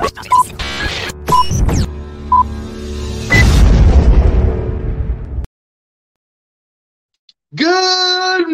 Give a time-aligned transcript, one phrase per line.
[0.00, 0.16] Good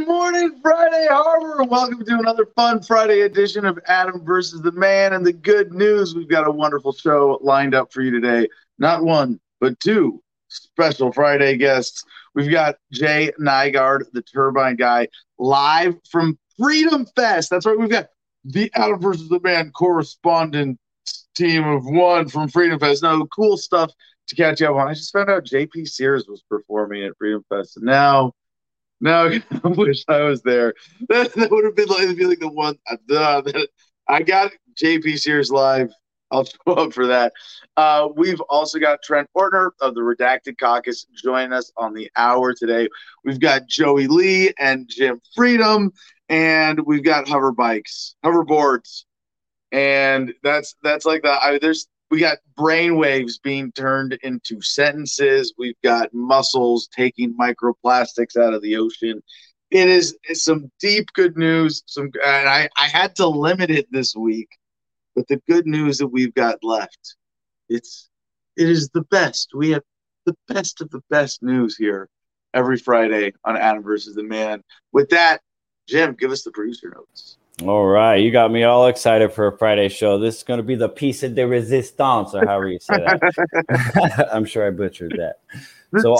[0.08, 1.62] morning, Friday Harbor.
[1.62, 5.12] Welcome to another fun Friday edition of Adam versus the Man.
[5.12, 8.48] And the good news we've got a wonderful show lined up for you today.
[8.80, 12.02] Not one, but two special Friday guests.
[12.34, 15.06] We've got Jay Nygaard, the Turbine Guy,
[15.38, 17.50] live from Freedom Fest.
[17.50, 17.78] That's right.
[17.78, 18.08] We've got
[18.44, 20.80] the Adam versus the Man correspondent
[21.36, 23.02] team of one from Freedom Fest.
[23.02, 23.92] No cool stuff
[24.28, 24.88] to catch up on.
[24.88, 27.76] I just found out JP Sears was performing at Freedom Fest.
[27.76, 28.32] And now
[29.00, 30.74] no, I wish I was there.
[31.08, 32.76] That, that would have been like, be like the one.
[33.10, 33.42] Uh,
[34.08, 35.90] I got JP Sears live.
[36.30, 37.32] I'll show up for that.
[37.76, 42.54] Uh, we've also got Trent Portner of the Redacted Caucus joining us on the hour
[42.54, 42.88] today.
[43.24, 45.92] We've got Joey Lee and Jim Freedom,
[46.28, 49.04] and we've got hover bikes, hoverboards,
[49.72, 51.30] and that's that's like the.
[51.30, 55.54] I, there's we got brain waves being turned into sentences.
[55.58, 59.22] We've got muscles taking microplastics out of the ocean.
[59.70, 61.82] It is some deep good news.
[61.86, 64.48] Some and I, I had to limit it this week,
[65.16, 67.16] but the good news that we've got left,
[67.68, 68.08] it's
[68.56, 69.50] it is the best.
[69.54, 69.82] We have
[70.24, 72.08] the best of the best news here
[72.54, 74.62] every Friday on Adam versus the Man.
[74.92, 75.40] With that,
[75.88, 77.36] Jim, give us the producer notes.
[77.62, 80.18] All right, you got me all excited for a Friday show.
[80.18, 84.28] This is going to be the piece of the resistance, or however you say that.
[84.32, 85.38] I'm sure I butchered that.
[86.02, 86.14] So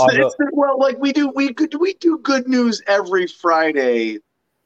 [0.52, 4.18] well, like we do, we could we do good news every Friday.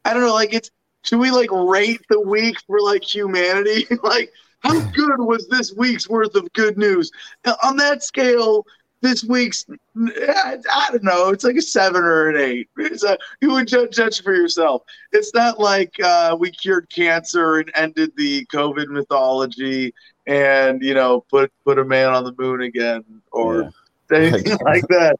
[0.04, 0.70] I don't know, like it's
[1.02, 3.86] should we like rate the week for like humanity?
[4.04, 7.10] like how good was this week's worth of good news?
[7.64, 8.64] On that scale,
[9.00, 12.68] this week's I, don't know it's like a seven or an eight.
[12.78, 14.82] A, you would judge, judge for yourself.
[15.12, 19.94] It's not like uh, we cured cancer and ended the covid mythology
[20.26, 23.72] and you know put put a man on the moon again or
[24.10, 24.16] yeah.
[24.16, 25.16] anything like that.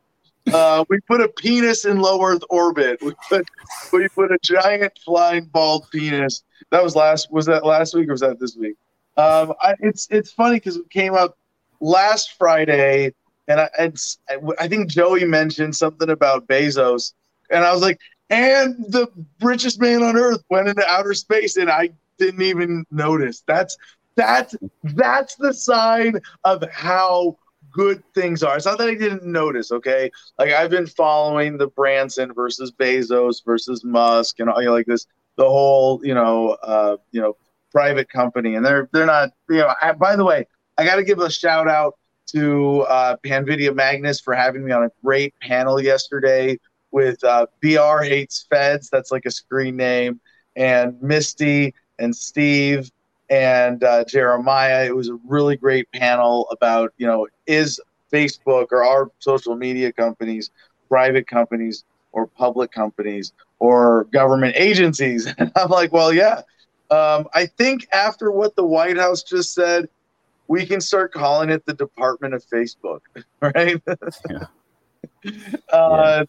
[0.53, 3.01] Uh, we put a penis in low earth orbit.
[3.03, 3.49] We put
[3.93, 6.43] we put a giant flying bald penis.
[6.71, 8.77] That was last was that last week or was that this week?
[9.17, 11.37] Um, I, it's it's funny because it came out
[11.81, 13.11] last friday
[13.51, 14.19] and I, it's,
[14.59, 17.15] I think Joey mentioned something about Bezos,
[17.51, 17.99] and I was like,
[18.31, 19.09] and the
[19.41, 23.43] richest man on earth went into outer space, and I didn't even notice.
[23.47, 23.77] That's
[24.15, 27.39] that's that's the sign of how
[27.73, 28.57] good things are.
[28.57, 30.11] It's not that I didn't notice, okay?
[30.39, 34.87] Like I've been following the Branson versus Bezos versus Musk and all you know, like
[34.87, 35.07] this,
[35.37, 37.37] the whole, you know, uh, you know,
[37.73, 39.75] private company, and they're they're not, you know.
[39.83, 40.47] I, by the way,
[40.79, 41.95] I got to give a shout out
[42.33, 46.59] to uh, Panvidya Magnus for having me on a great panel yesterday
[46.91, 48.91] with uh, BR Hates Feds.
[48.91, 50.21] That's like a screen name.
[50.57, 52.91] And Misty and Steve
[53.31, 54.85] and uh, Jeremiah.
[54.85, 57.81] It was a really great panel about, you know, is
[58.13, 60.51] Facebook or our social media companies
[60.91, 65.33] private companies or public companies or government agencies?
[65.39, 66.43] And I'm like, well, yeah.
[66.91, 69.89] Um, I think after what the White House just said,
[70.51, 73.03] we can start calling it the Department of Facebook,
[73.41, 73.81] right?
[74.29, 74.47] yeah.
[75.73, 76.25] Uh,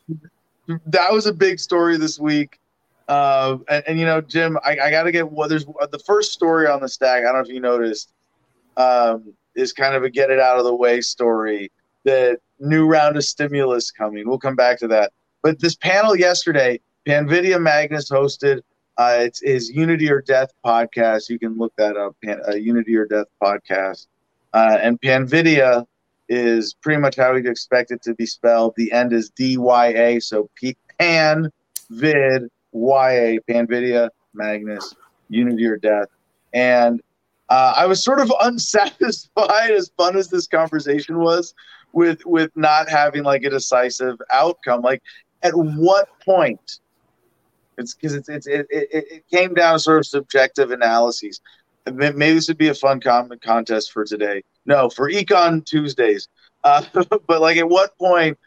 [0.68, 0.76] yeah.
[0.86, 2.60] That was a big story this week.
[3.08, 6.00] Uh, and, and, you know, Jim, I, I got to get what well, there's the
[6.06, 7.22] first story on the stack.
[7.22, 8.14] I don't know if you noticed,
[8.78, 11.72] um, is kind of a get it out of the way story.
[12.04, 14.30] The new round of stimulus coming.
[14.30, 15.14] We'll come back to that.
[15.42, 18.62] But this panel yesterday, Panvidya Magnus hosted.
[18.98, 21.28] Uh, it's his Unity or Death podcast.
[21.28, 22.16] You can look that up.
[22.24, 24.06] Pan, uh, Unity or Death podcast.
[24.54, 25.86] Uh, and Panvidya
[26.30, 28.74] is pretty much how we'd expect it to be spelled.
[28.78, 31.52] The end is D Y A, so P- Pan
[31.90, 34.96] Vid Y A, Panvidya, Magnus,
[35.30, 36.08] Unity or Death.
[36.54, 37.02] And
[37.50, 41.54] uh, I was sort of unsatisfied, as fun as this conversation was,
[41.94, 44.82] with with not having like a decisive outcome.
[44.82, 45.02] Like,
[45.44, 46.80] at what point?
[47.78, 51.42] It's because it's, it's it, it, it came down to sort of subjective analyses
[51.86, 54.44] maybe this would be a fun com- contest for today.
[54.66, 56.28] No, for Econ Tuesdays.
[56.64, 56.84] Uh,
[57.28, 58.38] but like, at what point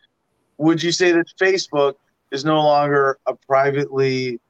[0.59, 1.95] would you say that Facebook
[2.31, 4.41] is no longer a privately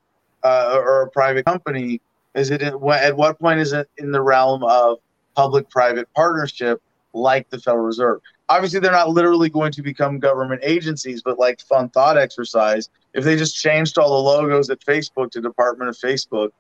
[0.43, 2.01] uh, or a private company?
[2.35, 4.99] Is it in, at what point is it in the realm of
[5.37, 6.83] public-private partnership,
[7.13, 8.21] like the Federal Reserve?
[8.49, 12.91] Obviously, they're not literally going to become government agencies, but like fun thought exercise.
[13.15, 16.51] If they just changed all the logos at Facebook to Department of Facebook,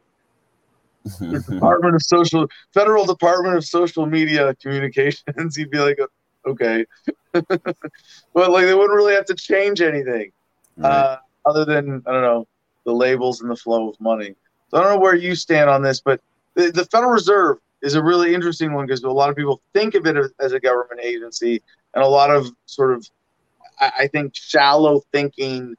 [1.21, 5.99] Department of Social Federal Department of Social Media Communications, you'd be like,
[6.47, 6.87] okay,
[7.33, 7.49] but
[8.35, 10.33] like they wouldn't really have to change anything,
[10.77, 10.91] right.
[10.91, 12.47] uh, other than I don't know
[12.85, 14.35] the labels and the flow of money.
[14.69, 16.21] So I don't know where you stand on this, but
[16.55, 19.95] the, the Federal Reserve is a really interesting one because a lot of people think
[19.95, 21.62] of it as a government agency,
[21.95, 23.09] and a lot of sort of,
[23.81, 25.77] I think, shallow thinking,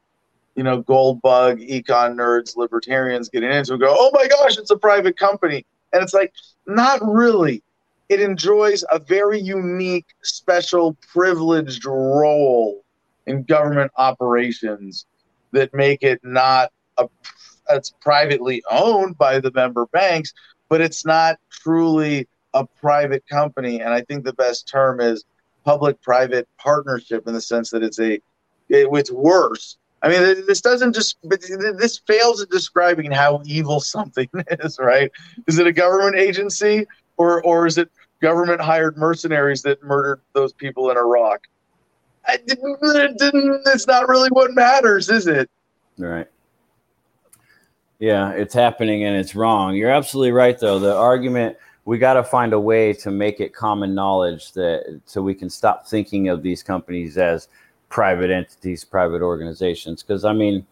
[0.56, 4.72] you know, gold bug, econ nerds, libertarians getting into it go, oh my gosh, it's
[4.72, 5.66] a private company.
[5.94, 6.34] And it's like,
[6.66, 7.62] not really.
[8.10, 12.84] It enjoys a very unique, special, privileged role
[13.26, 15.06] in government operations
[15.52, 17.08] that make it not a
[17.70, 20.34] it's privately owned by the member banks,
[20.70, 23.82] but it's not truly a private company.
[23.82, 25.26] And I think the best term is
[25.64, 28.14] public-private partnership in the sense that it's a
[28.70, 29.78] it, it's worse.
[30.06, 35.12] I mean, this doesn't just this fails at describing how evil something is, right?
[35.48, 36.86] Is it a government agency
[37.18, 37.90] or or is it
[38.22, 41.48] government hired mercenaries that murdered those people in Iraq?
[42.28, 45.50] I didn't, it didn't, it's not really what matters, is it?
[45.98, 46.28] Right.
[47.98, 49.76] Yeah, it's happening and it's wrong.
[49.76, 50.78] You're absolutely right, though.
[50.78, 55.22] The argument we got to find a way to make it common knowledge that so
[55.22, 57.48] we can stop thinking of these companies as
[57.96, 60.04] private entities, private organizations.
[60.04, 60.68] Because I mean,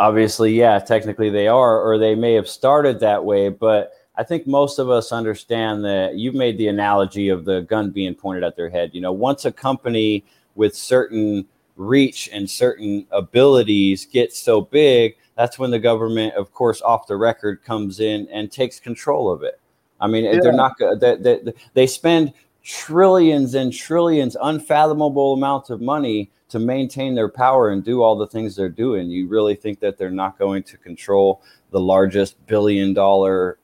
[0.00, 4.44] obviously, yeah, technically they are, or they may have started that way, but I think
[4.44, 8.56] most of us understand that you've made the analogy of the gun being pointed at
[8.56, 8.90] their head.
[8.92, 10.24] You know, once a company
[10.56, 11.46] with certain
[11.76, 17.14] reach and certain abilities gets so big, that's when the government, of course, off the
[17.14, 19.60] record comes in and takes control of it.
[20.00, 20.40] I mean, yeah.
[20.42, 22.32] they're not they, they, they spend
[22.68, 28.26] trillions and trillions, unfathomable amounts of money to maintain their power and do all the
[28.26, 29.08] things they're doing.
[29.08, 33.58] You really think that they're not going to control the largest billion dollar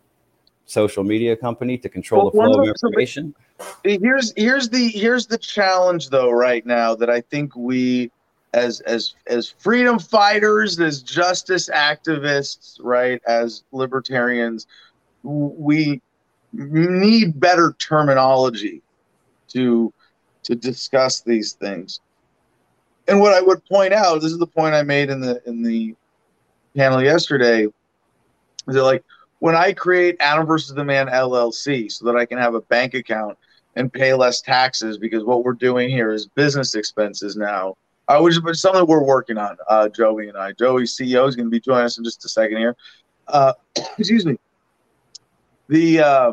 [0.64, 3.34] social media company to control well, the flow of information?
[3.84, 8.10] Here's here's the here's the challenge though right now that I think we
[8.54, 14.66] as as as freedom fighters, as justice activists, right, as libertarians,
[15.22, 16.00] we
[16.54, 18.80] need better terminology
[19.54, 19.92] to
[20.44, 22.00] to discuss these things.
[23.08, 25.62] And what I would point out, this is the point I made in the in
[25.62, 25.94] the
[26.76, 27.72] panel yesterday, is
[28.74, 29.02] that like
[29.38, 32.94] when I create Adam versus the Man LLC so that I can have a bank
[32.94, 33.38] account
[33.76, 37.74] and pay less taxes because what we're doing here is business expenses now
[38.08, 40.52] uh, which is something we're working on, uh, Joey and I.
[40.52, 42.76] Joey's CEO is going to be joining us in just a second here.
[43.28, 43.52] Uh,
[43.98, 44.38] excuse me.
[45.68, 46.32] The uh,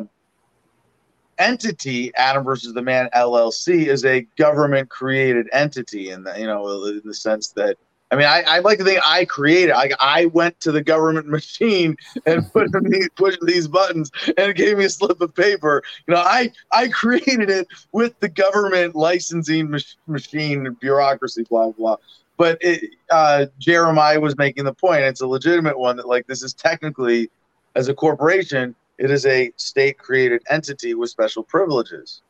[1.41, 6.85] entity, Adam versus the Man LLC, is a government created entity, in the, you know,
[6.85, 7.77] in the sense that
[8.11, 9.71] I mean, I, I like to think I created.
[9.71, 11.95] I, I went to the government machine
[12.25, 15.81] and put these, pushed these buttons, and it gave me a slip of paper.
[16.07, 21.95] You know, I I created it with the government licensing mach- machine bureaucracy, blah blah.
[22.37, 25.03] But it, uh, Jeremiah was making the point.
[25.03, 27.29] It's a legitimate one that like this is technically,
[27.75, 32.21] as a corporation, it is a state created entity with special privileges.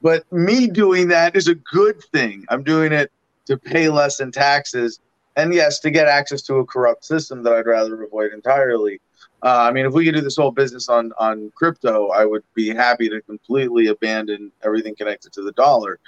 [0.00, 2.46] But me doing that is a good thing.
[2.48, 3.12] I'm doing it
[3.46, 4.98] to pay less in taxes,
[5.36, 8.98] and yes, to get access to a corrupt system that I'd rather avoid entirely.
[9.42, 12.44] Uh, I mean, if we could do this whole business on on crypto, I would
[12.54, 15.98] be happy to completely abandon everything connected to the dollar.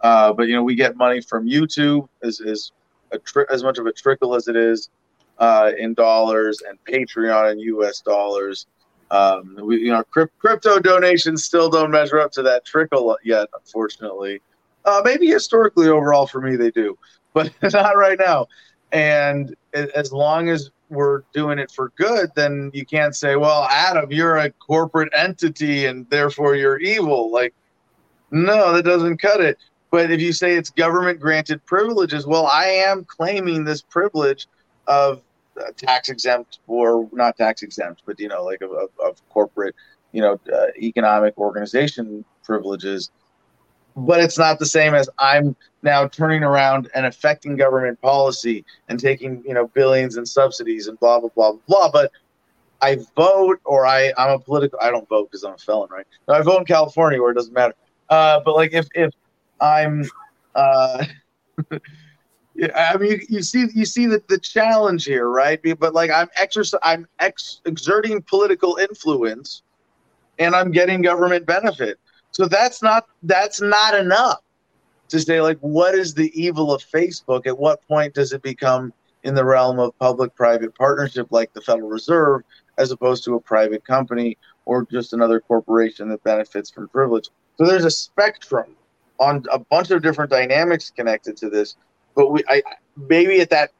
[0.00, 2.72] Uh, but you know, we get money from YouTube as as
[3.26, 4.88] tri- as much of a trickle as it is
[5.38, 8.00] uh, in dollars, and Patreon in U.S.
[8.00, 8.66] dollars.
[9.10, 13.48] Um, we, you know, crypt- crypto donations still don't measure up to that trickle yet,
[13.54, 14.40] unfortunately.
[14.84, 16.96] Uh, maybe historically overall for me they do,
[17.34, 18.46] but not right now.
[18.92, 24.10] And as long as we're doing it for good, then you can't say, "Well, Adam,
[24.10, 27.54] you're a corporate entity and therefore you're evil." Like,
[28.32, 29.58] no, that doesn't cut it.
[29.90, 34.46] But if you say it's government granted privileges, well, I am claiming this privilege
[34.86, 35.22] of
[35.76, 38.70] tax exempt or not tax exempt, but you know, like of,
[39.02, 39.74] of, corporate,
[40.12, 43.10] you know, uh, economic organization privileges
[43.96, 48.98] but it's not the same as I'm now turning around and affecting government policy and
[48.98, 51.90] taking you know billions in subsidies and blah blah blah blah.
[51.90, 52.12] But
[52.80, 54.78] I vote or I I'm a political.
[54.80, 56.06] I don't vote because I'm a felon, right?
[56.28, 57.74] No, I vote in California where it doesn't matter.
[58.08, 59.12] Uh, but like if if
[59.60, 60.08] I'm,
[60.54, 61.04] uh,
[62.74, 65.60] I mean, you, you, see you see the, the challenge here, right?
[65.78, 69.62] But like I'm exercise I'm ex- exerting political influence,
[70.38, 71.98] and I'm getting government benefit.
[72.32, 74.40] So that's not that's not enough
[75.08, 77.46] to say like what is the evil of Facebook?
[77.46, 81.88] At what point does it become in the realm of public-private partnership like the Federal
[81.88, 82.42] Reserve,
[82.78, 87.28] as opposed to a private company or just another corporation that benefits from privilege?
[87.58, 88.76] So there's a spectrum
[89.18, 91.76] on a bunch of different dynamics connected to this.
[92.14, 92.62] But we I
[92.96, 93.70] maybe at that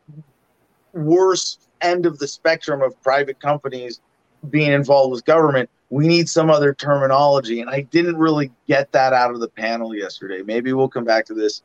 [0.93, 4.01] worst end of the spectrum of private companies
[4.49, 5.69] being involved with government.
[5.91, 7.61] We need some other terminology.
[7.61, 10.43] And I didn't really get that out of the panel yesterday.
[10.43, 11.63] Maybe we'll come back to this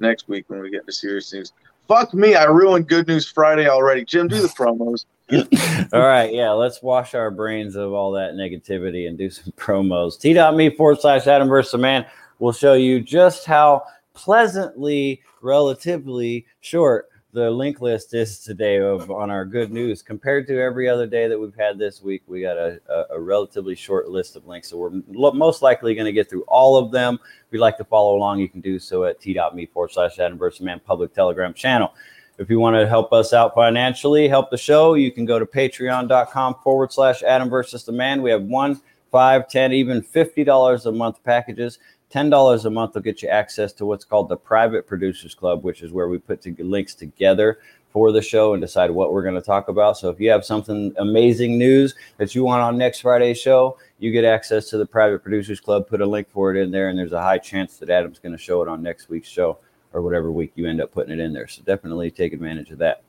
[0.00, 1.52] next week when we get to serious news.
[1.88, 4.04] Fuck me, I ruined Good News Friday already.
[4.04, 5.04] Jim, do the promos.
[5.92, 10.18] all right, yeah, let's wash our brains of all that negativity and do some promos.
[10.18, 12.04] T.me forward slash Adam versus man
[12.40, 13.84] will show you just how
[14.16, 20.58] pleasantly, relatively short the link list is today of on our good news compared to
[20.58, 22.22] every other day that we've had this week.
[22.26, 25.94] We got a, a, a relatively short list of links, so we're lo- most likely
[25.94, 27.18] going to get through all of them.
[27.22, 30.38] If you'd like to follow along, you can do so at t.me forward slash Adam
[30.38, 31.92] versus Man public telegram channel.
[32.38, 35.44] If you want to help us out financially, help the show, you can go to
[35.44, 38.22] patreon.com forward slash Adam versus the man.
[38.22, 38.80] We have one,
[39.10, 41.78] five, ten, even $50 a month packages.
[42.12, 45.82] $10 a month will get you access to what's called the Private Producers Club, which
[45.82, 47.58] is where we put to links together
[47.92, 49.96] for the show and decide what we're going to talk about.
[49.96, 54.12] So if you have something amazing news that you want on next Friday's show, you
[54.12, 55.88] get access to the Private Producers Club.
[55.88, 58.32] Put a link for it in there, and there's a high chance that Adam's going
[58.32, 59.58] to show it on next week's show
[59.92, 61.48] or whatever week you end up putting it in there.
[61.48, 63.02] So definitely take advantage of that.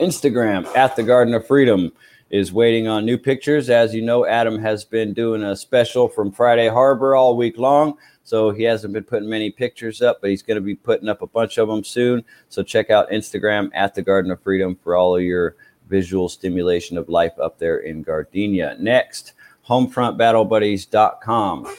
[0.00, 1.92] Instagram at the Garden of Freedom
[2.30, 3.70] is waiting on new pictures.
[3.70, 7.96] As you know, Adam has been doing a special from Friday Harbor all week long.
[8.24, 11.22] So he hasn't been putting many pictures up, but he's going to be putting up
[11.22, 12.22] a bunch of them soon.
[12.50, 15.56] So check out Instagram at the Garden of Freedom for all of your
[15.88, 18.76] visual stimulation of life up there in Gardenia.
[18.78, 19.32] Next,
[19.66, 21.74] homefrontbattlebuddies.com,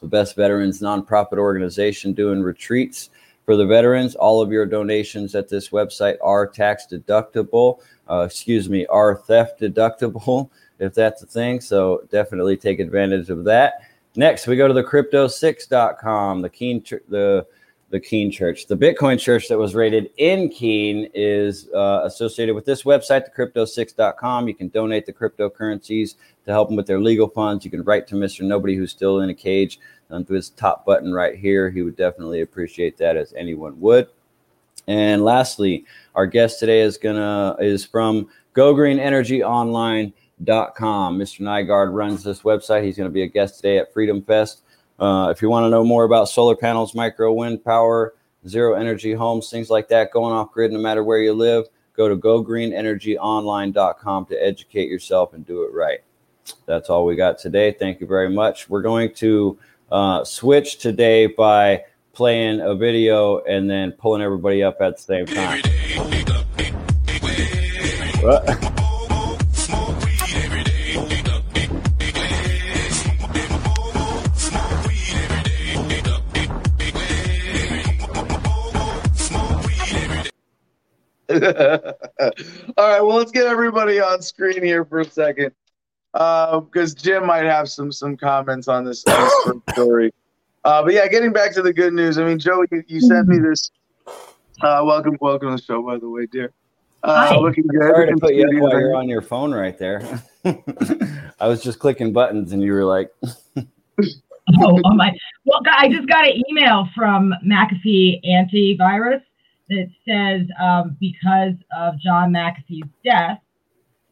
[0.00, 3.10] the best veterans nonprofit organization doing retreats
[3.46, 4.14] for the veterans.
[4.14, 9.60] All of your donations at this website are tax deductible uh, excuse me, are theft
[9.60, 11.60] deductible if that's a thing.
[11.60, 13.82] So definitely take advantage of that.
[14.14, 17.46] Next, we go to the crypto6.com, the Keene, the
[17.90, 18.66] the Keene Church.
[18.66, 23.30] The Bitcoin church that was rated in Keene is uh, associated with this website, the
[23.30, 24.48] crypto6.com.
[24.48, 27.64] You can donate the cryptocurrencies to help them with their legal funds.
[27.64, 28.42] You can write to Mr.
[28.42, 29.78] Nobody who's still in a cage
[30.10, 31.70] on through his top button right here.
[31.70, 34.08] He would definitely appreciate that as anyone would.
[34.88, 41.18] And lastly, our guest today is gonna is from GoGreenEnergyOnline.com.
[41.18, 41.40] Mr.
[41.40, 42.84] Nygaard runs this website.
[42.84, 44.62] He's going to be a guest today at Freedom Fest.
[44.98, 48.14] Uh, if you want to know more about solar panels, micro wind power,
[48.48, 52.08] zero energy homes, things like that, going off grid no matter where you live, go
[52.08, 56.00] to gogreenenergyonline.com to educate yourself and do it right.
[56.66, 57.72] That's all we got today.
[57.72, 58.70] Thank you very much.
[58.70, 59.58] We're going to
[59.90, 65.26] uh, switch today by playing a video and then pulling everybody up at the same
[65.26, 65.60] time.
[81.30, 85.52] All right, well, let's get everybody on screen here for a second,
[86.12, 90.14] because uh, Jim might have some some comments on this, on this story.
[90.64, 92.18] Uh, but yeah, getting back to the good news.
[92.18, 93.72] I mean, Joe, you, you sent me this.
[94.62, 96.52] Uh, welcome, welcome to the show, by the way, dear.
[97.02, 97.36] Uh, Hi.
[97.36, 97.82] Looking good.
[97.82, 100.02] Sorry to put you up while you're on your phone right there.
[100.44, 103.10] I was just clicking buttons, and you were like.
[103.22, 103.64] oh,
[104.60, 105.12] oh my!
[105.44, 109.22] Well, I just got an email from McAfee Antivirus
[109.68, 113.38] that says um, because of John McAfee's death,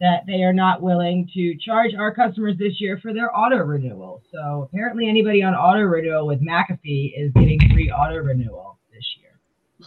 [0.01, 4.23] that they are not willing to charge our customers this year for their auto renewal.
[4.33, 9.39] So apparently, anybody on auto renewal with McAfee is getting free auto renewal this year.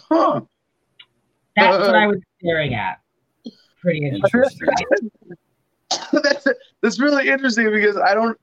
[0.09, 0.41] Huh.
[1.55, 3.01] That's uh, what I was staring at.
[3.81, 4.67] Pretty interesting.
[6.13, 6.47] that's
[6.81, 8.37] that's really interesting because I don't.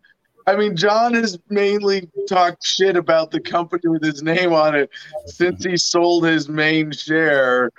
[0.47, 4.91] I mean, John has mainly talked shit about the company with his name on it
[5.27, 7.71] since he sold his main share,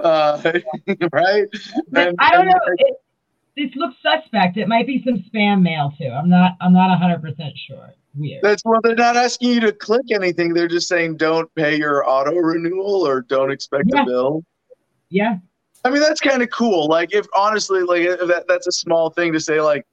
[0.00, 0.40] uh,
[1.12, 1.46] right?
[1.94, 2.58] And, I don't know.
[2.76, 2.96] It,
[3.56, 4.56] this looks suspect.
[4.56, 6.08] It might be some spam mail too.
[6.08, 6.52] I'm not.
[6.60, 7.94] I'm not 100 percent sure.
[8.14, 8.42] Weird.
[8.42, 8.80] That's well.
[8.82, 10.54] They're not asking you to click anything.
[10.54, 14.02] They're just saying don't pay your auto renewal or don't expect yeah.
[14.02, 14.44] a bill.
[15.08, 15.38] Yeah.
[15.84, 16.88] I mean that's kind of cool.
[16.88, 19.60] Like if honestly, like that that's a small thing to say.
[19.60, 19.86] Like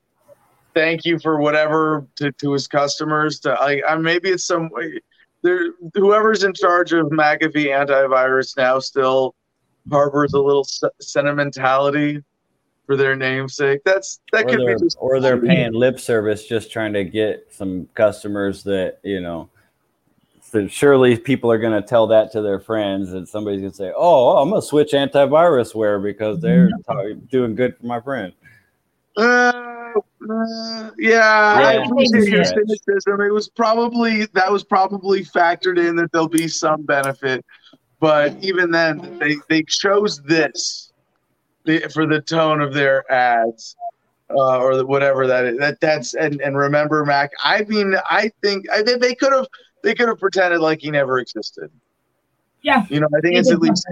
[0.75, 3.39] thank you for whatever to, to his customers.
[3.39, 4.99] To like I, maybe it's some way.
[5.41, 9.35] There, whoever's in charge of McAfee antivirus now still
[9.89, 10.67] harbors a little
[10.99, 12.23] sentimentality
[12.85, 13.81] for their namesake.
[13.85, 17.47] That's that or could be just or they're paying lip service just trying to get
[17.51, 19.49] some customers that you know.
[20.41, 23.77] So surely people are going to tell that to their friends, and somebody's going to
[23.77, 27.19] say, "Oh, I'm going to switch antivirusware because they're mm-hmm.
[27.25, 28.31] doing good for my friend."
[29.17, 29.64] Uh,
[29.95, 33.21] uh, yeah, yeah, I appreciate your cynicism.
[33.21, 37.45] It was probably that was probably factored in that there'll be some benefit,
[37.99, 40.91] but even then, they they chose this
[41.93, 43.75] for the tone of their ads.
[44.29, 45.57] uh, or whatever that is.
[45.59, 47.31] That that's and and remember Mac.
[47.43, 49.47] I mean, I think I think they could have
[49.83, 51.69] they could have pretended like he never existed.
[52.61, 53.85] Yeah, you know, I think it's at least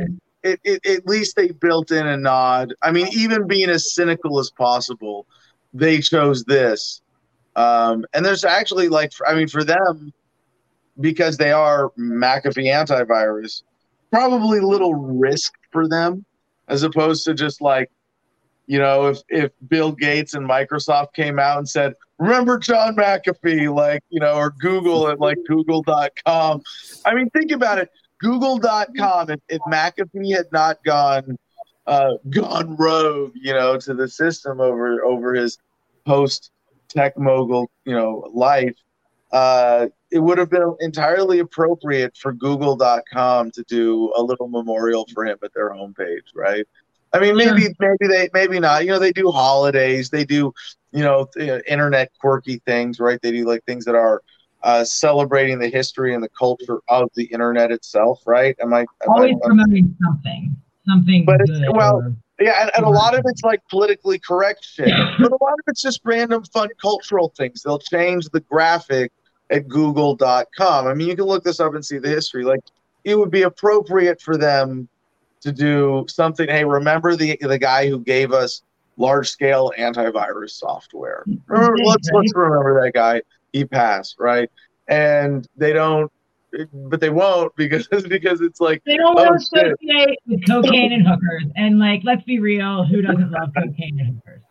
[0.43, 2.74] it, it, at least they built in a nod.
[2.81, 5.27] I mean, even being as cynical as possible,
[5.74, 7.01] they chose this.
[7.56, 10.13] Um, and there's actually like, I mean, for them,
[11.00, 13.63] because they are McAfee antivirus,
[14.12, 16.25] probably little risk for them
[16.68, 17.89] as opposed to just like
[18.68, 23.74] you know, if if Bill Gates and Microsoft came out and said, "Remember John McAfee,"
[23.74, 26.62] like you know, or Google at like Google.com.
[27.06, 27.89] I mean, think about it.
[28.20, 29.30] Google.com.
[29.32, 31.38] If, if McAfee had not gone
[31.86, 35.58] uh, gone rogue, you know, to the system over over his
[36.06, 36.52] post
[36.90, 38.75] tech mogul, you know, life,
[39.32, 45.25] uh, it would have been entirely appropriate for Google.com to do a little memorial for
[45.25, 46.66] him at their homepage, right?
[47.13, 48.86] I mean, maybe maybe they maybe not.
[48.86, 50.10] You know, they do holidays.
[50.10, 50.54] They do
[50.92, 51.28] you know
[51.68, 53.20] internet quirky things, right?
[53.22, 54.22] They do like things that are
[54.63, 58.56] uh, celebrating the history and the culture of the internet itself, right?
[58.60, 60.56] Am I am always I, promoting something,
[60.88, 61.25] something?
[61.25, 64.92] But uh, well, or, yeah, and, and a lot of it's like politically correct shit,
[65.20, 67.63] but a lot of it's just random fun cultural things.
[67.63, 69.12] They'll change the graphic
[69.50, 70.88] at Google.com.
[70.88, 72.44] I mean, you can look this up and see the history.
[72.44, 72.62] Like,
[73.04, 74.88] it would be appropriate for them
[75.42, 76.48] to do something.
[76.48, 78.63] Hey, remember the the guy who gave us
[78.98, 81.24] large scale antivirus software?
[81.48, 83.22] Remember, let's let's remember that guy.
[83.52, 84.50] He passed, right?
[84.88, 86.12] And they don't,
[86.74, 91.45] but they won't because because it's like they don't oh, associate with cocaine and hookers.
[91.55, 94.41] And like, let's be real, who doesn't love cocaine and hookers?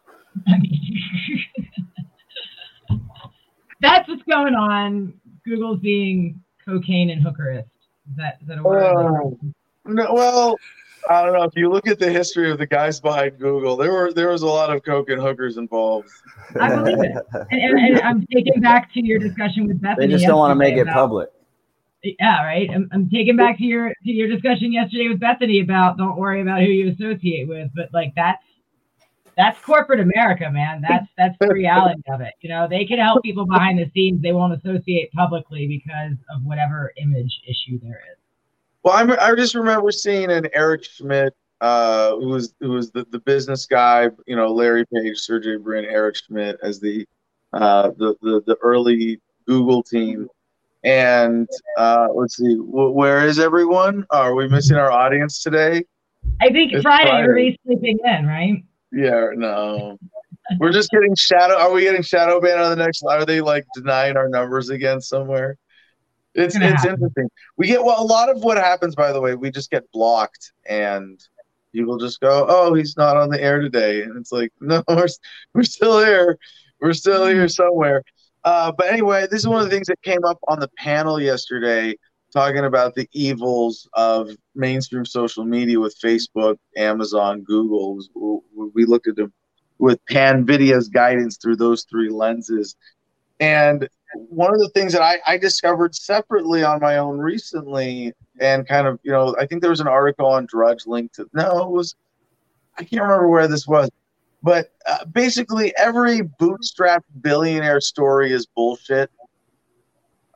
[0.49, 1.45] I mean,
[3.81, 5.15] that's what's going on.
[5.45, 7.67] Google's being cocaine and hookerist.
[8.11, 8.83] Is that is that a word?
[8.83, 9.31] Uh,
[9.85, 10.57] no, well,
[11.11, 13.93] I don't know if you look at the history of the guys behind Google, there
[13.93, 16.09] were there was a lot of coke and hookers involved.
[16.61, 20.07] I believe it, and, and, and I'm taking back to your discussion with Bethany.
[20.07, 21.29] They just don't want to make it about, public.
[22.03, 22.69] Yeah, right.
[22.71, 26.43] I'm, I'm taking back to your to your discussion yesterday with Bethany about don't worry
[26.43, 28.43] about who you associate with, but like that's
[29.37, 30.83] that's corporate America, man.
[30.87, 32.35] That's that's the reality of it.
[32.41, 34.21] You know, they can help people behind the scenes.
[34.21, 38.19] They won't associate publicly because of whatever image issue there is.
[38.83, 43.07] Well, I'm, I just remember seeing an Eric Schmidt, uh, who was who was the,
[43.11, 47.07] the business guy, you know, Larry Page, Sergey Brin, Eric Schmidt as the
[47.53, 50.29] uh, the, the the early Google team.
[50.85, 54.05] And uh, let's see, where is everyone?
[54.11, 55.85] Are we missing our audience today?
[56.41, 57.23] I think it's Friday, Friday.
[57.23, 58.65] Everybody's sleeping in, right?
[58.91, 59.99] Yeah, no.
[60.59, 61.57] We're just getting shadow.
[61.57, 63.03] Are we getting shadow banned on the next?
[63.03, 63.23] Line?
[63.23, 65.57] Are they like denying our numbers again somewhere?
[66.35, 67.31] It's it's interesting.
[67.57, 70.53] We get well a lot of what happens by the way, we just get blocked
[70.67, 71.21] and
[71.73, 75.07] people just go, "Oh, he's not on the air today." And it's like, "No, we're,
[75.55, 76.39] we're still here.
[76.81, 77.49] We're still here mm-hmm.
[77.49, 78.03] somewhere."
[78.45, 81.21] Uh, but anyway, this is one of the things that came up on the panel
[81.21, 81.95] yesterday
[82.33, 88.01] talking about the evils of mainstream social media with Facebook, Amazon, Google.
[88.75, 89.33] We looked at them
[89.79, 92.75] with Panvidya's guidance through those three lenses.
[93.39, 98.67] And one of the things that I, I discovered separately on my own recently, and
[98.67, 101.65] kind of, you know, I think there was an article on Drudge linked to, no,
[101.65, 101.97] it was,
[102.79, 103.91] I can't remember where this was,
[104.43, 109.11] but uh, basically every bootstrap billionaire story is bullshit.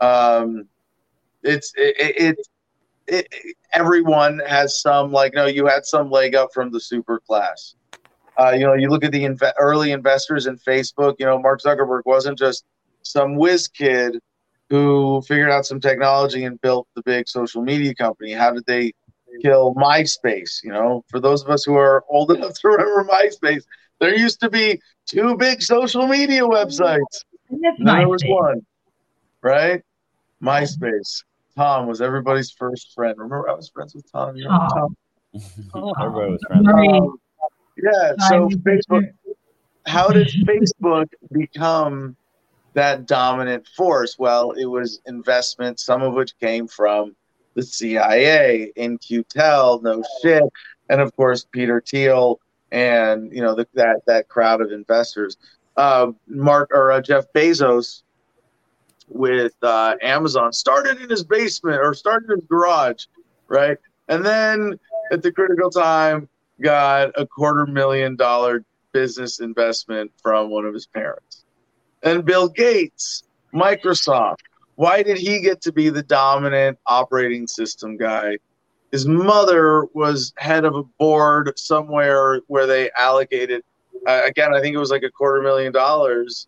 [0.01, 0.69] Um,
[1.43, 2.39] it's, it, it,
[3.09, 7.21] it, it everyone has some, like, no, you had some leg up from the super
[7.21, 7.75] class.
[8.39, 11.61] Uh, you know, you look at the inv- early investors in Facebook, you know, Mark
[11.63, 12.65] Zuckerberg wasn't just
[13.03, 14.19] some whiz kid
[14.69, 18.33] who figured out some technology and built the big social media company.
[18.33, 18.93] How did they
[19.43, 20.63] kill MySpace?
[20.63, 23.65] You know, for those of us who are old enough to remember MySpace,
[24.01, 27.25] there used to be two big social media websites.
[27.51, 28.65] there was one,
[29.43, 29.83] right?
[30.43, 31.25] MySpace.
[31.57, 33.15] Tom was everybody's first friend.
[33.17, 34.37] Remember, I was friends with Tom.
[34.37, 34.97] You know, Tom?
[36.01, 36.67] Everybody was friends.
[36.69, 37.19] Um,
[37.77, 38.13] yeah.
[38.29, 39.11] So Facebook.
[39.87, 42.17] How did Facebook become
[42.75, 44.17] that dominant force?
[44.19, 47.15] Well, it was investment, some of which came from
[47.55, 50.43] the CIA, In-Q-Tel, no shit,
[50.91, 52.39] and of course Peter Thiel
[52.77, 55.39] and you know the, that that crowd of investors.
[55.77, 58.03] Uh, Mark or uh, Jeff Bezos
[59.09, 63.07] with uh, Amazon started in his basement or started in his garage,
[63.49, 63.79] right?
[64.09, 64.79] And then
[65.11, 66.29] at the critical time,
[66.61, 68.63] got a quarter million dollar
[68.93, 71.45] business investment from one of his parents
[72.03, 74.41] and Bill Gates, Microsoft.
[74.75, 78.37] Why did he get to be the dominant operating system guy?
[78.97, 83.63] His mother was head of a board somewhere where they allocated
[84.07, 86.47] uh, again, I think it was like a quarter million dollars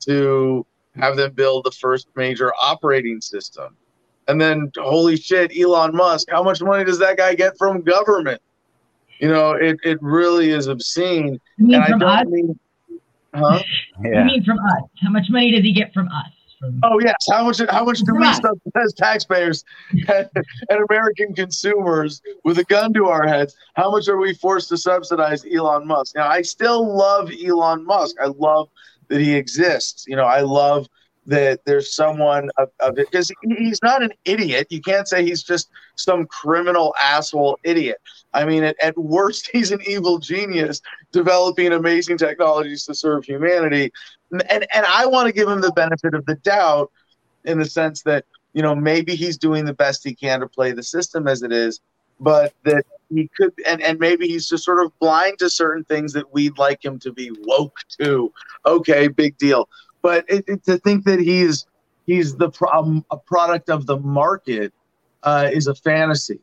[0.00, 3.76] to have them build the first major operating system.
[4.28, 8.40] And then, holy shit, Elon Musk, how much money does that guy get from government?
[9.18, 11.40] You know, it, it really is obscene.
[11.56, 12.26] You mean and from us?
[12.26, 12.58] Mean,
[13.34, 13.62] huh?
[14.04, 14.20] Yeah.
[14.20, 14.82] You mean from us?
[15.02, 16.30] How much money does he get from us?
[16.60, 17.60] From oh yes, how much?
[17.70, 20.28] How much do we as taxpayers and,
[20.68, 23.56] and American consumers with a gun to our heads?
[23.74, 26.16] How much are we forced to subsidize Elon Musk?
[26.16, 28.16] Now, I still love Elon Musk.
[28.22, 28.68] I love
[29.08, 30.04] that he exists.
[30.06, 30.86] You know, I love
[31.30, 34.66] that there's someone of, it because he's not an idiot.
[34.68, 37.98] You can't say he's just some criminal asshole idiot.
[38.34, 43.92] I mean, at, at worst, he's an evil genius developing amazing technologies to serve humanity.
[44.32, 46.90] And, and I want to give him the benefit of the doubt
[47.44, 50.72] in the sense that, you know, maybe he's doing the best he can to play
[50.72, 51.80] the system as it is,
[52.18, 56.12] but that he could, and, and maybe he's just sort of blind to certain things
[56.12, 58.32] that we'd like him to be woke to.
[58.66, 59.68] Okay, big deal
[60.02, 61.66] but it, it, to think that he's
[62.06, 64.72] he's the problem, a product of the market
[65.22, 66.40] uh, is a fantasy.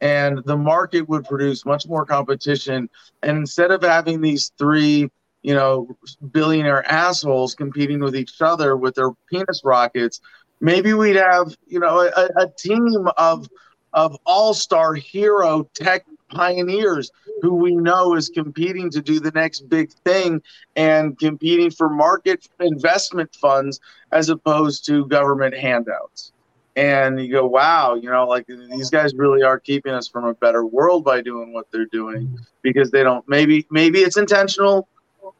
[0.00, 2.88] And the market would produce much more competition.
[3.22, 5.10] And instead of having these three,
[5.42, 5.94] you know,
[6.32, 10.22] billionaire assholes competing with each other with their penis rockets,
[10.60, 13.46] maybe we'd have, you know, a, a team of
[13.92, 17.10] of all-star hero tech pioneers
[17.42, 20.42] who we know is competing to do the next big thing
[20.76, 23.80] and competing for market investment funds
[24.12, 26.32] as opposed to government handouts.
[26.76, 30.34] And you go, wow, you know, like these guys really are keeping us from a
[30.34, 32.36] better world by doing what they're doing mm-hmm.
[32.62, 34.88] because they don't maybe maybe it's intentional,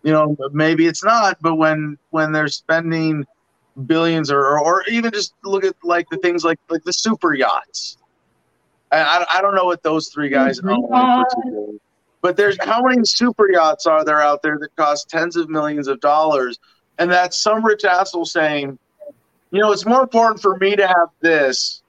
[0.03, 3.24] you know, maybe it's not, but when when they're spending
[3.87, 7.96] billions or or even just look at like the things like like the super yachts
[8.92, 11.81] I, I don't know what those three guys oh own.
[12.22, 15.88] But there's how many super yachts are there out there that cost tens of millions
[15.88, 16.59] of dollars?
[16.98, 18.79] And that's some rich asshole saying,
[19.50, 21.83] you know, it's more important for me to have this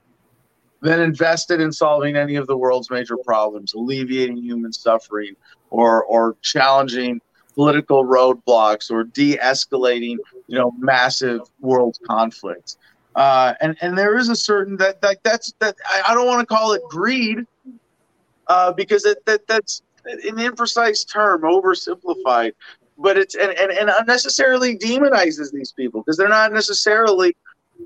[0.82, 5.36] than invested in solving any of the world's major problems, alleviating human suffering,
[5.70, 7.22] or or challenging
[7.54, 12.78] political roadblocks, or de-escalating, you know, massive world conflicts.
[13.16, 16.40] Uh, and and there is a certain that that that's that I, I don't want
[16.40, 17.46] to call it greed
[18.48, 22.54] uh, because it, that that's an imprecise term, oversimplified,
[22.98, 27.36] but it's and, and, and unnecessarily demonizes these people because they're not necessarily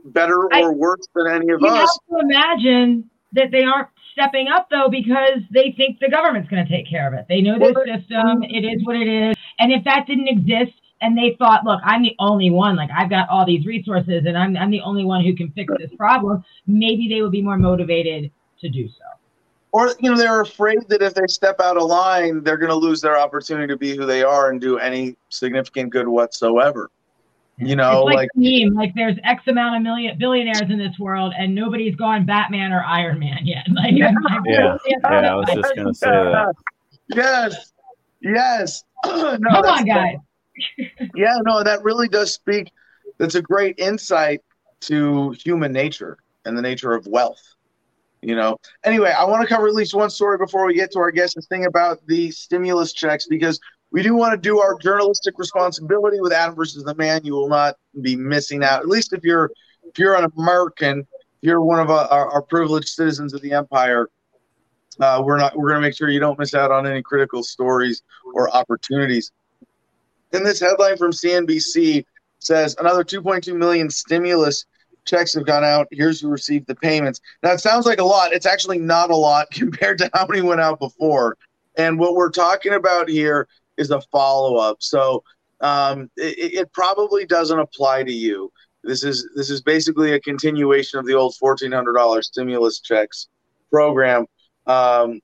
[0.05, 1.99] better or I, worse than any of you us.
[2.09, 6.49] You have to imagine that they aren't stepping up though because they think the government's
[6.49, 7.25] going to take care of it.
[7.27, 11.17] They know the system, it is what it is, and if that didn't exist, and
[11.17, 12.75] they thought, look, I'm the only one.
[12.75, 15.73] Like I've got all these resources, and I'm I'm the only one who can fix
[15.77, 16.43] this problem.
[16.67, 18.31] Maybe they would be more motivated
[18.61, 19.03] to do so.
[19.71, 22.75] Or you know, they're afraid that if they step out of line, they're going to
[22.75, 26.89] lose their opportunity to be who they are and do any significant good whatsoever.
[27.57, 30.97] You know, it's like, like meme, like there's X amount of million billionaires in this
[30.99, 33.65] world, and nobody's gone Batman or Iron Man yet.
[33.73, 34.11] Like, yeah,
[34.45, 36.53] yeah, yeah, I was just going to say that.
[37.09, 37.73] Yes,
[38.21, 38.83] yes.
[39.05, 40.17] no, Come on, guys
[41.15, 42.71] yeah, no, that really does speak.
[43.17, 44.41] That's a great insight
[44.81, 47.41] to human nature and the nature of wealth.
[48.21, 48.57] You know.
[48.83, 51.35] Anyway, I want to cover at least one story before we get to our guest.
[51.35, 53.59] This thing about the stimulus checks because
[53.91, 57.21] we do want to do our journalistic responsibility with Adam versus the Man.
[57.23, 58.81] You will not be missing out.
[58.81, 59.51] At least if you're
[59.83, 61.07] if you're an American, if
[61.41, 64.09] you're one of our, our privileged citizens of the empire.
[64.99, 65.55] Uh, we're not.
[65.57, 68.01] We're going to make sure you don't miss out on any critical stories
[68.33, 69.31] or opportunities.
[70.35, 72.05] And this headline from CNBC
[72.39, 74.65] says another 2.2 million stimulus
[75.05, 75.87] checks have gone out.
[75.91, 77.21] Here's who received the payments.
[77.41, 78.33] Now it sounds like a lot.
[78.33, 81.37] It's actually not a lot compared to how many went out before.
[81.77, 84.77] And what we're talking about here is a follow up.
[84.79, 85.23] So
[85.61, 88.51] um, it, it, probably doesn't apply to you.
[88.83, 93.29] This is this is basically a continuation of the old fourteen hundred dollars stimulus checks
[93.71, 94.25] program.
[94.67, 95.21] Um,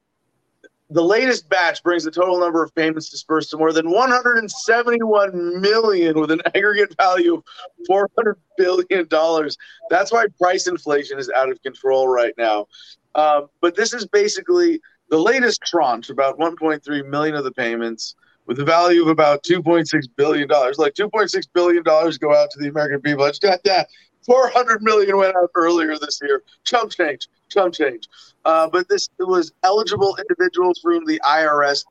[0.92, 6.20] the latest batch brings the total number of payments dispersed to more than 171 million
[6.20, 7.44] with an aggregate value of
[7.88, 9.58] 400 billion dollars.
[9.90, 12.68] That's why price inflation is out of control right now.
[13.16, 18.60] Um, but this is basically the latest tranche, about 1.3 million of the payments with
[18.60, 20.78] a value of about 2.6 billion dollars.
[20.78, 23.24] Like 2.6 billion dollars go out to the American people.
[23.24, 23.88] I just got that.
[24.26, 26.44] 400 million went out earlier this year.
[26.64, 28.08] Chump change, chump change.
[28.46, 31.86] Uh, but this was eligible individuals for whom the IRS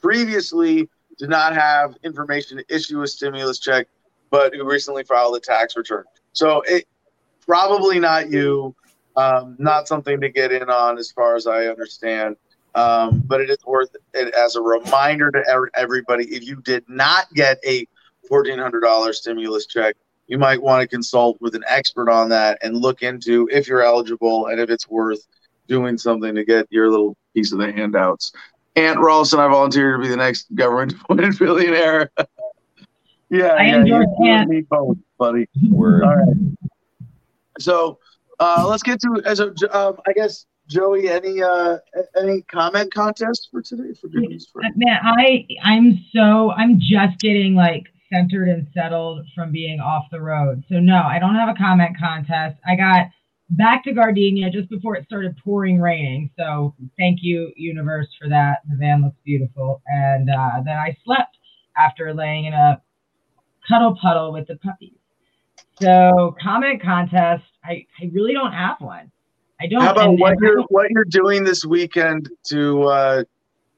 [0.00, 3.86] previously did not have information to issue a stimulus check,
[4.30, 6.04] but who recently filed a tax return.
[6.32, 6.86] So it
[7.46, 8.74] probably not you,
[9.16, 12.36] um, not something to get in on as far as I understand.
[12.74, 16.24] Um, but it is worth it as a reminder to everybody.
[16.34, 17.86] If you did not get a
[18.26, 19.94] fourteen hundred dollar stimulus check,
[20.32, 23.82] you might want to consult with an expert on that and look into if you're
[23.82, 25.20] eligible and if it's worth
[25.68, 28.32] doing something to get your little piece of the handouts.
[28.74, 32.10] Ant Ralston, I volunteer to be the next government appointed billionaire.
[33.28, 35.46] yeah, I yeah, you, you me both, buddy.
[35.68, 36.02] Word.
[36.02, 36.36] All right.
[37.58, 37.98] So
[38.40, 41.76] uh, let's get to as a, um, I guess Joey, any uh,
[42.18, 44.48] any comment contest for today for good news?
[44.50, 50.04] For- Man, I I'm so I'm just getting like centered and settled from being off
[50.10, 50.62] the road.
[50.68, 52.56] So no, I don't have a comment contest.
[52.66, 53.06] I got
[53.50, 56.30] back to Gardenia just before it started pouring raining.
[56.38, 58.58] So thank you, universe, for that.
[58.68, 59.82] The van looks beautiful.
[59.86, 61.38] And uh, then I slept
[61.76, 62.80] after laying in a
[63.68, 64.96] cuddle puddle with the puppies.
[65.80, 69.10] So comment contest, I, I really don't have one.
[69.60, 69.80] I don't.
[69.80, 73.24] How about what you're what you're doing this weekend to uh,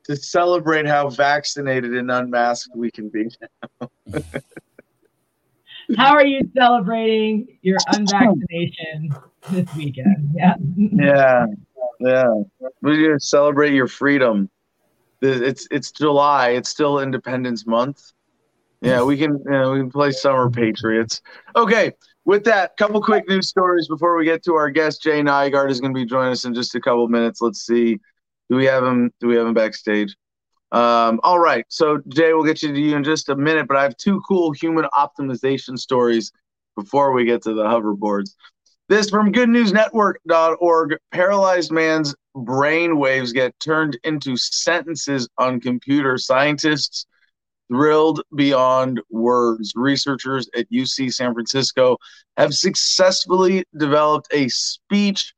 [0.04, 3.28] to celebrate how vaccinated and unmasked we can be?
[5.96, 9.14] how are you celebrating your unvaccination
[9.50, 10.30] this weekend?
[10.34, 10.54] Yeah.
[10.76, 11.46] Yeah.
[12.00, 12.34] Yeah.
[12.82, 14.50] We're gonna celebrate your freedom.
[15.22, 16.50] It's it's July.
[16.50, 18.12] It's still Independence Month.
[18.80, 21.22] Yeah, we can you know, we can play Summer Patriots.
[21.56, 21.92] Okay,
[22.26, 25.02] with that, couple quick news stories before we get to our guest.
[25.02, 27.40] Jay Nygaard is going to be joining us in just a couple minutes.
[27.40, 27.98] Let's see,
[28.50, 29.10] do we have him?
[29.20, 30.14] Do we have him backstage?
[30.72, 33.76] Um, all right, so Jay, we'll get you to you in just a minute, but
[33.76, 36.32] I have two cool human optimization stories
[36.76, 38.30] before we get to the hoverboards.
[38.88, 40.96] This from GoodNewsNetwork.org.
[41.10, 46.18] Paralyzed man's brain waves get turned into sentences on computer.
[46.18, 47.06] Scientists
[47.68, 49.72] thrilled beyond words.
[49.74, 51.96] Researchers at UC San Francisco
[52.36, 55.32] have successfully developed a speech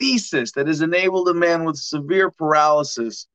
[0.00, 3.26] neuroprosthesis that has enabled a man with severe paralysis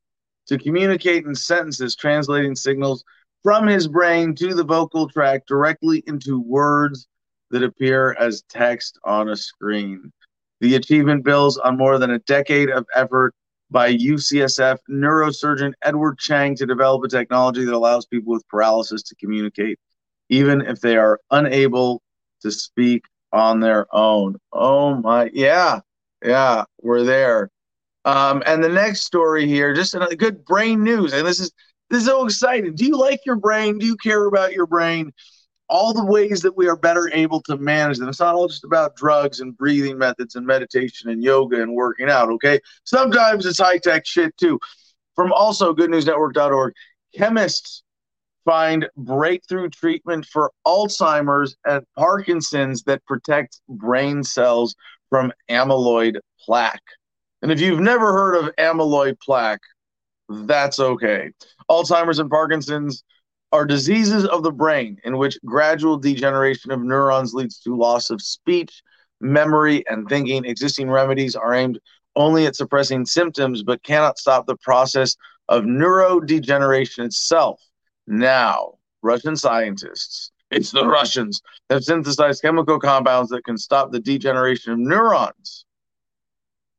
[0.47, 3.03] to communicate in sentences, translating signals
[3.43, 7.07] from his brain to the vocal tract directly into words
[7.51, 10.11] that appear as text on a screen.
[10.61, 13.33] The achievement builds on more than a decade of effort
[13.71, 19.15] by UCSF neurosurgeon Edward Chang to develop a technology that allows people with paralysis to
[19.15, 19.79] communicate,
[20.29, 22.01] even if they are unable
[22.41, 24.35] to speak on their own.
[24.51, 25.79] Oh my, yeah,
[26.23, 27.49] yeah, we're there.
[28.05, 31.51] Um, and the next story here, just another good brain news, and this is
[31.89, 32.75] this is so exciting.
[32.75, 33.77] Do you like your brain?
[33.77, 35.11] Do you care about your brain?
[35.69, 38.09] all the ways that we are better able to manage them.
[38.09, 42.09] It's not all just about drugs and breathing methods and meditation and yoga and working
[42.09, 42.59] out, okay?
[42.83, 44.59] Sometimes it's high tech shit too.
[45.15, 46.73] From also goodnewsnetwork.org,
[47.15, 47.83] chemists
[48.45, 54.75] find breakthrough treatment for Alzheimer's and Parkinson's that protects brain cells
[55.09, 56.83] from amyloid plaque.
[57.41, 59.61] And if you've never heard of amyloid plaque,
[60.29, 61.31] that's okay.
[61.69, 63.03] Alzheimer's and Parkinson's
[63.51, 68.21] are diseases of the brain in which gradual degeneration of neurons leads to loss of
[68.21, 68.83] speech,
[69.21, 70.45] memory, and thinking.
[70.45, 71.79] Existing remedies are aimed
[72.15, 75.15] only at suppressing symptoms but cannot stop the process
[75.47, 77.59] of neurodegeneration itself.
[78.05, 84.71] Now, Russian scientists, it's the Russians, have synthesized chemical compounds that can stop the degeneration
[84.73, 85.65] of neurons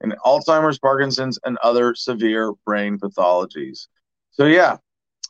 [0.02, 3.86] in Alzheimer's, Parkinson's, and other severe brain pathologies.
[4.32, 4.78] So, yeah,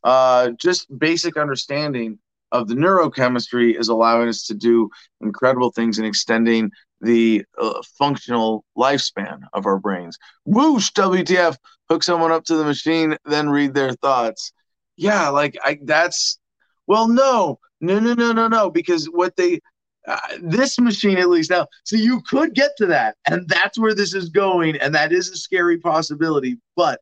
[0.04, 2.18] uh, just basic understanding
[2.52, 8.64] of the neurochemistry is allowing us to do incredible things in extending the uh, functional
[8.76, 10.18] lifespan of our brains.
[10.44, 11.56] Whoosh, WTF,
[11.88, 14.52] hook someone up to the machine, then read their thoughts.
[14.96, 16.38] Yeah, like I that's
[16.86, 19.60] well, no, no, no, no, no, no, because what they
[20.06, 23.94] uh, this machine at least now, so you could get to that, and that's where
[23.94, 27.00] this is going, and that is a scary possibility, but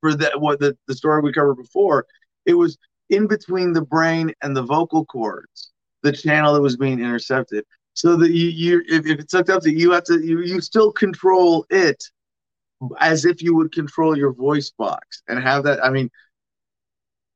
[0.00, 2.06] for that what the, the story we covered before,
[2.44, 2.76] it was
[3.10, 5.70] in between the brain and the vocal cords,
[6.02, 7.64] the channel that was being intercepted.
[7.94, 10.60] So that you, you if, if it's hooked up to you have to you, you
[10.60, 12.02] still control it
[12.98, 15.84] as if you would control your voice box and have that.
[15.84, 16.10] I mean,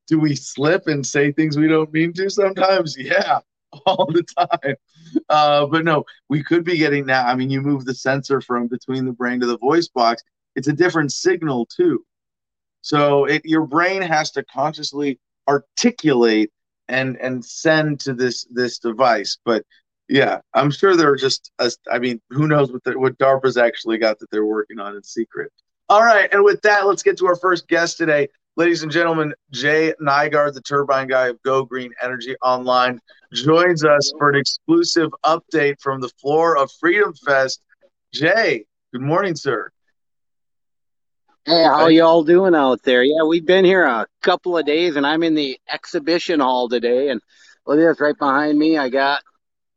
[0.06, 2.96] do we slip and say things we don't mean to sometimes?
[2.98, 3.40] Yeah,
[3.86, 4.76] all the time.
[5.28, 7.26] Uh, but no, we could be getting that.
[7.26, 10.22] I mean, you move the sensor from between the brain to the voice box.
[10.54, 12.04] It's a different signal too.
[12.80, 16.50] So it, your brain has to consciously articulate
[16.88, 19.38] and and send to this this device.
[19.44, 19.64] But
[20.08, 21.50] yeah, I'm sure they're just.
[21.90, 25.02] I mean, who knows what the, what DARPA's actually got that they're working on in
[25.02, 25.52] secret.
[25.88, 28.28] All right, and with that, let's get to our first guest today.
[28.58, 32.98] Ladies and gentlemen, Jay Nygaard, the turbine guy of Go Green Energy Online,
[33.30, 37.60] joins us for an exclusive update from the floor of Freedom Fest.
[38.14, 38.64] Jay,
[38.94, 39.68] good morning, sir.
[41.44, 43.02] Hey, how y'all doing out there?
[43.02, 47.10] Yeah, we've been here a couple of days, and I'm in the exhibition hall today.
[47.10, 47.20] And
[47.66, 48.78] look at this right behind me.
[48.78, 49.22] I got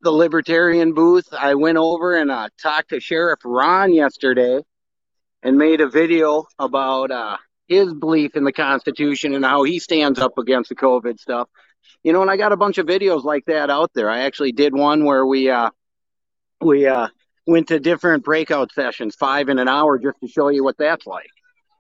[0.04, 1.28] the Libertarian booth.
[1.38, 4.62] I went over and uh, talked to Sheriff Ron yesterday
[5.44, 7.36] and made a video about uh,
[7.70, 11.48] his belief in the Constitution and how he stands up against the COVID stuff.
[12.04, 14.10] You know, and I got a bunch of videos like that out there.
[14.10, 15.70] I actually did one where we uh,
[16.60, 17.08] we uh,
[17.48, 21.06] went to different breakout sessions, five in an hour, just to show you what that's
[21.06, 21.30] like.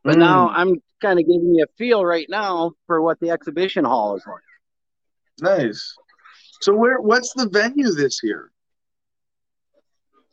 [0.03, 0.19] But mm.
[0.19, 4.15] now I'm kind of giving you a feel right now for what the exhibition hall
[4.15, 4.41] is like.
[5.41, 5.95] Nice.
[6.61, 7.01] So where?
[7.01, 8.51] What's the venue this year?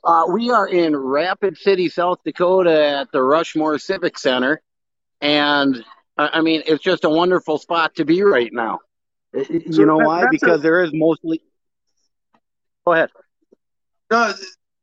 [0.05, 4.62] Uh, we are in Rapid City, South Dakota, at the Rushmore Civic Center,
[5.20, 5.85] and
[6.16, 8.81] I mean it's just a wonderful spot to be right now.
[9.35, 10.26] You so know why?
[10.31, 11.42] Because a, there is mostly.
[12.87, 13.11] Go ahead.
[14.11, 14.33] No,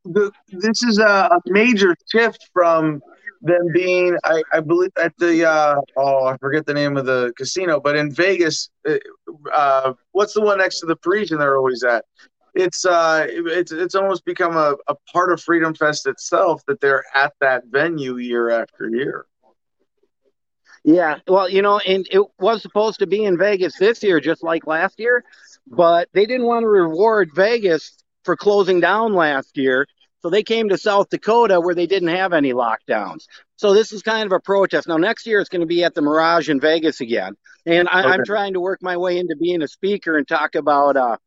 [0.05, 3.01] the, this is a, a major shift from
[3.41, 7.33] them being, I, I believe, at the uh, oh, I forget the name of the
[7.37, 8.95] casino, but in Vegas, uh,
[9.53, 12.05] uh what's the one next to the Parisian they're always at?
[12.53, 17.03] It's uh, it's it's almost become a, a part of Freedom Fest itself that they're
[17.15, 19.25] at that venue year after year.
[20.83, 24.43] Yeah, well, you know, and it was supposed to be in Vegas this year, just
[24.43, 25.23] like last year,
[25.65, 29.87] but they didn't want to reward Vegas for closing down last year.
[30.21, 33.25] So they came to South Dakota where they didn't have any lockdowns.
[33.57, 34.87] So this is kind of a protest.
[34.87, 38.13] Now next year it's going to be at the Mirage in Vegas again, and I,
[38.13, 41.17] am trying to work my way into being a speaker and talk about uh,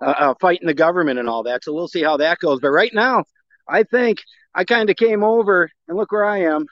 [0.00, 1.64] uh, uh, fighting the government and all that.
[1.64, 2.60] So we'll see how that goes.
[2.60, 3.24] But right now,
[3.68, 4.18] I think
[4.54, 6.66] I kind of came over and look where I am.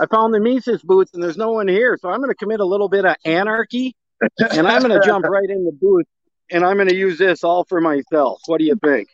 [0.00, 2.60] I found the Mises booth and there's no one here, so I'm going to commit
[2.60, 3.94] a little bit of anarchy,
[4.38, 6.06] and I'm going to jump right in the booth
[6.50, 8.40] and I'm going to use this all for myself.
[8.46, 9.08] What do you think?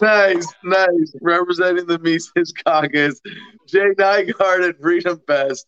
[0.00, 1.14] Nice, nice.
[1.20, 3.20] Representing the Mises Caucus,
[3.68, 5.66] Jay Nygard at Freedom Fest.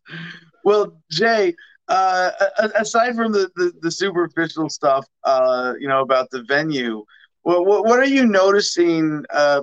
[0.64, 1.54] Well, Jay,
[1.88, 2.30] uh,
[2.74, 7.04] aside from the, the, the superficial stuff, uh, you know, about the venue,
[7.42, 9.62] what, what, what are you noticing uh,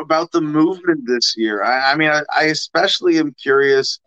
[0.00, 1.62] about the movement this year?
[1.62, 3.98] I, I mean, I, I, especially am curious,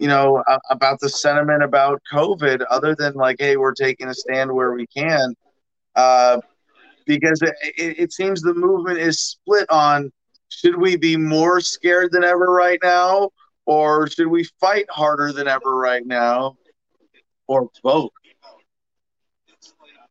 [0.00, 4.50] you know, about the sentiment about COVID, other than like, hey, we're taking a stand
[4.50, 5.34] where we can.
[5.94, 6.40] Uh,
[7.06, 10.10] because it, it, it seems the movement is split on
[10.48, 13.30] should we be more scared than ever right now,
[13.66, 16.56] or should we fight harder than ever right now,
[17.46, 18.10] or both?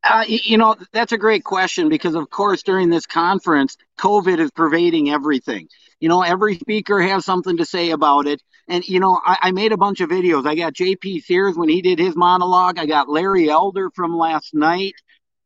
[0.03, 4.51] Uh, you know, that's a great question because, of course, during this conference, COVID is
[4.51, 5.67] pervading everything.
[5.99, 8.41] You know, every speaker has something to say about it.
[8.69, 10.45] And, you know, I, I made a bunch of videos.
[10.45, 12.77] I got JP Sears when he did his monologue.
[12.77, 14.93] I got Larry Elder from last night.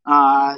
[0.05, 0.57] Uh,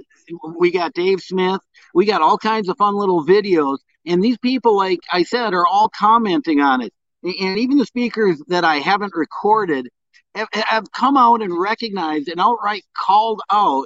[0.58, 1.62] we got Dave Smith.
[1.94, 3.78] We got all kinds of fun little videos.
[4.08, 6.92] And these people, like I said, are all commenting on it.
[7.24, 9.88] And even the speakers that I haven't recorded
[10.34, 13.86] have, have come out and recognized and outright called out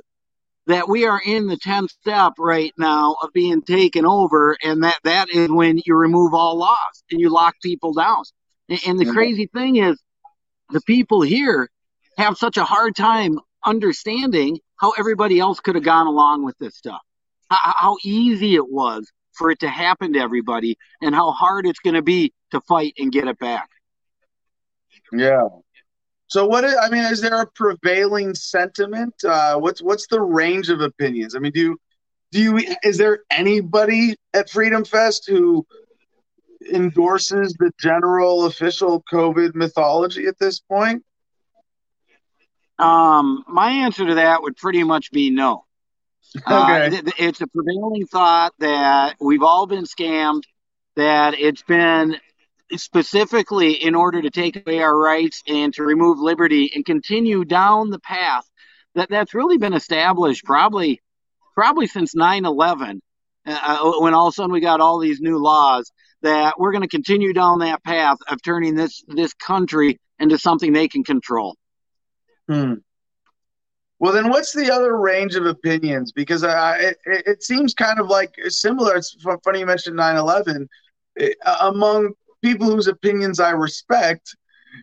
[0.67, 4.55] that we are in the 10th step right now of being taken over.
[4.63, 8.23] And that, that is when you remove all laws and you lock people down.
[8.69, 9.13] And, and the mm-hmm.
[9.13, 10.01] crazy thing is,
[10.71, 11.69] the people here
[12.17, 16.75] have such a hard time understanding how everybody else could have gone along with this
[16.77, 17.01] stuff,
[17.49, 21.79] how, how easy it was for it to happen to everybody, and how hard it's
[21.79, 23.69] going to be to fight and get it back.
[25.11, 25.47] Yeah.
[26.27, 29.15] So what is, I mean, is there a prevailing sentiment?
[29.23, 31.35] Uh, what's what's the range of opinions?
[31.35, 31.79] I mean, do you,
[32.31, 35.65] do you is there anybody at Freedom Fest who
[36.67, 41.03] endorses the general official COVID mythology at this point?
[42.77, 45.65] Um, my answer to that would pretty much be no.
[46.45, 46.97] Uh, okay.
[46.97, 50.43] Uh, it's a prevailing thought that we've all been scammed,
[50.95, 52.17] that it's been
[52.77, 57.89] specifically in order to take away our rights and to remove liberty and continue down
[57.89, 58.47] the path
[58.95, 61.01] that that's really been established probably
[61.55, 62.99] probably since 9-11
[63.45, 65.91] uh, when all of a sudden we got all these new laws
[66.21, 70.73] that we're going to continue down that path of turning this this country into something
[70.73, 71.55] they can control
[72.49, 72.73] Hmm.
[73.99, 76.11] Well, then what's the other range of opinions?
[76.11, 78.95] Because uh, it, it seems kind of like similar.
[78.95, 80.67] It's funny you mentioned 9 11.
[81.61, 84.35] Among people whose opinions I respect,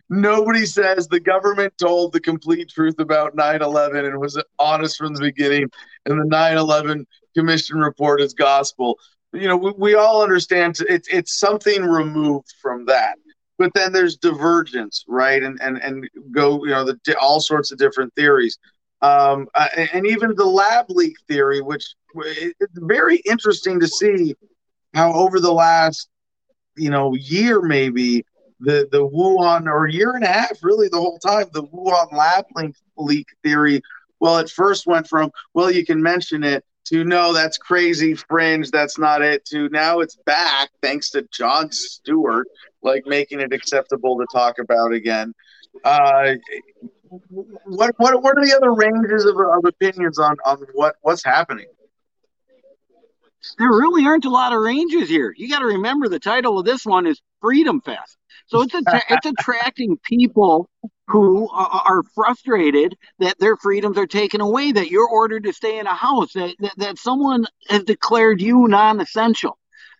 [0.09, 5.13] nobody says the government told the complete truth about 9 11 and was honest from
[5.13, 5.67] the beginning,
[6.05, 7.05] and the 9 11
[7.35, 8.97] commission report is gospel.
[9.33, 13.17] You know, we, we all understand it's, it's something removed from that
[13.57, 15.41] but then there's divergence, right?
[15.41, 18.57] And and and go, you know, the all sorts of different theories,
[19.01, 19.47] um,
[19.93, 24.35] and even the lab leak theory, which it's very interesting to see
[24.93, 26.09] how over the last,
[26.75, 28.25] you know, year maybe,
[28.59, 32.45] the the Wuhan or year and a half, really the whole time, the Wuhan lab
[32.55, 33.81] link leak theory.
[34.19, 38.71] Well, it first went from well, you can mention it to no, that's crazy, fringe,
[38.71, 39.43] that's not it.
[39.45, 42.47] To now it's back thanks to Jon Stewart,
[42.81, 45.33] like making it acceptable to talk about again.
[45.83, 46.35] Uh,
[47.65, 51.67] what what what are the other ranges of, of opinions on on what what's happening?
[53.57, 55.33] There really aren't a lot of ranges here.
[55.35, 58.17] You got to remember the title of this one is Freedom Fest.
[58.47, 60.69] So it's att- it's attracting people
[61.07, 65.87] who are frustrated that their freedoms are taken away, that you're ordered to stay in
[65.87, 69.57] a house, that, that, that someone has declared you non-essential.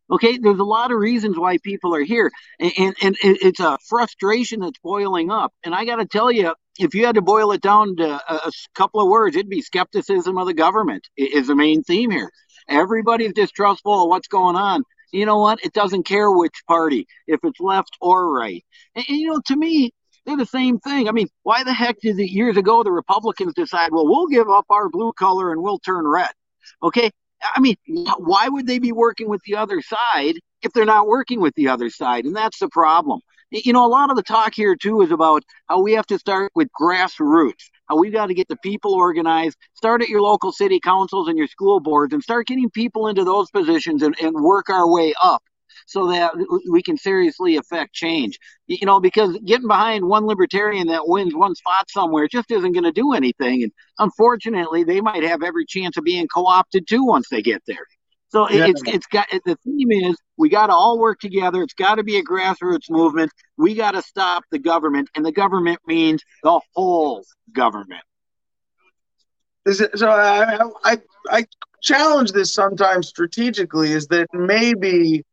[0.10, 3.78] Okay, there's a lot of reasons why people are here, and, and, and it's a
[3.88, 5.54] frustration that's boiling up.
[5.64, 8.36] And I got to tell you, if you had to boil it down to a,
[8.36, 12.32] a couple of words, it'd be skepticism of the government is the main theme here.
[12.70, 14.84] Everybody's distrustful of what's going on.
[15.12, 15.64] You know what?
[15.64, 18.64] It doesn't care which party, if it's left or right.
[18.96, 19.92] And, and you know, to me,
[20.28, 21.08] they're the same thing.
[21.08, 24.50] I mean, why the heck did it years ago the Republicans decide, well, we'll give
[24.50, 26.32] up our blue color and we'll turn red?
[26.84, 27.10] Okay.
[27.56, 31.40] I mean, why would they be working with the other side if they're not working
[31.40, 32.26] with the other side?
[32.26, 33.22] And that's the problem.
[33.52, 36.20] You know, a lot of the talk here too is about how we have to
[36.20, 40.52] start with grassroots, how we've got to get the people organized, start at your local
[40.52, 44.36] city councils and your school boards and start getting people into those positions and, and
[44.36, 45.42] work our way up
[45.86, 46.34] so that
[46.70, 48.40] we can seriously affect change.
[48.68, 52.84] You know, because getting behind one libertarian that wins one spot somewhere just isn't going
[52.84, 53.64] to do anything.
[53.64, 57.62] And unfortunately, they might have every chance of being co opted too once they get
[57.68, 57.86] there.
[58.30, 58.68] So yeah.
[58.68, 61.64] it's it's got the theme is we got to all work together.
[61.64, 63.32] It's got to be a grassroots movement.
[63.58, 67.24] We got to stop the government, and the government means the whole
[67.54, 68.04] government.
[69.96, 70.98] So I, I
[71.30, 71.46] I
[71.82, 75.24] challenge this sometimes strategically is that maybe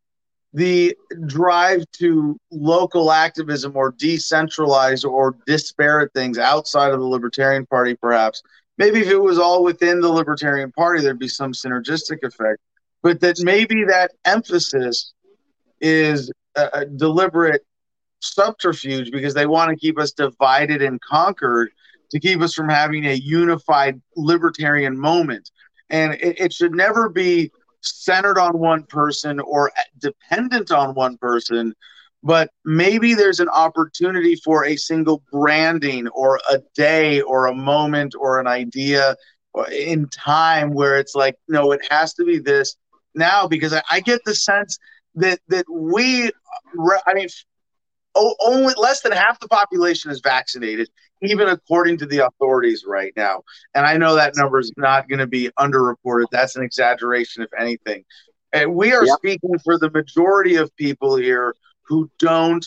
[0.55, 0.97] the
[1.27, 8.43] drive to local activism or decentralize or disparate things outside of the Libertarian Party, perhaps.
[8.79, 12.61] Maybe if it was all within the Libertarian Party, there'd be some synergistic effect
[13.05, 15.13] but that maybe that emphasis
[15.81, 17.63] is a, a deliberate
[18.21, 21.69] subterfuge because they want to keep us divided and conquered
[22.11, 25.51] to keep us from having a unified libertarian moment.
[25.91, 27.53] And it, it should never be
[27.85, 31.75] centered on one person or dependent on one person,
[32.23, 38.15] but maybe there's an opportunity for a single branding or a day or a moment
[38.19, 39.17] or an idea
[39.71, 42.77] in time where it's like, no, it has to be this
[43.15, 44.79] now because I, I get the sense
[45.17, 46.31] that that we,
[47.07, 47.29] I mean,
[48.15, 50.89] only less than half the population is vaccinated,
[51.23, 53.43] even according to the authorities right now.
[53.75, 56.27] And I know that number is not going to be underreported.
[56.31, 58.05] That's an exaggeration, if anything.
[58.53, 59.17] And we are yep.
[59.19, 62.67] speaking for the majority of people here who don't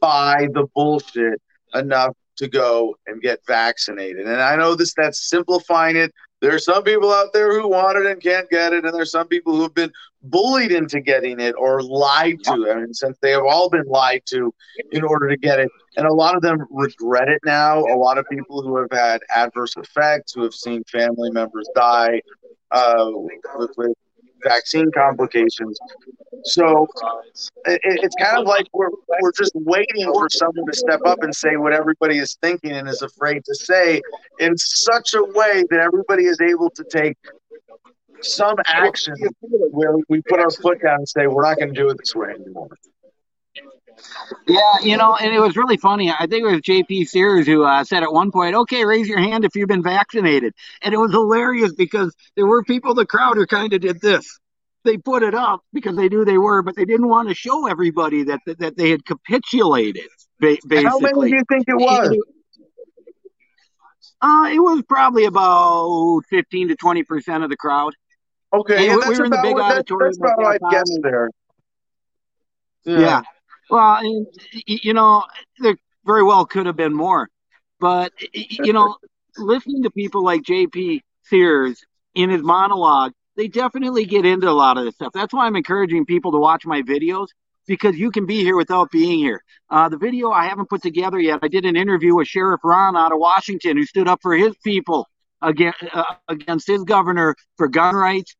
[0.00, 1.40] buy the bullshit
[1.74, 4.26] enough to go and get vaccinated.
[4.26, 8.06] And I know this that's simplifying it there's some people out there who want it
[8.06, 11.54] and can't get it, and there's some people who have been bullied into getting it
[11.58, 12.70] or lied to.
[12.70, 14.52] I mean, since they have all been lied to
[14.92, 17.78] in order to get it, and a lot of them regret it now.
[17.78, 22.20] A lot of people who have had adverse effects, who have seen family members die
[22.70, 23.92] uh, with, with
[24.46, 25.78] vaccine complications.
[26.44, 26.86] So
[27.64, 28.90] it, it's kind of like we're,
[29.20, 32.88] we're just waiting for someone to step up and say what everybody is thinking and
[32.88, 34.00] is afraid to say
[34.38, 37.16] in such a way that everybody is able to take
[38.22, 41.88] some action where we put our foot down and say, we're not going to do
[41.90, 42.68] it this way anymore.
[44.46, 46.10] Yeah, you know, and it was really funny.
[46.10, 49.18] I think it was JP Sears who uh, said at one point, "Okay, raise your
[49.18, 53.06] hand if you've been vaccinated," and it was hilarious because there were people in the
[53.06, 54.38] crowd who kind of did this.
[54.84, 57.66] They put it up because they knew they were, but they didn't want to show
[57.66, 60.08] everybody that that, that they had capitulated.
[60.38, 62.16] Ba- basically, how many do you think it was?
[64.20, 67.94] Uh, it was probably about fifteen to twenty percent of the crowd.
[68.52, 70.14] Okay, yeah, we, we were in the big auditorium.
[70.20, 71.30] That's about I guess there.
[72.84, 73.00] Yeah.
[73.00, 73.22] yeah.
[73.70, 74.00] Well,
[74.66, 75.24] you know,
[75.58, 77.28] there very well could have been more,
[77.80, 78.96] but you know,
[79.36, 81.02] listening to people like J.P.
[81.24, 85.12] Sears in his monologue, they definitely get into a lot of this stuff.
[85.12, 87.28] That's why I'm encouraging people to watch my videos
[87.66, 89.42] because you can be here without being here.
[89.68, 91.40] Uh, the video I haven't put together yet.
[91.42, 94.54] I did an interview with Sheriff Ron out of Washington who stood up for his
[94.64, 95.08] people
[95.42, 98.34] against, uh, against his governor for gun rights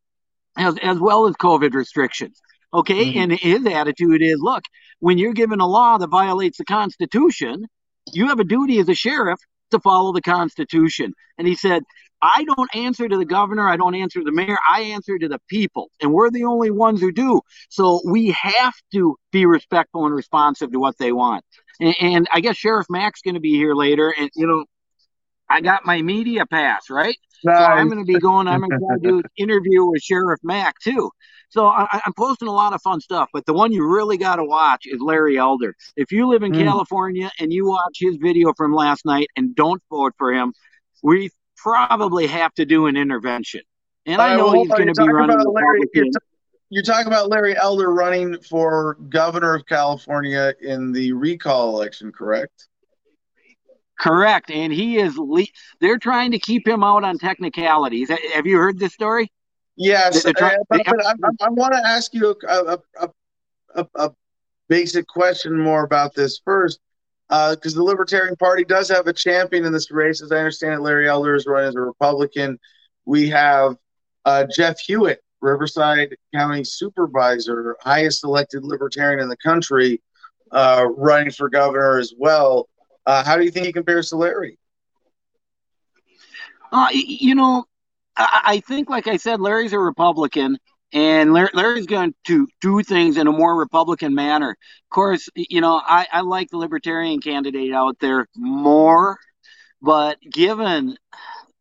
[0.56, 2.40] as, as well as COVID restrictions.
[2.72, 3.06] Okay.
[3.06, 3.18] Mm-hmm.
[3.18, 4.64] And his attitude is look,
[5.00, 7.66] when you're given a law that violates the Constitution,
[8.12, 9.38] you have a duty as a sheriff
[9.70, 11.12] to follow the Constitution.
[11.38, 11.82] And he said,
[12.22, 13.68] I don't answer to the governor.
[13.68, 14.56] I don't answer to the mayor.
[14.68, 17.42] I answer to the people, and we're the only ones who do.
[17.68, 21.44] So we have to be respectful and responsive to what they want.
[21.78, 24.64] And, and I guess Sheriff Mack's going to be here later, and you know,
[25.48, 27.16] I got my media pass, right?
[27.44, 27.58] Nice.
[27.58, 28.48] So I'm going to be going.
[28.48, 31.10] I'm going to do an interview with Sheriff Mack too.
[31.48, 34.36] So I, am posting a lot of fun stuff, but the one you really got
[34.36, 35.74] to watch is Larry Elder.
[35.96, 36.64] If you live in mm.
[36.64, 40.52] California and you watch his video from last night and don't vote for him,
[41.02, 43.60] we probably have to do an intervention.
[44.06, 45.38] And I know he's going to be running.
[45.38, 46.10] Larry, you're, t-
[46.70, 52.68] you're talking about Larry Elder running for governor of California in the recall election, correct?
[53.98, 55.16] Correct, and he is.
[55.16, 55.46] Le-
[55.80, 58.10] they're trying to keep him out on technicalities.
[58.34, 59.32] Have you heard this story?
[59.76, 60.42] Yes, uh, but
[60.80, 63.08] I, I, want to ask you a, a,
[63.74, 64.10] a, a,
[64.68, 66.80] basic question more about this first,
[67.28, 70.22] because uh, the Libertarian Party does have a champion in this race.
[70.22, 72.58] As I understand it, Larry Elder is running as a Republican.
[73.04, 73.76] We have
[74.24, 80.02] uh, Jeff Hewitt, Riverside County Supervisor, highest elected Libertarian in the country,
[80.52, 82.68] uh, running for governor as well.
[83.06, 84.58] Uh, how do you think he compares to Larry?
[86.72, 87.64] Uh, you know,
[88.16, 90.58] I, I think, like I said, Larry's a Republican,
[90.92, 94.50] and Larry's going to do things in a more Republican manner.
[94.50, 99.18] Of course, you know, I, I like the Libertarian candidate out there more,
[99.80, 100.96] but given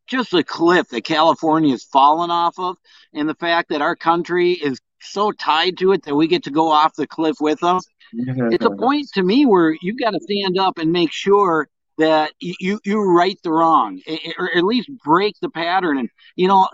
[0.07, 2.77] just the cliff that California has fallen off of,
[3.13, 6.51] and the fact that our country is so tied to it that we get to
[6.51, 7.79] go off the cliff with them,
[8.13, 12.33] it's a point to me where you've got to stand up and make sure that
[12.39, 14.01] you you right the wrong
[14.37, 15.97] or at least break the pattern.
[15.97, 16.67] And you know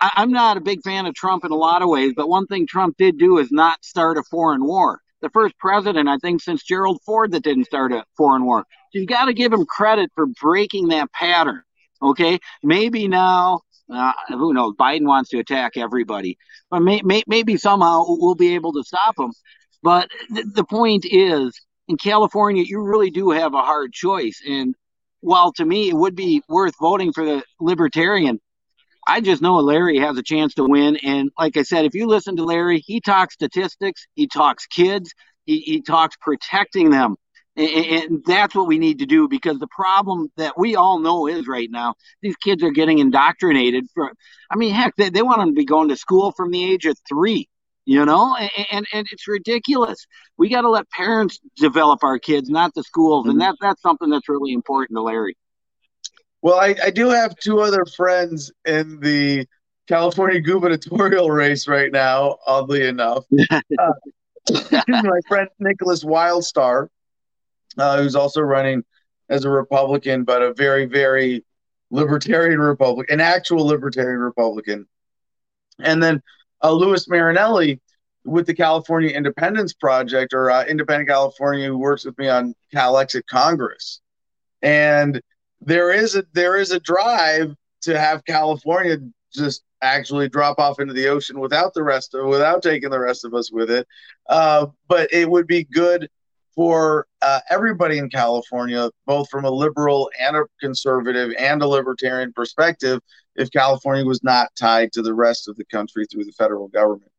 [0.00, 2.46] I, am not a big fan of trump in a lot of ways but one
[2.46, 5.00] thing trump did do is not start a foreign war.
[5.20, 8.66] The first president i think since gerald ford that didn't start a foreign war.
[8.92, 11.62] So you got to give him credit for breaking that pattern
[12.04, 12.38] okay?
[12.62, 13.60] Maybe now
[13.92, 16.36] uh, who knows biden wants to attack everybody
[16.70, 19.32] but may, may, maybe somehow we'll be able to stop him
[19.82, 24.40] but th- the point is in California, you really do have a hard choice.
[24.46, 24.74] And
[25.20, 28.40] while to me it would be worth voting for the Libertarian,
[29.06, 30.96] I just know Larry has a chance to win.
[30.96, 35.12] And like I said, if you listen to Larry, he talks statistics, he talks kids,
[35.44, 37.16] he, he talks protecting them.
[37.56, 41.46] And, that's what we need to do because the problem that we all know is
[41.46, 43.86] right now, these kids are getting indoctrinated.
[43.94, 44.12] For,
[44.50, 46.86] I mean, heck, they, they want them to be going to school from the age
[46.86, 47.48] of three
[47.84, 48.36] you know?
[48.36, 50.06] And, and, and it's ridiculous.
[50.36, 53.26] We got to let parents develop our kids not the schools.
[53.26, 53.40] And mm-hmm.
[53.40, 55.36] that that's something that's really important to larry.
[56.42, 59.46] Well i, I do have two other friends in the
[59.86, 63.24] california gubernatorial race right now oddly enough.
[64.50, 66.88] Uh, my friend nickolas wildstar
[67.78, 68.82] uh, who's also running
[69.28, 71.44] as a republican but a very very
[71.90, 74.86] libertarian republican an actual libertarian republican
[75.80, 76.22] and then
[76.62, 77.80] uh, Louis Marinelli
[78.24, 83.26] with the California Independence Project or uh, Independent California, who works with me on CalExit
[83.26, 84.00] Congress,
[84.62, 85.20] and
[85.60, 88.96] there is a there is a drive to have California
[89.32, 93.24] just actually drop off into the ocean without the rest of without taking the rest
[93.24, 93.86] of us with it.
[94.28, 96.08] Uh, but it would be good
[96.54, 102.32] for uh, everybody in California, both from a liberal and a conservative and a libertarian
[102.32, 103.00] perspective,
[103.36, 107.10] if California was not tied to the rest of the country through the federal government.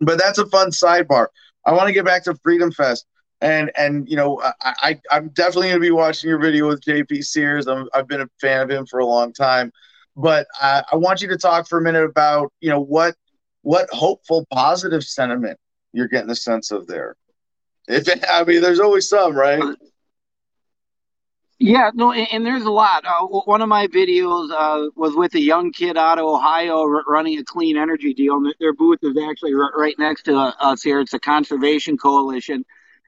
[0.00, 1.28] But that's a fun sidebar.
[1.64, 3.06] I want to get back to Freedom Fest.
[3.40, 6.80] And and you know I, I am definitely going to be watching your video with
[6.80, 7.66] JP Sears.
[7.66, 9.72] i have been a fan of him for a long time,
[10.16, 13.16] but I, I want you to talk for a minute about you know what
[13.62, 15.58] what hopeful positive sentiment
[15.92, 17.16] you're getting a sense of there.
[17.88, 19.62] If I mean, there's always some, right?
[21.58, 23.04] Yeah, no, and, and there's a lot.
[23.04, 27.04] Uh, one of my videos uh, was with a young kid out of Ohio r-
[27.06, 28.34] running a clean energy deal.
[28.34, 30.98] And their booth is actually r- right next to uh, us here.
[30.98, 32.64] It's a conservation coalition,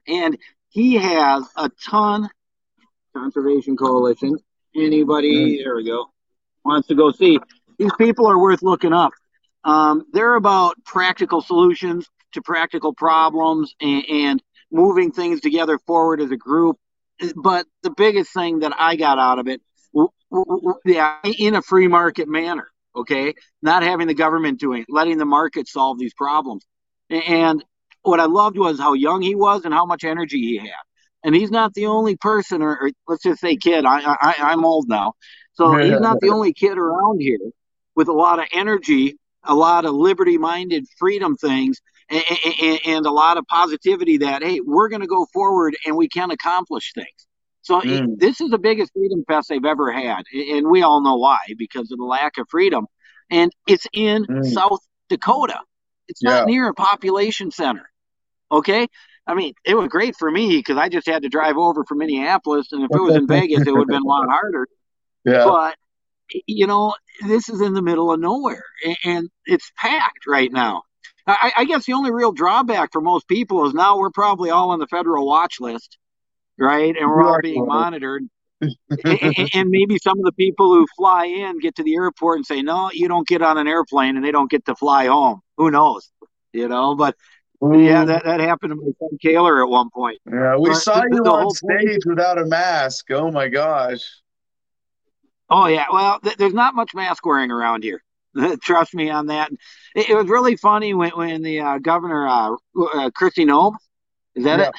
[0.07, 0.37] and
[0.69, 2.29] he has a ton.
[3.13, 4.37] Conservation coalition.
[4.73, 5.61] Anybody?
[5.61, 6.05] There we go.
[6.63, 7.39] Wants to go see.
[7.77, 9.11] These people are worth looking up.
[9.65, 14.43] Um, they're about practical solutions to practical problems and, and
[14.75, 16.77] moving things together forward as a group
[17.35, 19.61] but the biggest thing that I got out of it,
[20.85, 25.25] yeah, in a free market manner, okay, not having the government doing it, letting the
[25.25, 26.65] market solve these problems.
[27.09, 27.63] And
[28.01, 30.71] what I loved was how young he was and how much energy he had.
[31.23, 33.85] And he's not the only person, or, or let's just say kid.
[33.85, 35.13] I, I I'm old now,
[35.53, 37.39] so he's not the only kid around here
[37.95, 43.37] with a lot of energy, a lot of liberty-minded freedom things and, and, a lot
[43.37, 47.27] of positivity that hey we're going to go forward and we can accomplish things
[47.61, 48.17] So mm.
[48.17, 51.91] this is the biggest freedom fest they've ever had, and we all know why because
[51.91, 52.85] of the lack of freedom.
[53.31, 54.45] And it's in mm.
[54.45, 55.59] South Dakota.
[56.07, 56.29] It's yeah.
[56.29, 57.89] not near a population center.
[58.51, 58.87] Okay,
[59.27, 61.97] I mean, it was great for me because I just had to drive over from
[61.97, 64.67] Minneapolis, and if it was in Vegas, it would have been a lot harder.
[65.27, 65.45] Yeah.
[65.45, 65.75] But
[66.45, 66.93] you know,
[67.25, 68.63] this is in the middle of nowhere,
[69.03, 70.83] and it's packed right now.
[71.27, 74.69] I, I guess the only real drawback for most people is now we're probably all
[74.69, 75.97] on the federal watch list,
[76.59, 76.95] right?
[76.95, 78.23] And we're all being monitored.
[78.61, 82.45] and, and, maybe some of the people who fly in get to the airport and
[82.45, 85.41] say, "No, you don't get on an airplane," and they don't get to fly home.
[85.57, 86.09] Who knows?
[86.53, 87.15] You know, but
[87.61, 88.07] yeah, mm.
[88.07, 90.19] that, that happened to my son Kahler at one point.
[90.25, 93.11] Yeah, we but saw the, you the on stage without a mask.
[93.11, 94.03] Oh my gosh.
[95.49, 98.01] Oh yeah, well, th- there's not much mask wearing around here.
[98.61, 99.51] Trust me on that.
[99.95, 103.73] It, it, was really funny when when the uh, governor uh, uh, Kristi Noem,
[104.35, 104.67] is that yeah.
[104.67, 104.75] it?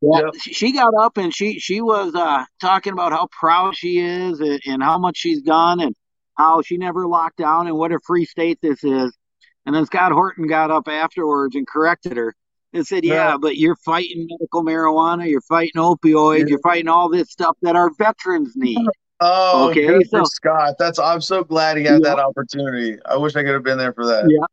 [0.00, 4.40] Yeah, she got up and she she was uh, talking about how proud she is
[4.40, 5.94] and, and how much she's done and
[6.36, 9.16] how she never locked down and what a free state this is.
[9.64, 12.34] And then Scott Horton got up afterwards and corrected her
[12.74, 16.46] and said, "Yeah, yeah but you're fighting medical marijuana, you're fighting opioids, yeah.
[16.48, 18.86] you're fighting all this stuff that our veterans need."
[19.26, 19.86] Oh, okay.
[19.86, 20.74] Good so, for Scott.
[20.78, 22.10] That's I'm so glad he had yeah.
[22.10, 22.98] that opportunity.
[23.06, 24.26] I wish I could have been there for that.
[24.28, 24.44] Yeah.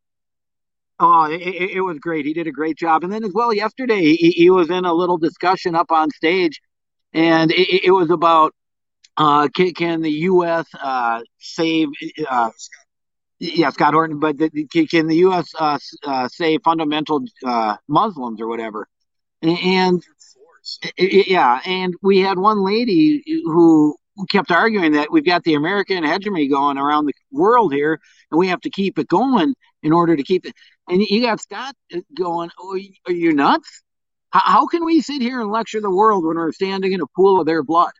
[0.97, 2.25] Oh, it, it, was great.
[2.25, 3.03] He did a great job.
[3.03, 6.61] And then as well, yesterday he, he was in a little discussion up on stage,
[7.11, 8.53] and it, it was about
[9.17, 10.67] uh, can, can, the U.S.
[10.81, 11.89] Uh, save?
[12.29, 12.51] Uh,
[13.39, 14.19] yeah, Scott Horton.
[14.19, 14.49] But the,
[14.87, 15.51] can the U.S.
[15.59, 18.87] Uh, uh, save fundamental uh, Muslims or whatever?
[19.41, 20.01] And
[20.97, 23.97] yeah, and we had one lady who
[24.29, 27.99] kept arguing that we've got the American hegemony going around the world here,
[28.31, 29.53] and we have to keep it going
[29.83, 30.53] in order to keep it.
[30.87, 31.75] And you got Scott
[32.15, 33.83] going, oh, "Are you nuts?
[34.31, 37.07] How, how can we sit here and lecture the world when we're standing in a
[37.15, 37.91] pool of their blood?"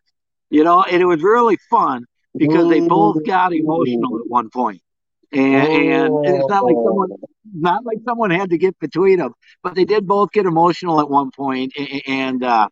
[0.49, 2.05] You know, and it was really fun
[2.35, 4.81] because they both got emotional at one point.
[5.33, 7.09] And, and it's not like someone
[7.53, 11.09] not like someone had to get between them, but they did both get emotional at
[11.09, 12.67] one point and and, uh,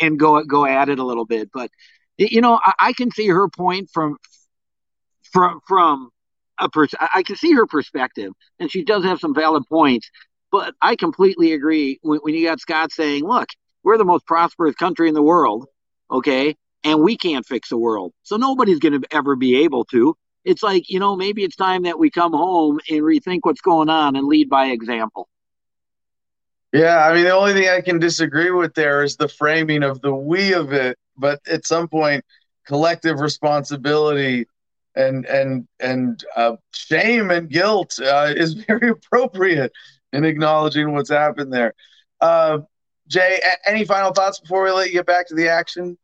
[0.00, 1.50] and go go at it a little bit.
[1.52, 1.70] But
[2.28, 4.18] you know, I, I can see her point from
[5.32, 6.10] from from
[6.58, 10.10] a pers- I can see her perspective, and she does have some valid points.
[10.52, 13.48] But I completely agree when, when you got Scott saying, "Look,
[13.82, 15.66] we're the most prosperous country in the world,
[16.10, 20.16] okay, and we can't fix the world, so nobody's going to ever be able to."
[20.44, 23.88] It's like you know, maybe it's time that we come home and rethink what's going
[23.88, 25.28] on and lead by example.
[26.72, 30.00] Yeah, I mean, the only thing I can disagree with there is the framing of
[30.02, 32.24] the we of it but at some point,
[32.66, 34.46] collective responsibility
[34.96, 39.72] and and and uh, shame and guilt uh, is very appropriate
[40.12, 41.74] in acknowledging what's happened there.
[42.20, 42.58] Uh,
[43.06, 45.96] Jay, a- any final thoughts before we let you get back to the action?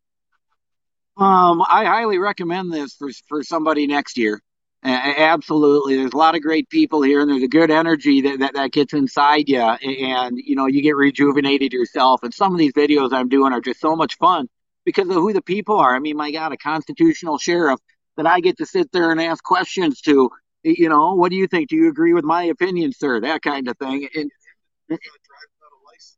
[1.16, 4.40] Um, I highly recommend this for for somebody next year.
[4.84, 8.54] absolutely, there's a lot of great people here, and there's a good energy that, that
[8.54, 12.22] that gets inside you, and you know you get rejuvenated yourself.
[12.22, 14.48] And some of these videos I'm doing are just so much fun
[14.87, 15.95] because of who the people are.
[15.95, 17.78] I mean, my God, a constitutional sheriff
[18.16, 20.30] that I get to sit there and ask questions to.
[20.62, 21.68] You know, what do you think?
[21.68, 23.20] Do you agree with my opinion, sir?
[23.20, 24.09] That kind of thing.
[24.16, 24.99] And,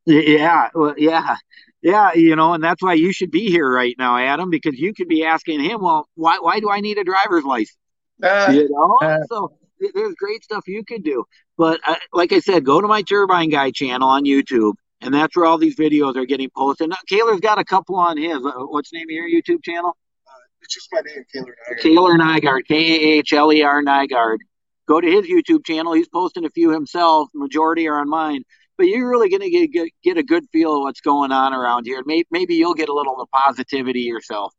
[0.07, 1.37] yeah, well, yeah,
[1.83, 2.15] yeah.
[2.15, 5.09] You know, and that's why you should be here right now, Adam, because you could
[5.09, 7.77] be asking him, well, why, why do I need a driver's license?
[8.23, 9.53] Uh, you know, uh, so
[9.95, 11.25] there's great stuff you could do.
[11.59, 15.37] But uh, like I said, go to my Turbine Guy channel on YouTube and that's
[15.37, 16.91] where all these videos are getting posted.
[16.91, 18.37] Now, Kahler's got a couple on his.
[18.37, 19.97] Uh, what's the name of your YouTube channel?
[20.27, 20.31] Uh,
[20.63, 21.83] it's just my name, Kahler Nygard.
[21.83, 24.39] Kaler Nygard, K A H L E R Nygard.
[24.87, 25.93] Go to his YouTube channel.
[25.93, 27.29] He's posting a few himself.
[27.35, 28.43] Majority are on mine.
[28.79, 31.53] But you're really going to get, get, get a good feel of what's going on
[31.53, 32.03] around here.
[32.07, 34.55] Maybe, maybe you'll get a little of the positivity yourself.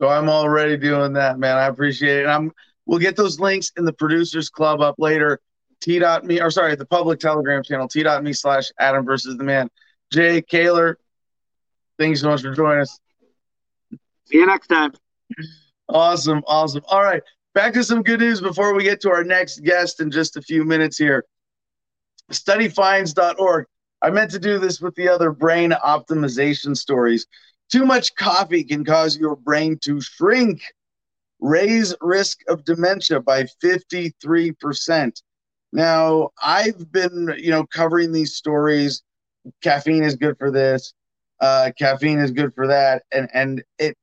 [0.00, 1.56] So I'm already doing that, man.
[1.56, 2.26] I appreciate it.
[2.26, 2.52] I'm.
[2.86, 5.40] We'll get those links in the producers club up later
[5.84, 9.68] t.me or sorry, the public telegram channel, t.me slash Adam versus the man.
[10.10, 10.94] Jay Kahler,
[11.98, 12.98] thanks so much for joining us.
[14.24, 14.92] See you next time.
[15.88, 16.82] Awesome, awesome.
[16.88, 17.22] All right,
[17.54, 20.42] back to some good news before we get to our next guest in just a
[20.42, 21.26] few minutes here.
[22.32, 23.66] Studyfinds.org.
[24.00, 27.26] I meant to do this with the other brain optimization stories.
[27.70, 30.62] Too much coffee can cause your brain to shrink,
[31.40, 35.22] raise risk of dementia by 53%.
[35.74, 39.02] Now, I've been, you know, covering these stories.
[39.60, 40.94] Caffeine is good for this.
[41.40, 43.96] Uh, caffeine is good for that, and and it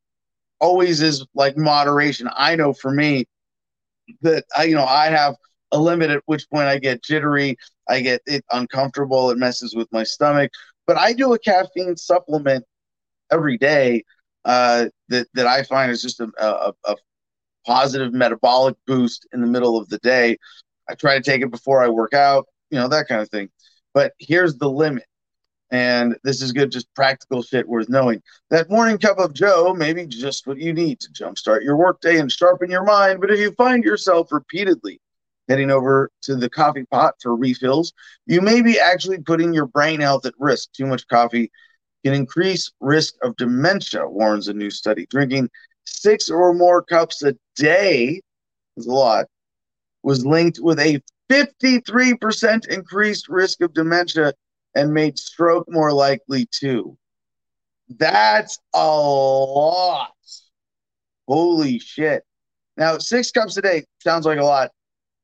[0.60, 2.30] always is like moderation.
[2.36, 3.26] I know for me
[4.22, 5.36] that I, you know, I have
[5.72, 7.58] a limit at which point I get jittery,
[7.90, 10.52] I get it uncomfortable, it messes with my stomach.
[10.88, 12.66] But I do a caffeine supplement
[13.32, 14.04] every day
[14.46, 16.96] uh, that that I find is just a, a, a
[17.66, 20.38] positive metabolic boost in the middle of the day.
[20.90, 23.50] I try to take it before I work out, you know, that kind of thing.
[23.94, 25.06] But here's the limit.
[25.72, 28.22] And this is good, just practical shit worth knowing.
[28.50, 32.20] That morning cup of Joe may be just what you need to jumpstart your workday
[32.20, 33.22] and sharpen your mind.
[33.22, 35.00] But if you find yourself repeatedly
[35.48, 37.94] heading over to the coffee pot for refills,
[38.26, 40.74] you may be actually putting your brain health at risk.
[40.74, 41.50] Too much coffee
[42.04, 45.06] can increase risk of dementia, warns a new study.
[45.10, 45.50] Drinking
[45.86, 48.22] six or more cups a day
[48.76, 49.26] is a lot,
[50.04, 54.34] was linked with a 53% increased risk of dementia
[54.76, 56.98] and made stroke more likely too.
[57.90, 60.12] That's a lot.
[61.28, 62.24] Holy shit.
[62.78, 64.72] Now, six cups a day sounds like a lot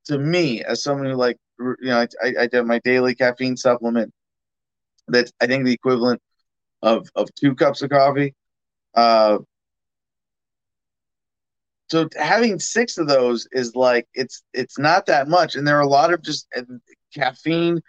[0.05, 4.13] to me as someone who, like, you know, I, I have my daily caffeine supplement
[5.07, 6.21] that's, I think, the equivalent
[6.81, 8.35] of, of two cups of coffee.
[8.93, 9.39] Uh,
[11.89, 15.55] so having six of those is like it's it's not that much.
[15.55, 16.47] And there are a lot of just
[17.13, 17.81] caffeine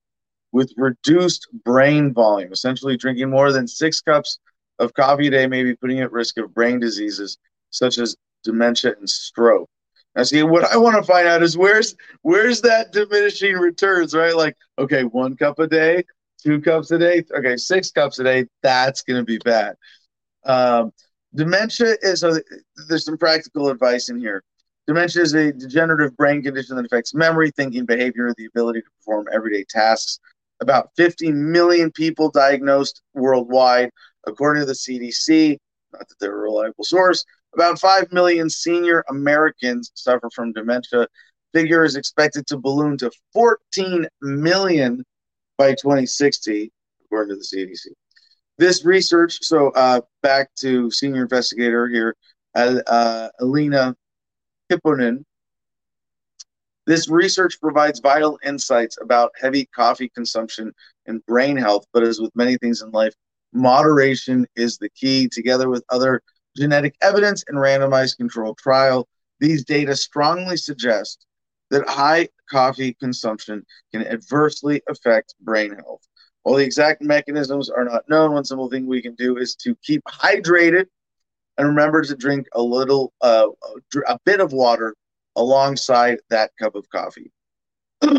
[0.52, 2.52] with reduced brain volume.
[2.52, 4.40] Essentially, drinking more than six cups
[4.80, 7.38] of coffee a day may be putting at risk of brain diseases
[7.72, 9.70] such as dementia and stroke.
[10.16, 14.36] Now, see, what I want to find out is where's where's that diminishing returns, right?
[14.36, 16.04] Like, okay, one cup a day,
[16.42, 18.46] two cups a day, okay, six cups a day.
[18.62, 19.76] That's going to be bad.
[20.46, 20.92] Um,
[21.34, 22.38] dementia is so
[22.90, 24.44] there's some practical advice in here.
[24.88, 29.28] Dementia is a degenerative brain condition that affects memory, thinking, behavior, the ability to perform
[29.32, 30.20] everyday tasks.
[30.60, 33.92] About 50 million people diagnosed worldwide,
[34.28, 35.58] according to the CDC.
[35.94, 37.24] Not that they're a reliable source.
[37.54, 41.08] About 5 million senior Americans suffer from dementia.
[41.54, 45.04] Figure is expected to balloon to 14 million
[45.58, 46.72] by 2060,
[47.06, 47.88] according to the CDC.
[48.58, 52.16] This research, so uh, back to senior investigator here,
[52.56, 53.96] uh, Elina
[54.72, 55.26] Hyppönen.
[56.88, 60.74] This research provides vital insights about heavy coffee consumption
[61.06, 63.14] and brain health, but as with many things in life,
[63.54, 66.22] moderation is the key, together with other
[66.56, 69.08] genetic evidence and randomized controlled trial,
[69.40, 71.26] these data strongly suggest
[71.70, 76.06] that high coffee consumption can adversely affect brain health.
[76.44, 79.76] While the exact mechanisms are not known, one simple thing we can do is to
[79.84, 80.86] keep hydrated
[81.58, 83.48] and remember to drink a little, uh,
[84.08, 84.96] a bit of water
[85.36, 87.32] alongside that cup of coffee.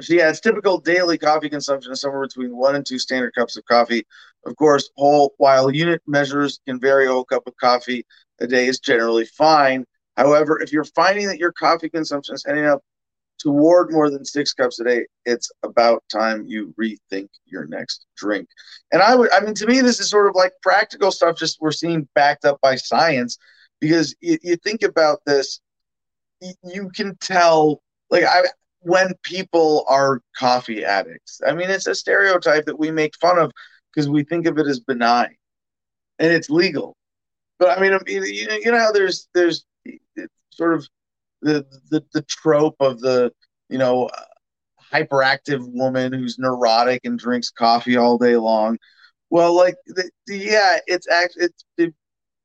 [0.00, 3.64] She adds typical daily coffee consumption is somewhere between one and two standard cups of
[3.66, 4.06] coffee.
[4.46, 8.04] Of course, whole while unit measures can vary, a whole cup of coffee
[8.40, 9.84] a day is generally fine.
[10.16, 12.82] However, if you're finding that your coffee consumption is heading up
[13.38, 18.48] toward more than six cups a day, it's about time you rethink your next drink.
[18.92, 21.60] And I would, I mean, to me, this is sort of like practical stuff, just
[21.60, 23.38] we're seeing backed up by science
[23.80, 25.60] because you, you think about this,
[26.62, 28.42] you can tell, like, I,
[28.80, 31.40] when people are coffee addicts.
[31.46, 33.50] I mean, it's a stereotype that we make fun of
[33.94, 35.36] because we think of it as benign.
[36.18, 36.96] and it's legal.
[37.58, 39.64] But I mean, you know how there's there's
[40.50, 40.88] sort of
[41.42, 43.32] the the, the trope of the
[43.68, 44.10] you know
[44.92, 48.78] hyperactive woman who's neurotic and drinks coffee all day long.
[49.30, 51.94] Well, like the, the, yeah, it's actually it's it,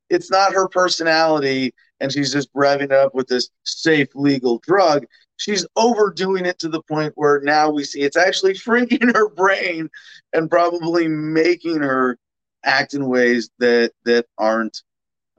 [0.09, 5.05] it's not her personality, and she's just revving up with this safe legal drug.
[5.39, 9.89] She's overdoing it to the point where now we see it's actually shrinking her brain
[10.33, 12.17] and probably making her
[12.65, 14.83] act in ways that that aren't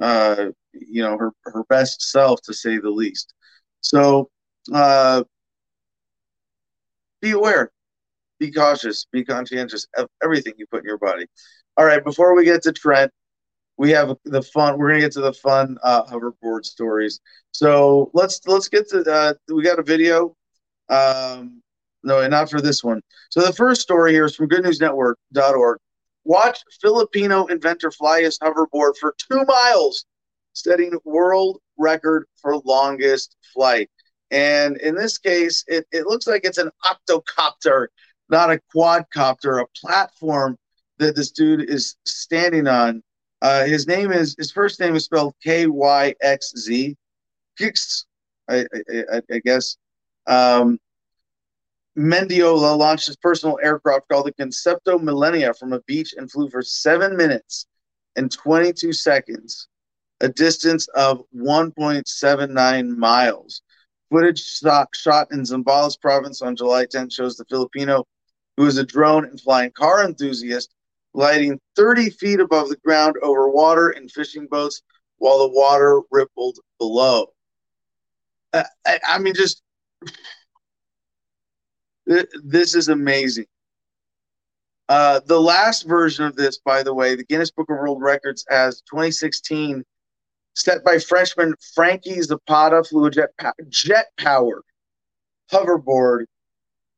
[0.00, 3.34] uh, you know her her best self to say the least.
[3.82, 4.30] So
[4.72, 5.24] uh,
[7.20, 7.70] be aware,
[8.38, 11.26] be cautious, be conscientious of everything you put in your body.
[11.76, 13.12] All right, before we get to Trent,
[13.80, 14.78] we have the fun.
[14.78, 17.18] We're gonna get to the fun uh, hoverboard stories.
[17.52, 19.00] So let's let's get to.
[19.10, 20.36] Uh, we got a video.
[20.90, 21.62] Um,
[22.04, 23.00] no, not for this one.
[23.30, 25.78] So the first story here is from GoodNewsNetwork.org.
[26.24, 30.04] Watch Filipino inventor fly his hoverboard for two miles,
[30.52, 33.88] setting world record for longest flight.
[34.30, 37.86] And in this case, it, it looks like it's an octocopter,
[38.28, 40.58] not a quadcopter, a platform
[40.98, 43.02] that this dude is standing on.
[43.42, 46.96] Uh, his name is his first name is spelled K Y X Z,
[47.58, 48.04] Kix,
[48.48, 48.66] I,
[49.12, 49.76] I, I guess.
[50.26, 50.78] Um,
[51.98, 56.62] Mendiola launched his personal aircraft called the Concepto Millenia from a beach and flew for
[56.62, 57.66] seven minutes
[58.16, 59.68] and 22 seconds,
[60.20, 63.62] a distance of 1.79 miles.
[64.10, 68.04] Footage shot, shot in Zambales province on July 10th shows the Filipino,
[68.56, 70.74] who is a drone and flying car enthusiast,
[71.14, 74.82] gliding 30 feet above the ground over water in fishing boats
[75.18, 77.26] while the water rippled below.
[78.52, 79.62] Uh, I, I mean, just
[82.06, 83.46] this is amazing.
[84.88, 88.44] Uh, the last version of this, by the way, the Guinness Book of World Records
[88.48, 89.84] has 2016
[90.56, 93.30] set by Frenchman Franky Zapata flew a jet,
[93.68, 94.62] jet powered
[95.52, 96.24] hoverboard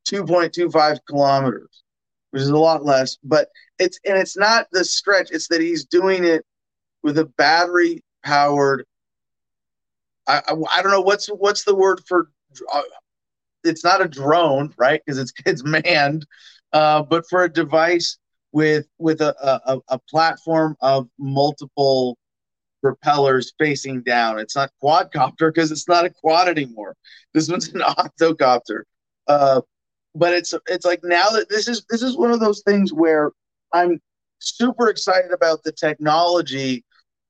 [0.07, 1.83] 2.25 kilometers,
[2.31, 3.17] which is a lot less.
[3.23, 3.49] But
[3.79, 6.45] it's and it's not the stretch; it's that he's doing it
[7.03, 8.85] with a battery powered.
[10.27, 12.29] I, I, I don't know what's what's the word for.
[12.73, 12.81] Uh,
[13.63, 15.01] it's not a drone, right?
[15.05, 16.25] Because it's it's manned,
[16.71, 18.17] uh, but for a device
[18.51, 22.17] with with a, a, a platform of multiple
[22.81, 24.39] propellers facing down.
[24.39, 26.95] It's not quadcopter because it's not a quad anymore.
[27.33, 28.83] This one's an octocopter.
[29.27, 29.61] Uh,
[30.15, 33.31] but it's it's like now that this is this is one of those things where
[33.73, 33.99] I'm
[34.39, 36.83] super excited about the technology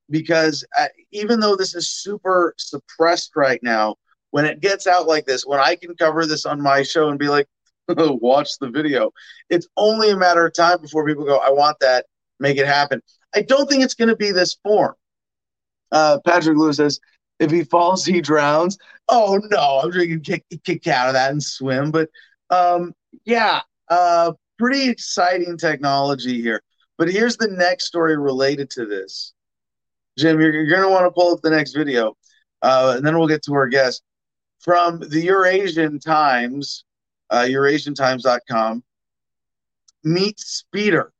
[0.09, 3.95] because uh, even though this is super suppressed right now,
[4.31, 7.19] when it gets out like this, when I can cover this on my show and
[7.19, 7.47] be like,
[7.87, 9.11] watch the video,
[9.49, 12.05] it's only a matter of time before people go, I want that,
[12.39, 13.01] make it happen.
[13.35, 14.95] I don't think it's going to be this form.
[15.91, 16.99] Uh, Patrick Lewis says,
[17.39, 18.77] if he falls, he drowns.
[19.09, 21.91] Oh no, I'm drinking kick kick out of that and swim.
[21.91, 22.09] But
[22.49, 22.93] um,
[23.25, 24.33] yeah, uh,
[24.63, 26.63] pretty exciting technology here.
[26.97, 29.33] But here's the next story related to this.
[30.17, 32.15] Jim, you're, you're going to want to pull up the next video,
[32.61, 34.03] uh, and then we'll get to our guest
[34.61, 36.85] from the Eurasian Times,
[37.29, 38.81] uh, EurasianTimes.com.
[40.05, 41.11] Meet Speeder,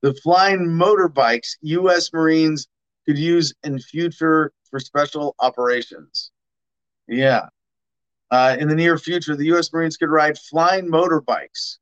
[0.00, 2.10] the flying motorbikes U.S.
[2.10, 2.68] Marines
[3.04, 6.30] could use in future for special operations.
[7.06, 7.48] Yeah.
[8.30, 9.70] Uh, in the near future, the U.S.
[9.74, 11.76] Marines could ride flying motorbikes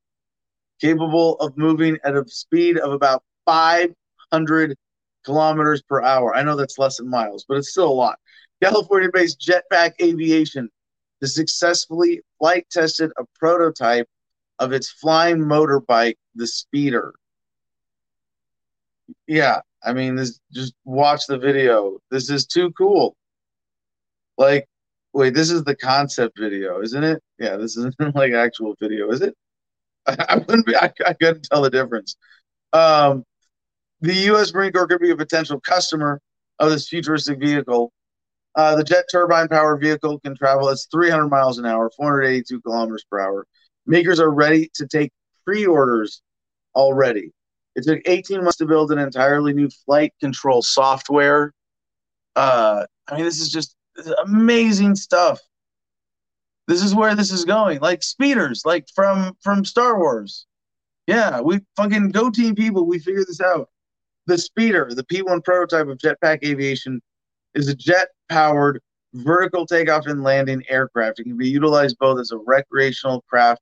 [0.82, 4.76] capable of moving at a speed of about 500
[5.24, 6.34] kilometers per hour.
[6.34, 8.18] I know that's less than miles, but it's still a lot.
[8.62, 10.68] California based Jetpack Aviation
[11.20, 14.08] has successfully flight tested a prototype
[14.58, 17.14] of its flying motorbike, the Speeder.
[19.26, 21.98] Yeah, I mean, this just watch the video.
[22.10, 23.16] This is too cool.
[24.36, 24.66] Like,
[25.12, 27.22] wait, this is the concept video, isn't it?
[27.38, 29.36] Yeah, this isn't like actual video, is it?
[30.28, 30.76] I, wouldn't be.
[30.76, 32.16] I, I couldn't tell the difference.
[32.72, 33.24] Um,
[34.00, 34.52] the U.S.
[34.52, 36.20] Marine Corps could be a potential customer
[36.58, 37.92] of this futuristic vehicle.
[38.54, 43.04] Uh, the jet turbine powered vehicle can travel at 300 miles an hour, 482 kilometers
[43.10, 43.46] per hour.
[43.86, 45.10] Makers are ready to take
[45.44, 46.22] pre orders
[46.74, 47.32] already.
[47.74, 51.52] It took 18 months to build an entirely new flight control software.
[52.36, 53.74] Uh, I mean, this is just
[54.24, 55.40] amazing stuff.
[56.68, 60.46] This is where this is going, like speeders, like from from Star Wars.
[61.06, 62.86] Yeah, we fucking go team people.
[62.86, 63.68] We figured this out.
[64.26, 67.02] The speeder, the P1 prototype of jetpack aviation,
[67.54, 68.80] is a jet-powered
[69.14, 71.18] vertical takeoff and landing aircraft.
[71.18, 73.60] It can be utilized both as a recreational craft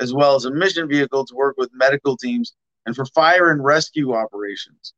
[0.00, 2.54] as well as a mission vehicle to work with medical teams
[2.86, 4.94] and for fire and rescue operations.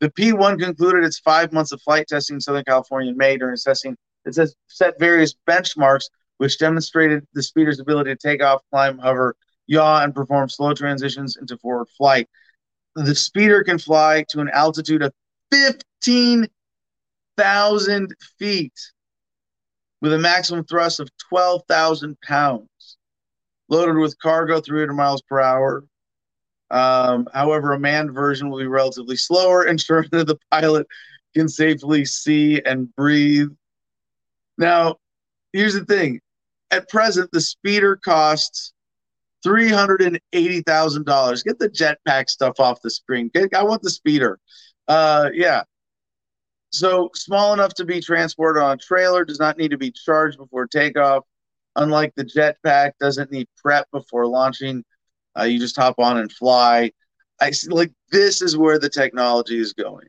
[0.00, 3.36] The P1 concluded its five months of flight testing in Southern California in May.
[3.36, 6.04] During testing, it says set various benchmarks
[6.38, 9.36] which demonstrated the speeder's ability to take off, climb, hover,
[9.66, 12.28] yaw, and perform slow transitions into forward flight.
[12.94, 15.12] The speeder can fly to an altitude of
[15.52, 18.72] 15,000 feet
[20.00, 22.96] with a maximum thrust of 12,000 pounds,
[23.68, 25.84] loaded with cargo 300 miles per hour.
[26.70, 30.86] Um, however, a manned version will be relatively slower, ensuring that the pilot
[31.34, 33.48] can safely see and breathe.
[34.56, 34.96] Now,
[35.52, 36.20] here's the thing
[36.70, 38.72] at present, the speeder costs
[39.42, 41.42] three hundred and eighty thousand dollars.
[41.42, 43.30] Get the jetpack stuff off the screen.
[43.54, 44.38] I want the speeder.
[44.86, 45.62] Uh, yeah.
[46.70, 50.38] So small enough to be transported on a trailer, does not need to be charged
[50.38, 51.24] before takeoff.
[51.76, 54.84] Unlike the jetpack, doesn't need prep before launching.
[55.38, 56.90] Uh, you just hop on and fly.
[57.40, 60.08] I like this is where the technology is going.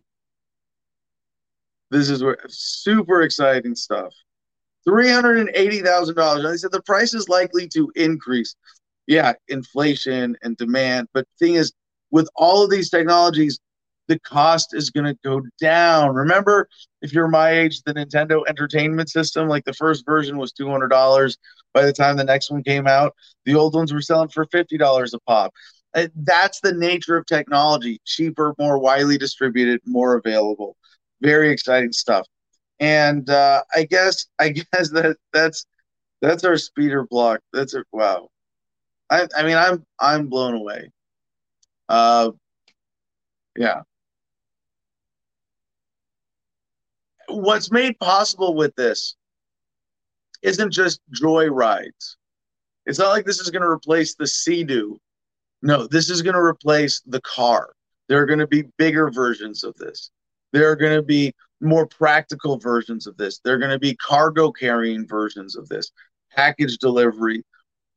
[1.92, 4.14] This is where super exciting stuff.
[4.90, 6.44] Three hundred and eighty thousand dollars.
[6.44, 8.56] And they said the price is likely to increase.
[9.06, 11.10] Yeah, inflation and demand.
[11.14, 11.74] But thing is,
[12.10, 13.60] with all of these technologies,
[14.08, 16.16] the cost is going to go down.
[16.16, 16.68] Remember,
[17.04, 20.88] if you're my age, the Nintendo Entertainment System, like the first version was two hundred
[20.88, 21.38] dollars.
[21.72, 23.14] By the time the next one came out,
[23.46, 25.54] the old ones were selling for fifty dollars a pop.
[25.94, 30.76] Uh, that's the nature of technology: cheaper, more widely distributed, more available.
[31.22, 32.26] Very exciting stuff
[32.80, 35.66] and uh, I guess I guess that that's
[36.22, 37.42] that's our speeder block.
[37.54, 38.30] That's a wow.
[39.10, 40.92] I I mean I'm I'm blown away.
[41.88, 42.32] Uh,
[43.58, 43.82] yeah.
[47.28, 49.16] What's made possible with this
[50.42, 52.18] isn't just joy rides.
[52.86, 55.00] It's not like this is going to replace the Sea-Doo.
[55.62, 57.74] No, this is going to replace the car.
[58.08, 60.10] There are going to be bigger versions of this.
[60.54, 63.40] There are going to be more practical versions of this.
[63.44, 65.92] They're going to be cargo carrying versions of this,
[66.36, 67.44] package delivery,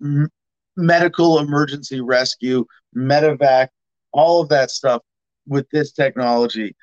[0.01, 0.31] m-
[0.77, 2.65] medical emergency rescue,
[2.97, 3.69] medevac,
[4.13, 5.03] all of that stuff
[5.47, 6.75] with this technology.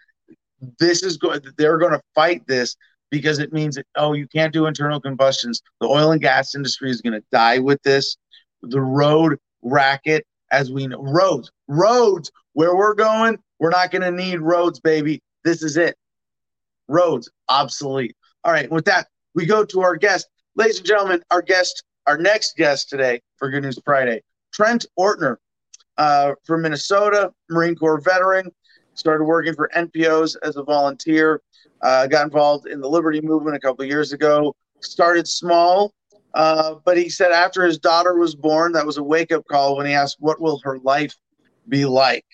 [0.79, 2.75] This is going, they're going to fight this
[3.11, 5.61] because it means that, oh, you can't do internal combustions.
[5.81, 8.17] The oil and gas industry is going to die with this.
[8.61, 14.11] The road racket, as we know, roads, roads, where we're going, we're not going to
[14.11, 15.21] need roads, baby.
[15.43, 15.95] This is it
[16.89, 18.15] roads obsolete.
[18.43, 20.27] All right, with that, we go to our guest.
[20.55, 24.21] Ladies and gentlemen, our guest, our next guest today for Good News Friday,
[24.51, 25.37] Trent Ortner
[25.97, 28.51] uh, from Minnesota, Marine Corps veteran,
[28.95, 31.41] started working for NPOs as a volunteer,
[31.81, 35.93] uh, got involved in the Liberty Movement a couple years ago, started small,
[36.33, 39.77] uh, but he said after his daughter was born, that was a wake up call
[39.77, 41.15] when he asked, What will her life
[41.67, 42.25] be like?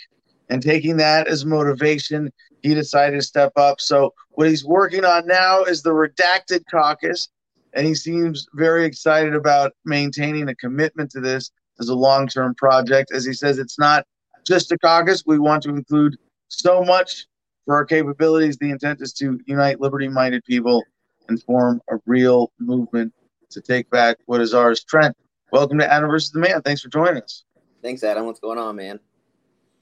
[0.50, 2.32] And taking that as motivation,
[2.66, 3.80] he decided to step up.
[3.80, 7.30] So what he's working on now is the redacted caucus,
[7.74, 13.12] and he seems very excited about maintaining a commitment to this as a long-term project.
[13.14, 14.08] As he says, it's not
[14.48, 15.24] just a caucus.
[15.28, 17.28] We want to include so much
[17.66, 18.58] for our capabilities.
[18.58, 20.84] The intent is to unite liberty-minded people
[21.30, 23.14] and form a real movement
[23.52, 24.84] to take back what is ours.
[24.84, 25.16] Trent,
[25.52, 26.64] welcome to Adam versus the Man.
[26.64, 27.44] Thanks for joining us.
[27.84, 28.26] Thanks, Adam.
[28.26, 29.00] What's going on, man?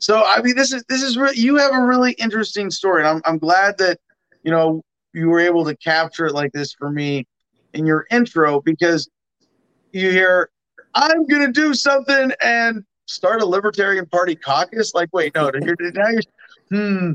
[0.03, 3.07] So I mean, this is this is re- you have a really interesting story, and
[3.07, 4.01] I'm I'm glad that
[4.43, 4.81] you know
[5.13, 7.25] you were able to capture it like this for me
[7.73, 9.09] in your intro because
[9.93, 10.49] you hear
[10.93, 14.93] I'm gonna do something and start a Libertarian Party caucus.
[14.93, 16.21] Like, wait, no, now you're
[16.69, 17.11] hmm.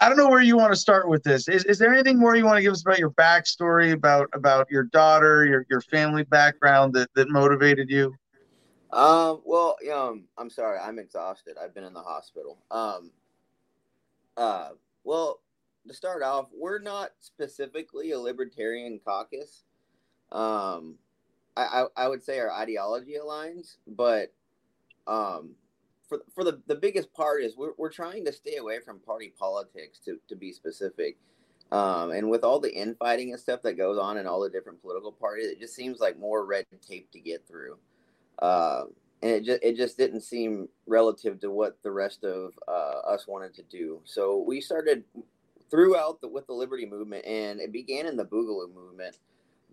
[0.00, 1.48] I don't know where you want to start with this.
[1.48, 4.70] Is, is there anything more you want to give us about your backstory, about about
[4.70, 8.14] your daughter, your, your family background that, that motivated you?
[8.92, 11.56] Um, well, um, I'm sorry, I'm exhausted.
[11.62, 12.58] I've been in the hospital.
[12.70, 13.10] Um,
[14.36, 14.70] uh,
[15.04, 15.40] well,
[15.88, 19.64] to start off, we're not specifically a libertarian caucus.
[20.30, 20.96] Um,
[21.56, 21.62] I,
[21.96, 24.32] I, I would say our ideology aligns, but
[25.06, 25.54] um,
[26.08, 29.32] for for the the biggest part is we're we're trying to stay away from party
[29.38, 31.16] politics to to be specific.
[31.70, 34.82] Um, and with all the infighting and stuff that goes on in all the different
[34.82, 37.78] political parties, it just seems like more red tape to get through.
[38.38, 38.84] Uh,
[39.22, 43.26] and it just it just didn't seem relative to what the rest of uh, us
[43.26, 44.00] wanted to do.
[44.04, 45.04] So we started
[45.70, 49.16] throughout the, with the Liberty movement, and it began in the Boogaloo movement.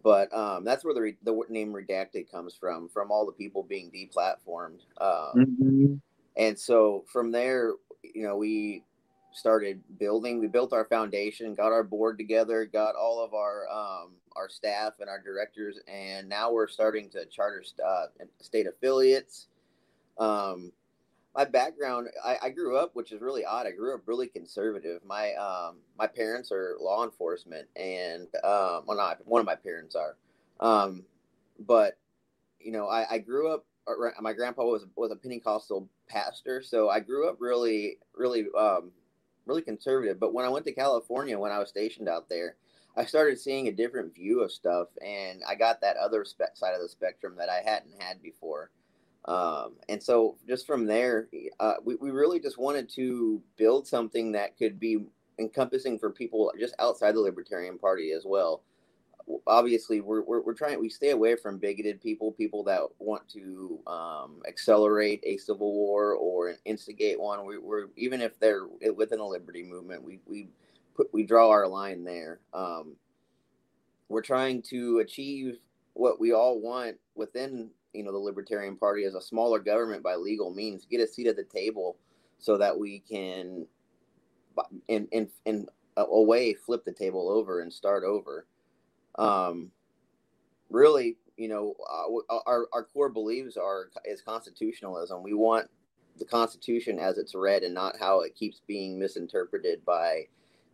[0.01, 3.63] But um, that's where the re- the name redacted comes from, from all the people
[3.63, 4.79] being deplatformed.
[5.01, 5.93] Um, mm-hmm.
[6.37, 8.83] And so from there, you know, we
[9.31, 10.39] started building.
[10.39, 14.93] We built our foundation, got our board together, got all of our um, our staff
[14.99, 18.05] and our directors, and now we're starting to charter uh,
[18.41, 19.47] state affiliates.
[20.17, 20.71] Um,
[21.35, 23.67] my background, I, I, grew up, which is really odd.
[23.67, 25.01] I grew up really conservative.
[25.05, 29.95] My um, my parents are law enforcement, and um, well, not one of my parents
[29.95, 30.15] are,
[30.59, 31.03] um,
[31.59, 31.97] but
[32.59, 33.65] you know, I, I grew up.
[34.19, 38.91] My grandpa was was a Pentecostal pastor, so I grew up really, really, um,
[39.45, 40.19] really conservative.
[40.19, 42.55] But when I went to California, when I was stationed out there,
[42.95, 46.73] I started seeing a different view of stuff, and I got that other spe- side
[46.73, 48.71] of the spectrum that I hadn't had before.
[49.25, 51.29] Um, and so, just from there,
[51.59, 55.05] uh, we, we really just wanted to build something that could be
[55.37, 58.63] encompassing for people just outside the Libertarian Party as well.
[59.45, 63.79] Obviously, we're, we're, we're trying, we stay away from bigoted people, people that want to
[63.85, 67.45] um, accelerate a civil war or instigate one.
[67.45, 68.65] We, are even if they're
[68.95, 70.49] within a liberty movement, we, we
[70.95, 72.39] put, we draw our line there.
[72.53, 72.95] Um,
[74.07, 75.59] we're trying to achieve
[75.93, 80.15] what we all want within you know the Libertarian Party as a smaller government by
[80.15, 81.97] legal means, get a seat at the table
[82.37, 83.65] so that we can
[84.87, 85.67] in in in
[85.97, 88.45] a way flip the table over and start over.
[89.19, 89.71] Um,
[90.69, 95.23] really, you know, uh, our our core beliefs are is constitutionalism.
[95.23, 95.69] We want
[96.17, 100.27] the Constitution as it's read and not how it keeps being misinterpreted by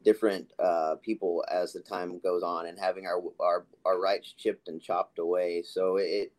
[0.03, 4.67] different uh, people as the time goes on and having our our our rights chipped
[4.67, 5.63] and chopped away.
[5.65, 6.31] So it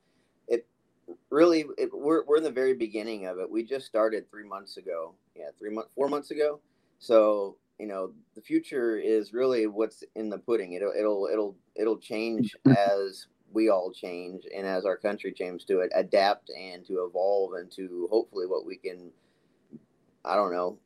[1.31, 4.77] really it, we're, we're in the very beginning of it we just started three months
[4.77, 6.61] ago yeah three months four months ago
[6.99, 11.99] so you know the future is really what's in the pudding it'll it'll it'll it'll
[11.99, 17.05] change as we all change and as our country changes to it adapt and to
[17.05, 19.11] evolve and to hopefully what we can
[20.25, 20.79] i don't know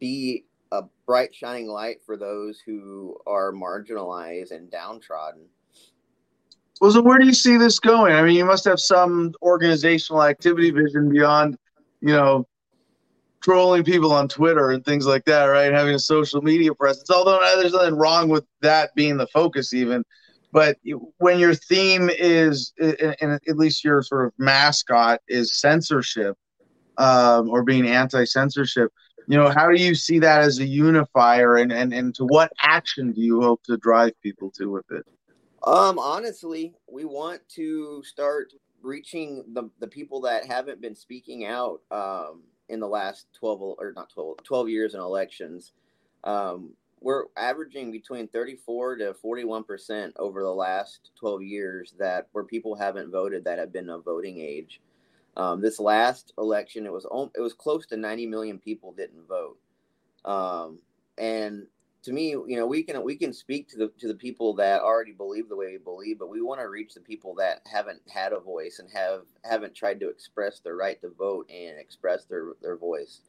[0.00, 5.42] be a bright shining light for those who are marginalized and downtrodden
[6.80, 8.12] well, so where do you see this going?
[8.12, 11.56] I mean, you must have some organizational activity vision beyond,
[12.00, 12.46] you know,
[13.46, 15.72] trolling people on Twitter and things like that, right?
[15.72, 17.08] Having a social media presence.
[17.08, 20.04] Although there's nothing wrong with that being the focus, even.
[20.50, 20.78] But
[21.18, 26.36] when your theme is, and at least your sort of mascot is censorship,
[26.98, 28.90] um, or being anti-censorship,
[29.28, 32.50] you know, how do you see that as a unifier, and and and to what
[32.60, 35.04] action do you hope to drive people to with it?
[35.62, 41.80] Um, honestly, we want to start reaching the, the people that haven't been speaking out
[41.92, 45.72] um, in the last 12 or not 12, 12 years in elections.
[46.24, 52.74] Um, we're averaging between 34 to 41% over the last 12 years that where people
[52.74, 54.80] haven't voted that have been of voting age.
[55.36, 59.58] Um, this last election, it was it was close to 90 million people didn't vote,
[60.24, 60.78] um,
[61.18, 61.66] and
[62.06, 64.80] to me, you know, we can we can speak to the to the people that
[64.80, 68.00] already believe the way we believe, but we want to reach the people that haven't
[68.08, 72.24] had a voice and have haven't tried to express their right to vote and express
[72.24, 73.22] their their voice.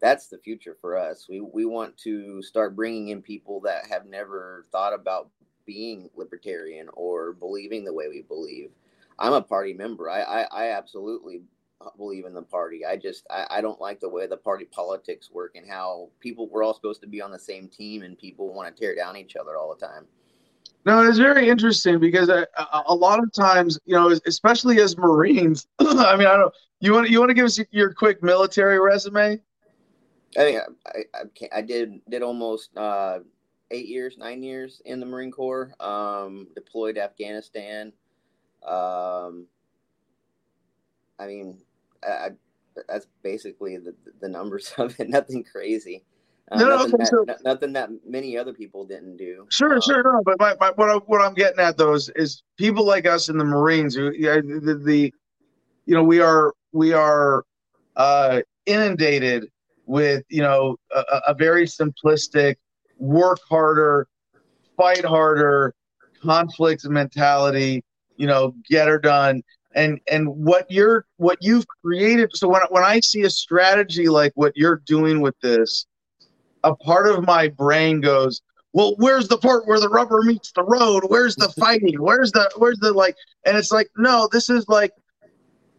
[0.00, 1.26] That's the future for us.
[1.28, 5.30] We we want to start bringing in people that have never thought about
[5.66, 8.70] being libertarian or believing the way we believe.
[9.18, 10.08] I'm a party member.
[10.08, 11.42] I I, I absolutely
[11.96, 12.84] believe in the party.
[12.84, 16.48] I just I, I, don't like the way the party politics work and how people
[16.48, 19.16] we're all supposed to be on the same team and people want to tear down
[19.16, 20.06] each other all the time.
[20.84, 22.46] No, it's very interesting because a,
[22.86, 25.68] a lot of times, you know, especially as Marines.
[25.78, 26.52] I mean, I don't.
[26.80, 29.40] You want you want to give us your quick military resume?
[30.36, 33.20] I mean, I, I, I did did almost uh,
[33.70, 35.72] eight years, nine years in the Marine Corps.
[35.78, 37.92] Um, deployed to Afghanistan.
[38.66, 39.46] Um,
[41.18, 41.58] I mean,
[42.06, 42.28] I,
[42.88, 45.08] that's basically the, the numbers of it.
[45.10, 46.04] Nothing crazy.
[46.50, 49.46] Uh, no, nothing, okay, that, so, nothing that many other people didn't do.
[49.48, 50.22] Sure, um, sure, no.
[50.24, 53.28] But my, my, what, I, what I'm getting at though is, is people like us
[53.28, 55.14] in the Marines who, yeah, the, the
[55.86, 57.44] you know, we are we are
[57.96, 59.46] uh, inundated
[59.86, 62.56] with you know a, a very simplistic
[62.98, 64.08] work harder,
[64.76, 65.74] fight harder,
[66.22, 67.82] conflict mentality.
[68.16, 69.42] You know, get her done
[69.74, 72.30] and and what you're what you've created.
[72.34, 75.86] So when, when i see a strategy like what you're doing with this
[76.64, 78.40] a part of my brain goes
[78.72, 81.04] well where's the part where the rubber meets the road?
[81.06, 82.00] Where's the fighting?
[82.00, 83.16] Where's the where's the like
[83.46, 84.92] and it's like no this is like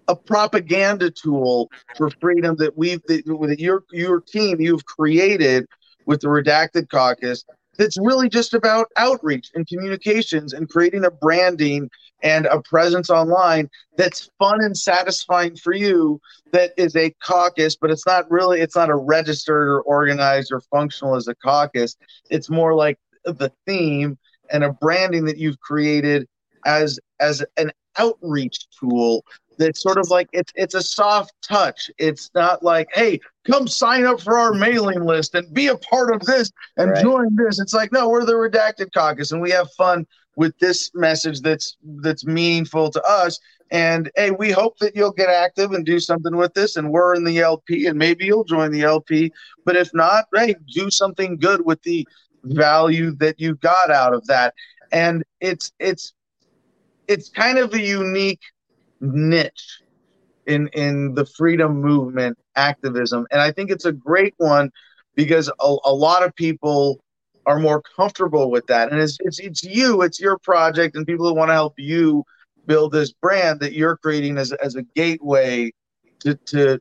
[0.08, 5.66] a propaganda tool for freedom that we've that, that your your team you've created
[6.06, 7.46] with the redacted caucus
[7.78, 11.90] that's really just about outreach and communications and creating a branding
[12.24, 16.20] and a presence online that's fun and satisfying for you
[16.52, 20.62] that is a caucus but it's not really it's not a registered or organized or
[20.72, 21.96] functional as a caucus
[22.30, 24.18] it's more like the theme
[24.52, 26.28] and a branding that you've created
[26.66, 29.24] as as an outreach tool
[29.58, 31.90] that's sort of like it's it's a soft touch.
[31.98, 36.14] It's not like, hey, come sign up for our mailing list and be a part
[36.14, 37.04] of this and right.
[37.04, 37.60] join this.
[37.60, 40.06] It's like, no, we're the redacted caucus and we have fun
[40.36, 43.40] with this message that's that's meaningful to us.
[43.72, 46.76] And hey, we hope that you'll get active and do something with this.
[46.76, 49.32] And we're in the LP, and maybe you'll join the LP.
[49.66, 52.08] But if not, hey, do something good with the
[52.44, 54.54] value that you got out of that.
[54.92, 56.14] And it's it's
[57.08, 58.42] it's kind of a unique
[59.02, 59.82] niche
[60.46, 64.70] in in the freedom movement activism and i think it's a great one
[65.16, 67.03] because a, a lot of people
[67.46, 68.92] are more comfortable with that.
[68.92, 72.24] And it's, it's it's you it's your project and people who want to help you
[72.66, 75.72] build this brand that you're creating as, as a gateway
[76.20, 76.80] to, to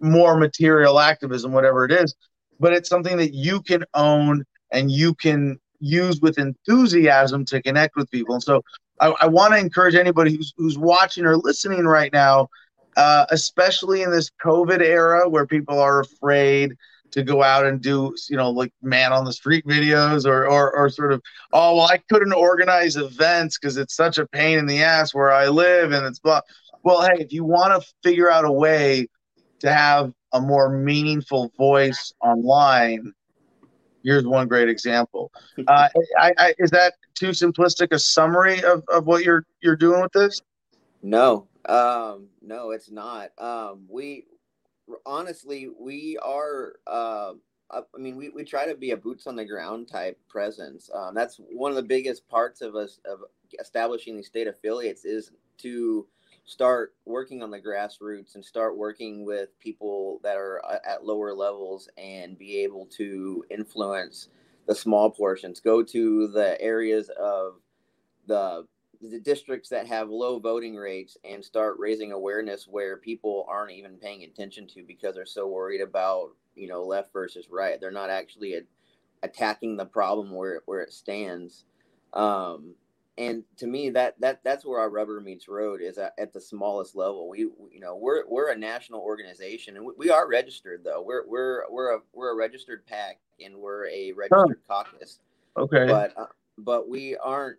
[0.00, 2.14] more material activism whatever it is.
[2.60, 7.96] But it's something that you can own and you can use with enthusiasm to connect
[7.96, 8.34] with people.
[8.34, 8.62] And so
[9.00, 12.48] I, I want to encourage anybody who's who's watching or listening right now,
[12.96, 16.76] uh, especially in this COVID era where people are afraid
[17.12, 20.74] to go out and do you know like man on the street videos or or,
[20.76, 21.22] or sort of
[21.52, 25.32] oh well I couldn't organize events because it's such a pain in the ass where
[25.32, 26.40] I live and it's blah.
[26.82, 29.08] Well, hey, if you want to figure out a way
[29.58, 33.12] to have a more meaningful voice online,
[34.04, 35.32] here's one great example.
[35.66, 35.88] Uh,
[36.18, 40.12] I, I, is that too simplistic a summary of, of what you're you're doing with
[40.12, 40.40] this?
[41.02, 43.30] No, um, no, it's not.
[43.38, 44.26] Um, we
[45.04, 46.74] honestly we are.
[46.86, 47.34] Uh,
[47.68, 50.88] I mean, we, we try to be a boots on the ground type presence.
[50.94, 53.20] Um, that's one of the biggest parts of us of
[53.58, 56.06] establishing these state affiliates is to
[56.44, 61.34] start working on the grassroots and start working with people that are uh, at lower
[61.34, 64.28] levels and be able to influence
[64.66, 67.54] the small portions go to the areas of
[68.26, 68.64] the
[69.00, 73.96] the districts that have low voting rates and start raising awareness where people aren't even
[73.96, 77.80] paying attention to because they're so worried about you know left versus right.
[77.80, 78.60] They're not actually a,
[79.22, 81.64] attacking the problem where where it stands.
[82.12, 82.74] Um,
[83.18, 86.40] and to me that that that's where our rubber meets road is at, at the
[86.40, 87.28] smallest level.
[87.28, 91.02] We you know we're we're a national organization and we, we are registered though.
[91.02, 95.20] We're we're we're a we're a registered pac and we're a registered caucus.
[95.56, 95.86] Okay.
[95.86, 96.26] But uh,
[96.58, 97.58] but we aren't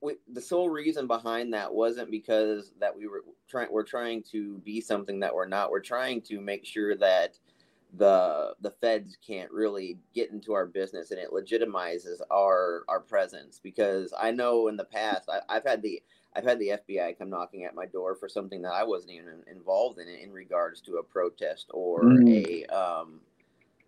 [0.00, 4.58] we, the sole reason behind that wasn't because that we were trying we're trying to
[4.58, 7.38] be something that we're not we're trying to make sure that
[7.96, 13.60] the the feds can't really get into our business and it legitimizes our our presence
[13.62, 16.02] because I know in the past I, have had the
[16.34, 19.42] I've had the FBI come knocking at my door for something that I wasn't even
[19.50, 22.66] involved in in regards to a protest or mm.
[22.68, 23.20] a um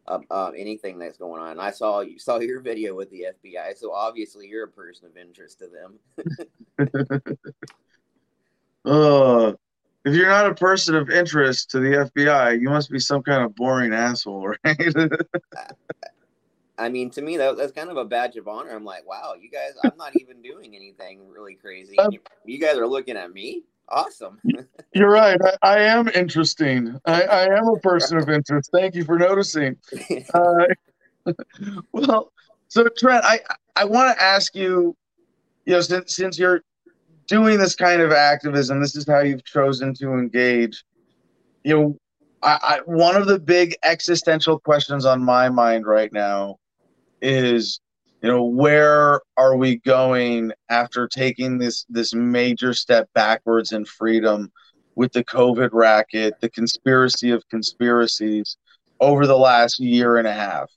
[0.08, 1.58] uh, uh, anything that's going on.
[1.58, 5.16] I saw you saw your video with the FBI, so obviously you're a person of
[5.16, 5.98] interest to them.
[8.84, 9.52] uh,
[10.04, 13.42] if you're not a person of interest to the FBI, you must be some kind
[13.42, 14.96] of boring asshole, right?
[16.78, 18.70] I mean, to me, that, that's kind of a badge of honor.
[18.70, 21.96] I'm like, wow, you guys, I'm not even doing anything really crazy.
[22.10, 23.64] You, you, guys are looking at me.
[23.88, 24.40] Awesome.
[24.94, 25.38] You're right.
[25.62, 26.98] I, I am interesting.
[27.04, 28.70] I, I, am a person of interest.
[28.72, 29.76] Thank you for noticing.
[30.34, 30.66] Uh,
[31.92, 32.32] well,
[32.68, 33.40] so Trent, I
[33.74, 34.96] I want to ask you,
[35.64, 36.62] you know, since since you're
[37.26, 40.84] doing this kind of activism, this is how you've chosen to engage.
[41.64, 41.98] You know,
[42.42, 46.58] I, I, one of the big existential questions on my mind right now
[47.20, 47.80] is,
[48.22, 54.50] you know, where are we going after taking this this major step backwards in freedom
[54.94, 58.56] with the COVID racket, the conspiracy of conspiracies
[59.00, 60.70] over the last year and a half?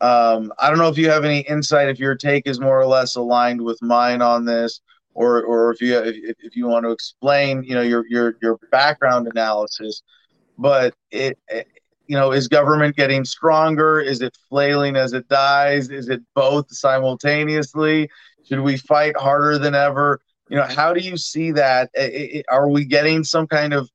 [0.00, 2.86] Um, I don't know if you have any insight, if your take is more or
[2.86, 4.80] less aligned with mine on this,
[5.14, 8.58] or or if you if, if you want to explain you know your your your
[8.70, 10.02] background analysis
[10.58, 11.66] but it, it,
[12.12, 13.98] you know is government getting stronger?
[13.98, 15.88] Is it flailing as it dies?
[15.88, 18.10] Is it both simultaneously?
[18.46, 20.20] Should we fight harder than ever?
[20.50, 21.88] You know how do you see that?
[22.50, 23.88] Are we getting some kind of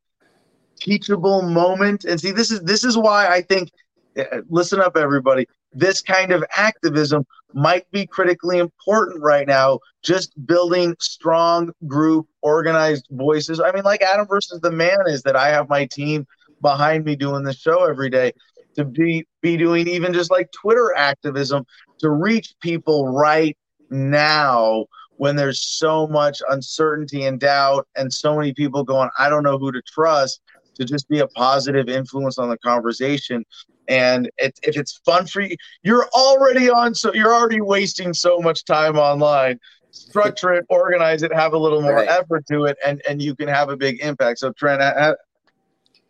[0.79, 2.05] teachable moment?
[2.05, 3.69] And see this is this is why i think
[4.17, 5.45] uh, listen up everybody.
[5.71, 7.23] This kind of activism
[7.53, 9.77] might be critically important right now.
[10.01, 13.59] Just building strong group organized voices.
[13.59, 16.25] I mean, like Adam versus the man is that I have my team
[16.61, 18.31] behind me doing the show every day
[18.75, 21.65] to be be doing even just like Twitter activism
[21.99, 23.57] to reach people right
[23.89, 24.85] now
[25.17, 29.57] when there's so much uncertainty and doubt and so many people going, I don't know
[29.57, 30.41] who to trust
[30.75, 33.43] to just be a positive influence on the conversation
[33.87, 38.37] and it, if it's fun for you you're already on so you're already wasting so
[38.39, 39.57] much time online
[39.97, 42.07] structure it, organize it, have a little more right.
[42.07, 44.39] effort to it, and and you can have a big impact.
[44.39, 44.81] So Trent,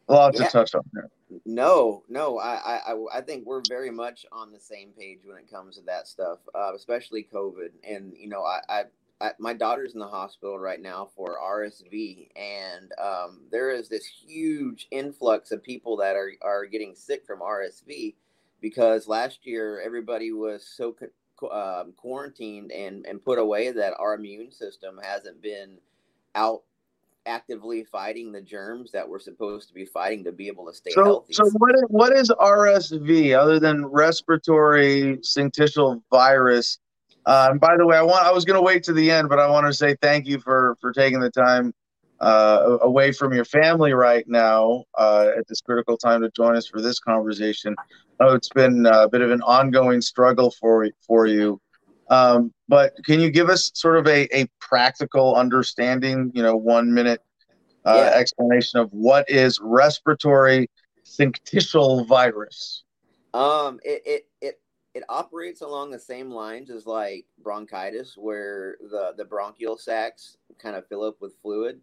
[0.08, 0.46] a lot yeah.
[0.46, 1.10] to touch on there.
[1.46, 5.52] No, no, I, I, I think we're very much on the same page when it
[5.52, 7.70] comes to that stuff, uh, especially COVID.
[7.84, 8.84] And you know, I, I,
[9.20, 14.06] I, my daughter's in the hospital right now for RSV, and um, there is this
[14.06, 18.16] huge influx of people that are are getting sick from RSV
[18.62, 20.96] because last year everybody was so
[21.52, 25.78] um, quarantined and and put away that our immune system hasn't been
[26.36, 26.64] out
[27.28, 30.91] actively fighting the germs that we're supposed to be fighting to be able to stay
[30.91, 31.34] so, healthy.
[31.34, 36.80] So what is, what is RSV other than respiratory syncytial virus?
[37.26, 39.28] Uh, and by the way, I want I was going to wait to the end,
[39.28, 41.74] but I want to say thank you for for taking the time
[42.22, 46.68] uh, away from your family right now uh, at this critical time to join us
[46.68, 47.76] for this conversation.
[48.20, 51.60] Oh, it's been a bit of an ongoing struggle for for you.
[52.10, 56.94] Um, but can you give us sort of a, a practical understanding, you know, one
[56.94, 57.22] minute
[57.86, 58.18] uh, yeah.
[58.18, 60.70] explanation of what is respiratory
[61.06, 62.84] syncytial virus?
[63.34, 64.60] Um, it, it, it,
[64.94, 70.76] it operates along the same lines as like bronchitis, where the, the bronchial sacs kind
[70.76, 71.80] of fill up with fluid,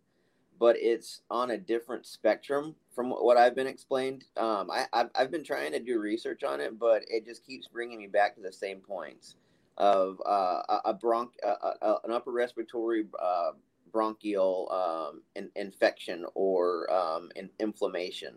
[0.58, 4.24] but it's on a different spectrum from what I've been explained.
[4.36, 7.68] Um, I, I've, I've been trying to do research on it, but it just keeps
[7.68, 9.36] bringing me back to the same points
[9.76, 13.52] of uh, a, bronch, an upper respiratory uh,
[13.92, 18.34] bronchial um, in, infection or um, in, inflammation.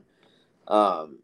[0.67, 1.19] Um,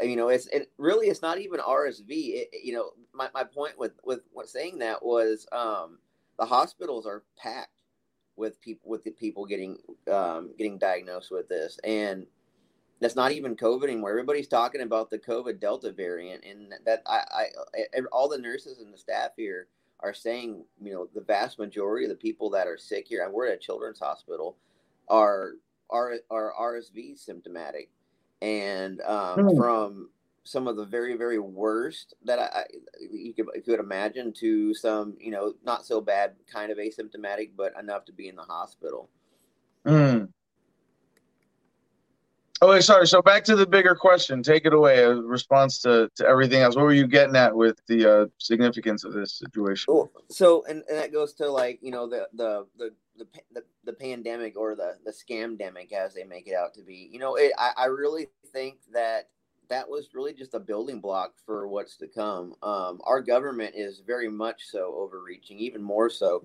[0.00, 2.08] you know, it's it really it's not even RSV.
[2.08, 5.98] It, you know, my, my point with with saying that was um,
[6.38, 7.82] the hospitals are packed
[8.36, 9.78] with people with the people getting
[10.12, 12.26] um, getting diagnosed with this, and
[13.00, 14.10] that's not even COVID anymore.
[14.10, 18.92] Everybody's talking about the COVID Delta variant, and that I, I, all the nurses and
[18.92, 19.68] the staff here
[20.00, 23.32] are saying, you know, the vast majority of the people that are sick here, and
[23.32, 24.56] we're at a children's hospital,
[25.08, 25.52] are
[25.90, 27.90] are are RSV symptomatic,
[28.40, 29.56] and um, mm.
[29.56, 30.10] from
[30.44, 32.64] some of the very very worst that I,
[33.00, 37.50] you could you could imagine to some you know not so bad kind of asymptomatic,
[37.56, 39.10] but enough to be in the hospital.
[39.86, 40.28] Mm.
[42.68, 43.06] Oh, sorry.
[43.06, 44.42] So back to the bigger question.
[44.42, 45.04] Take it away.
[45.04, 46.74] A response to, to everything else.
[46.74, 49.84] What were you getting at with the uh, significance of this situation?
[49.86, 50.10] Cool.
[50.30, 53.92] So, and, and that goes to like you know the the the the, the, the
[53.92, 57.08] pandemic or the the scamdemic as they make it out to be.
[57.12, 59.28] You know, it, I I really think that
[59.68, 62.56] that was really just a building block for what's to come.
[62.64, 66.44] Um, our government is very much so overreaching, even more so.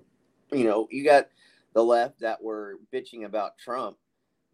[0.52, 1.28] You know, you got
[1.74, 3.96] the left that were bitching about Trump,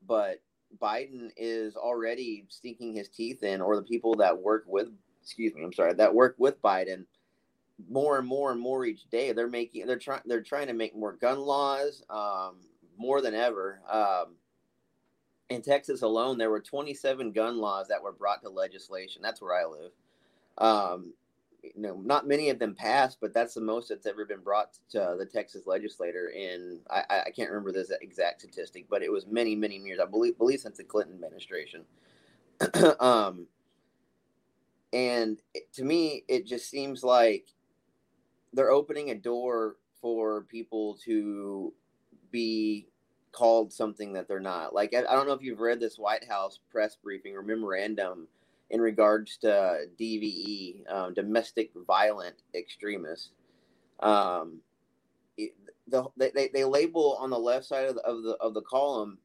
[0.06, 0.40] but
[0.80, 4.88] Biden is already stinking his teeth in, or the people that work with,
[5.22, 7.04] excuse me, I'm sorry, that work with Biden,
[7.90, 9.32] more and more and more each day.
[9.32, 12.56] They're making, they're trying, they're trying to make more gun laws, um,
[12.96, 13.80] more than ever.
[13.90, 14.34] Um,
[15.48, 19.22] in Texas alone, there were 27 gun laws that were brought to legislation.
[19.22, 19.92] That's where I live.
[20.58, 21.12] Um,
[21.62, 24.74] you know, not many of them passed, but that's the most that's ever been brought
[24.90, 26.28] to the Texas legislator.
[26.28, 29.98] In I, I can't remember this exact statistic, but it was many, many years.
[30.00, 31.84] I believe, believe since the Clinton administration.
[33.00, 33.46] um,
[34.92, 35.38] and
[35.74, 37.48] to me, it just seems like
[38.52, 41.72] they're opening a door for people to
[42.30, 42.88] be
[43.32, 44.74] called something that they're not.
[44.74, 48.26] Like I, I don't know if you've read this White House press briefing or memorandum
[48.70, 53.30] in regards to DVE, um, domestic violent extremists.
[54.00, 54.60] Um,
[55.90, 59.18] the, they, they label on the left side of the, of the of the column,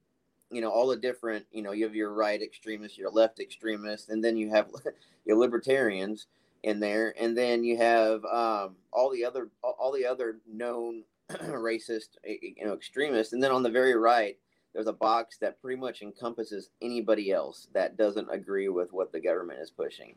[0.49, 4.09] you know, all the different, you know, you have your right extremists, your left extremists,
[4.09, 4.69] and then you have
[5.25, 6.27] your libertarians
[6.63, 12.09] in there, and then you have um, all the other all the other known racist,
[12.23, 14.37] you know, extremists, and then on the very right,
[14.73, 19.19] there's a box that pretty much encompasses anybody else that doesn't agree with what the
[19.19, 20.15] government is pushing.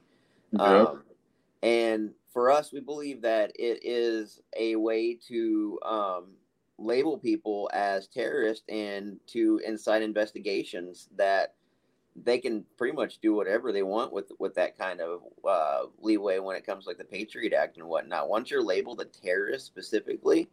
[0.59, 1.03] Um,
[1.63, 6.25] and for us, we believe that it is a way to um,
[6.79, 11.55] label people as terrorists and to incite investigations that
[12.25, 16.39] they can pretty much do whatever they want with with that kind of uh, leeway
[16.39, 18.29] when it comes to like the Patriot Act and whatnot.
[18.29, 20.49] Once you're labeled a terrorist specifically,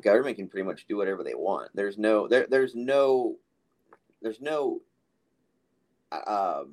[0.00, 1.70] government can pretty much do whatever they want.
[1.74, 3.36] There's no there there's no
[4.22, 4.80] there's no
[6.12, 6.64] uh,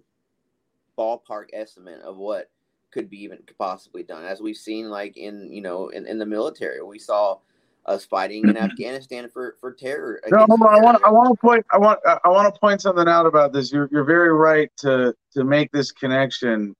[0.97, 2.49] ballpark estimate of what
[2.91, 4.23] could be even possibly done.
[4.23, 7.39] As we've seen, like in you know in, in the military, we saw
[7.85, 10.21] us fighting in Afghanistan for for terror.
[10.29, 10.75] No, hold on.
[10.75, 13.53] I want I want to point I want I want to point something out about
[13.53, 13.71] this.
[13.71, 16.75] You're you're very right to to make this connection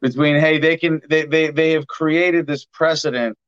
[0.00, 3.38] between hey they can they they they have created this precedent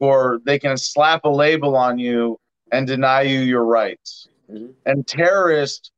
[0.00, 2.40] for they can slap a label on you
[2.72, 4.26] and deny you your rights.
[4.50, 4.72] Mm-hmm.
[4.86, 5.92] And terrorist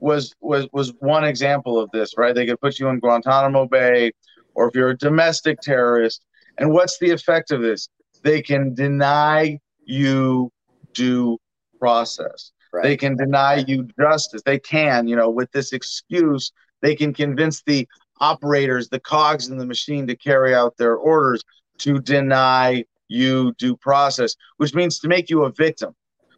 [0.00, 2.34] was was was one example of this, right?
[2.34, 4.10] They could put you in Guantanamo Bay,
[4.54, 6.24] or if you're a domestic terrorist.
[6.58, 7.88] And what's the effect of this?
[8.22, 10.50] They can deny you
[10.92, 11.38] due
[11.78, 12.50] process.
[12.72, 12.84] Right.
[12.84, 14.42] They can deny you justice.
[14.44, 17.86] They can, you know, with this excuse, they can convince the
[18.20, 21.42] operators, the cogs in the machine to carry out their orders
[21.78, 25.94] to deny you due process, which means to make you a victim,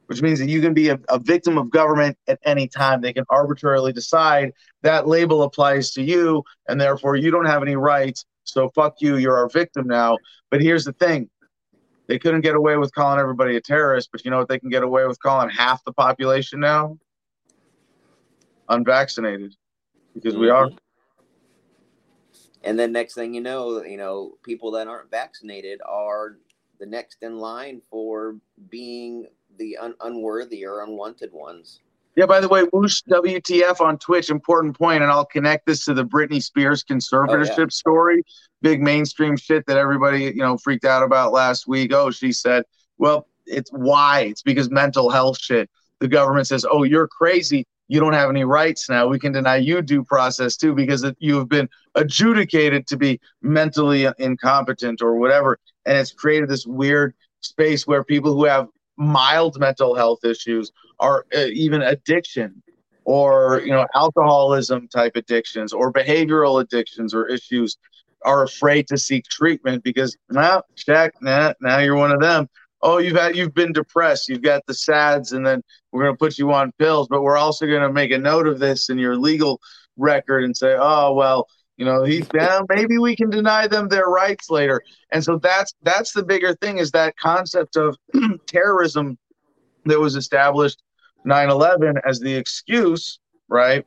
[0.07, 3.01] which means that you can be a, a victim of government at any time.
[3.01, 4.53] They can arbitrarily decide
[4.83, 8.27] that label applies to you, and therefore you don't have any rights.
[8.45, 10.19] So fuck you, you're our victim now.
[10.51, 11.31] But here's the thing
[12.07, 14.69] they couldn't get away with calling everybody a terrorist, but you know what they can
[14.69, 16.99] get away with calling half the population now?
[18.69, 19.55] Unvaccinated.
[20.15, 20.43] Because mm-hmm.
[20.43, 20.69] we are.
[22.63, 26.39] And then next thing you know, you know, people that aren't vaccinated are
[26.85, 28.36] the next in line for
[28.69, 31.81] being the un- unworthy or unwanted ones.
[32.15, 35.94] Yeah, by the way, Whoosh WTF on Twitch, important point, and I'll connect this to
[35.94, 37.66] the Britney Spears conservatorship oh, yeah.
[37.70, 38.23] story.
[38.62, 41.93] Big mainstream shit that everybody, you know, freaked out about last week.
[41.93, 42.65] Oh, she said,
[42.98, 44.20] well, it's why?
[44.20, 45.69] It's because mental health shit.
[46.01, 47.66] The government says, oh, you're crazy.
[47.89, 49.09] You don't have any rights now.
[49.09, 54.06] We can deny you due process too because you have been adjudicated to be mentally
[54.19, 55.59] incompetent or whatever.
[55.86, 61.27] And it's created this weird space where people who have mild mental health issues or
[61.35, 62.62] uh, even addiction
[63.05, 67.77] or you know alcoholism type addictions or behavioral addictions or issues
[68.24, 72.48] are afraid to seek treatment because now check nah, now you're one of them.
[72.81, 76.19] Oh you've had you've been depressed you've got the sads and then we're going to
[76.19, 78.98] put you on pills but we're also going to make a note of this in
[78.98, 79.61] your legal
[79.97, 82.67] record and say oh well you know he's down.
[82.69, 84.83] Maybe we can deny them their rights later.
[85.11, 87.97] And so that's that's the bigger thing is that concept of
[88.47, 89.19] terrorism
[89.85, 90.83] that was established
[91.27, 93.19] 9-11 as the excuse
[93.49, 93.85] right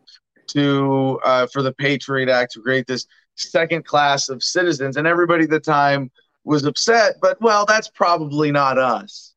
[0.48, 4.98] to uh, for the patriot act to create this second class of citizens.
[4.98, 6.12] And everybody at the time
[6.44, 9.34] was upset but well that's probably not us.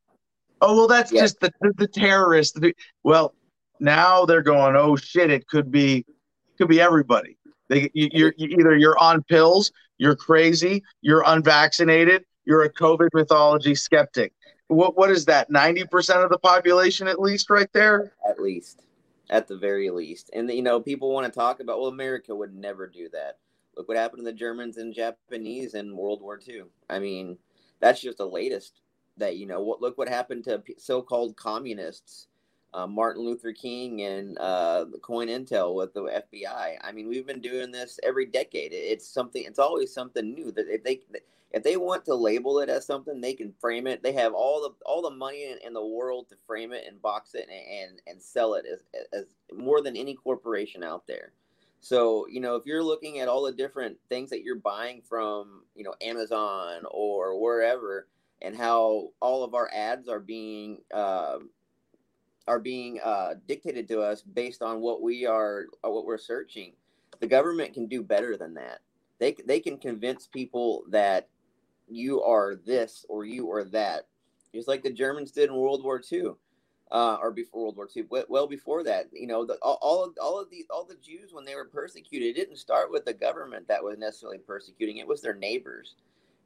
[0.60, 1.22] Oh well that's yeah.
[1.22, 2.59] just the, the, the terrorists.
[3.05, 3.32] Well
[3.78, 6.05] now they're going oh shit it could be
[6.59, 7.39] could be everybody
[7.70, 13.09] they, you, you're you, either you're on pills, you're crazy, you're unvaccinated, you're a COVID
[13.14, 14.32] mythology skeptic.
[14.66, 15.51] What what is that?
[15.51, 18.12] Ninety percent of the population, at least, right there.
[18.28, 18.82] At least,
[19.30, 21.78] at the very least, and you know, people want to talk about.
[21.78, 23.38] Well, America would never do that.
[23.76, 26.64] Look what happened to the Germans and Japanese in World War II.
[26.88, 27.38] I mean,
[27.78, 28.80] that's just the latest.
[29.16, 32.26] That you know, what look what happened to so-called communists
[32.72, 36.76] uh, Martin Luther King and uh, the COINTEL with the FBI.
[36.80, 38.72] I mean, we've been doing this every decade.
[38.72, 39.42] It's something.
[39.44, 40.52] It's always something new.
[40.52, 41.01] That if they
[41.52, 44.02] if they want to label it as something, they can frame it.
[44.02, 47.02] They have all the all the money in, in the world to frame it and
[47.02, 48.82] box it and and, and sell it as,
[49.12, 51.32] as more than any corporation out there.
[51.80, 55.62] So, you know, if you're looking at all the different things that you're buying from,
[55.74, 58.06] you know, Amazon or wherever,
[58.42, 61.38] and how all of our ads are being uh,
[62.51, 66.72] are being uh, dictated to us based on what we are uh, what we're searching.
[67.20, 68.81] The government can do better than that.
[69.20, 71.28] They they can convince people that
[71.89, 74.09] you are this or you are that,
[74.52, 76.32] just like the Germans did in World War II.
[76.93, 80.12] Uh, or before World War II, well before that, you know, the, all, all of
[80.20, 83.12] all of the all the Jews when they were persecuted, it didn't start with the
[83.12, 85.94] government that was necessarily persecuting; it was their neighbors,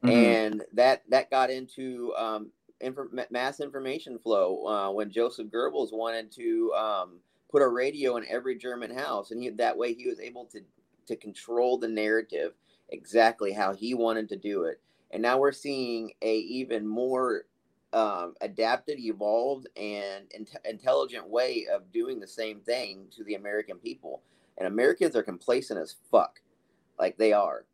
[0.04, 0.14] mm-hmm.
[0.14, 6.30] and that that got into um, inf- mass information flow uh, when Joseph Goebbels wanted
[6.32, 7.18] to um,
[7.50, 10.60] put a radio in every German house, and he, that way he was able to
[11.06, 12.52] to control the narrative
[12.88, 14.80] exactly how he wanted to do it.
[15.10, 17.44] And now we're seeing a even more
[17.92, 23.78] um, adapted, evolved, and in- intelligent way of doing the same thing to the American
[23.78, 24.22] people.
[24.58, 26.40] And Americans are complacent as fuck,
[26.98, 27.66] like they are,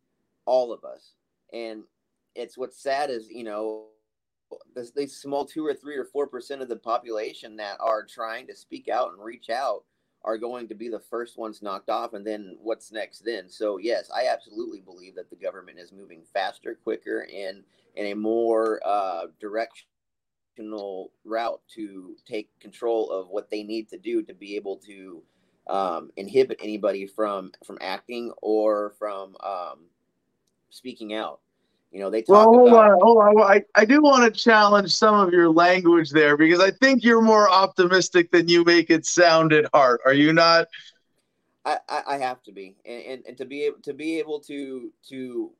[0.45, 1.13] all of us.
[1.53, 1.83] And
[2.35, 3.85] it's what's sad is you know
[4.75, 8.47] this, these small two or three or four percent of the population that are trying
[8.47, 9.83] to speak out and reach out
[10.23, 13.49] are going to be the first ones knocked off and then what's next then?
[13.49, 17.63] So yes i absolutely believe that the government is moving faster quicker and
[17.95, 24.21] in a more uh, directional route to take control of what they need to do
[24.23, 25.21] to be able to
[25.67, 29.85] um, inhibit anybody from from acting or from um,
[30.69, 31.39] speaking out
[31.91, 32.91] you know, they talk well, hold about.
[32.91, 33.41] On, hold on.
[33.41, 37.21] I, I do want to challenge some of your language there because I think you're
[37.21, 39.99] more optimistic than you make it sound at heart.
[40.05, 40.67] Are you not?
[41.65, 44.91] I, I have to be, and, and, and to be able to be able to
[45.09, 45.51] to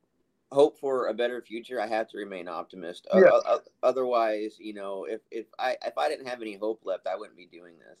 [0.50, 3.06] hope for a better future, I have to remain optimist.
[3.14, 3.30] Yeah.
[3.46, 7.14] Uh, otherwise, you know, if if I if I didn't have any hope left, I
[7.14, 7.98] wouldn't be doing this.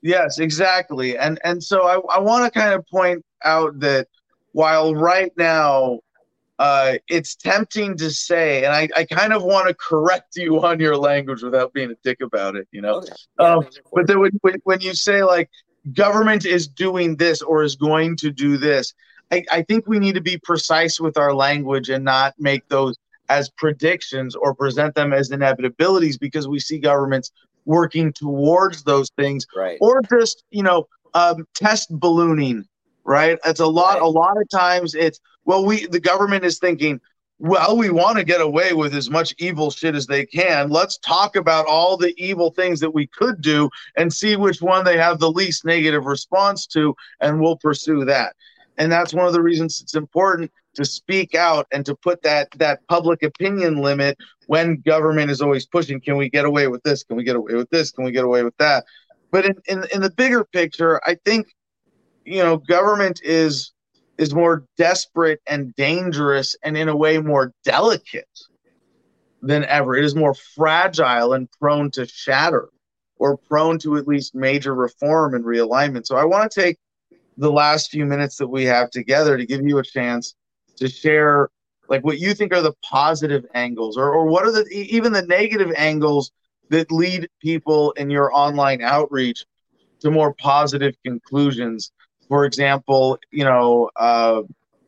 [0.00, 1.18] Yes, exactly.
[1.18, 4.08] And and so I, I want to kind of point out that
[4.52, 6.00] while right now
[6.58, 10.80] uh, it's tempting to say, and I, I kind of want to correct you on
[10.80, 12.96] your language without being a dick about it, you know.
[12.96, 13.12] Okay.
[13.40, 14.32] Yeah, um, but then when,
[14.64, 15.50] when you say like
[15.92, 18.94] government is doing this or is going to do this,
[19.32, 22.96] I, I think we need to be precise with our language and not make those
[23.28, 27.32] as predictions or present them as inevitabilities because we see governments
[27.64, 29.78] working towards those things right.
[29.80, 32.66] or just you know um, test ballooning
[33.04, 34.02] right it's a lot right.
[34.02, 37.00] a lot of times it's well we the government is thinking
[37.38, 40.70] well we want to get away with as much evil shit as they can.
[40.70, 44.84] Let's talk about all the evil things that we could do and see which one
[44.84, 48.36] they have the least negative response to and we'll pursue that.
[48.78, 52.48] And that's one of the reasons it's important to speak out and to put that
[52.56, 54.16] that public opinion limit
[54.46, 57.04] when government is always pushing can we get away with this?
[57.04, 57.90] Can we get away with this?
[57.90, 58.84] Can we get away with that?
[59.30, 61.48] But in, in, in the bigger picture i think
[62.24, 63.73] you know government is
[64.18, 68.28] is more desperate and dangerous and in a way more delicate
[69.42, 69.96] than ever.
[69.96, 72.68] It is more fragile and prone to shatter
[73.16, 76.06] or prone to at least major reform and realignment.
[76.06, 76.78] So i want to take
[77.36, 80.34] the last few minutes that we have together to give you a chance
[80.76, 81.48] to share
[81.88, 85.22] like what you think are the positive angles or, or what are the even the
[85.22, 86.30] negative angles
[86.70, 89.44] that lead people in your online outreach
[90.00, 91.92] to more positive conclusions
[92.28, 94.42] for example you know uh,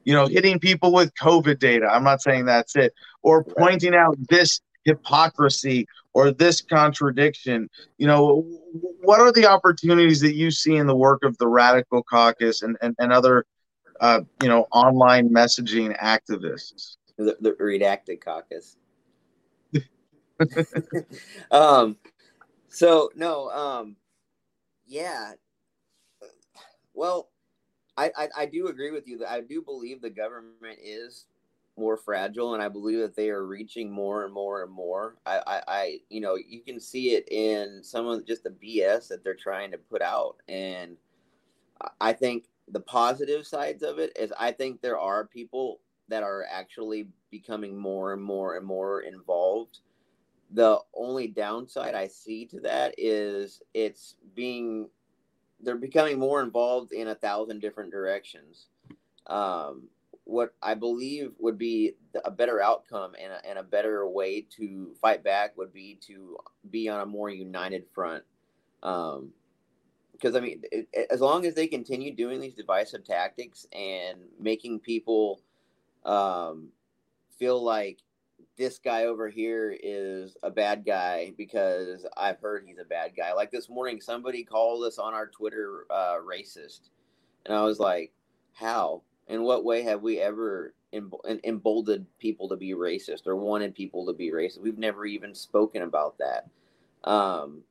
[0.04, 1.86] you know hitting people with covid data.
[1.86, 2.94] I'm not saying that's it.
[3.22, 7.68] Or pointing out this hypocrisy or this contradiction.
[7.98, 8.46] You know
[9.02, 12.76] what are the opportunities that you see in the work of the radical caucus and,
[12.80, 13.44] and, and other
[14.00, 16.96] uh, you know online messaging activists?
[17.18, 18.76] The, the redacted caucus.
[21.50, 21.96] Um
[22.68, 23.96] so no um
[24.86, 25.32] yeah
[26.96, 27.28] well
[27.96, 31.26] I, I i do agree with you that i do believe the government is
[31.78, 35.16] more fragile and i believe that they are reaching more and more and more.
[35.26, 39.08] I, I, I you know you can see it in some of just the bs
[39.08, 40.36] that they're trying to put out.
[40.48, 40.96] And
[42.00, 46.46] i think the positive sides of it is i think there are people that are
[46.50, 49.80] actually becoming more and more and more involved.
[50.52, 54.88] The only downside i see to that is it's being
[55.60, 58.66] they're becoming more involved in a thousand different directions
[59.26, 59.88] um,
[60.24, 64.92] what I believe would be a better outcome and a, and a better way to
[65.00, 66.36] fight back would be to
[66.70, 68.24] be on a more united front.
[68.82, 69.30] Um,
[70.12, 74.80] because I mean, it, as long as they continue doing these divisive tactics and making
[74.80, 75.42] people
[76.04, 76.70] um,
[77.38, 77.98] feel like
[78.56, 83.32] this guy over here is a bad guy because I've heard he's a bad guy.
[83.32, 86.90] Like this morning, somebody called us on our Twitter uh, racist,
[87.44, 88.12] and I was like,
[88.54, 89.02] "How?
[89.28, 94.12] in what way have we ever emboldened people to be racist or wanted people to
[94.12, 94.60] be racist?
[94.60, 96.48] We've never even spoken about that.
[97.08, 97.62] Um,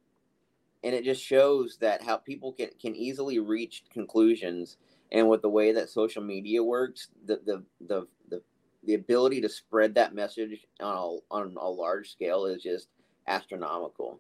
[0.84, 4.78] and it just shows that how people can, can easily reach conclusions.
[5.12, 8.08] And with the way that social media works, the, the, the,
[8.86, 12.90] the, ability to spread that message on a, on a large scale is just
[13.28, 14.20] astronomical.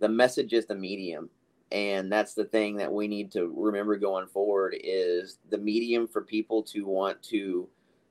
[0.00, 1.30] The message is the medium
[1.72, 6.22] and that's the thing that we need to remember going forward is the medium for
[6.22, 7.68] people to want to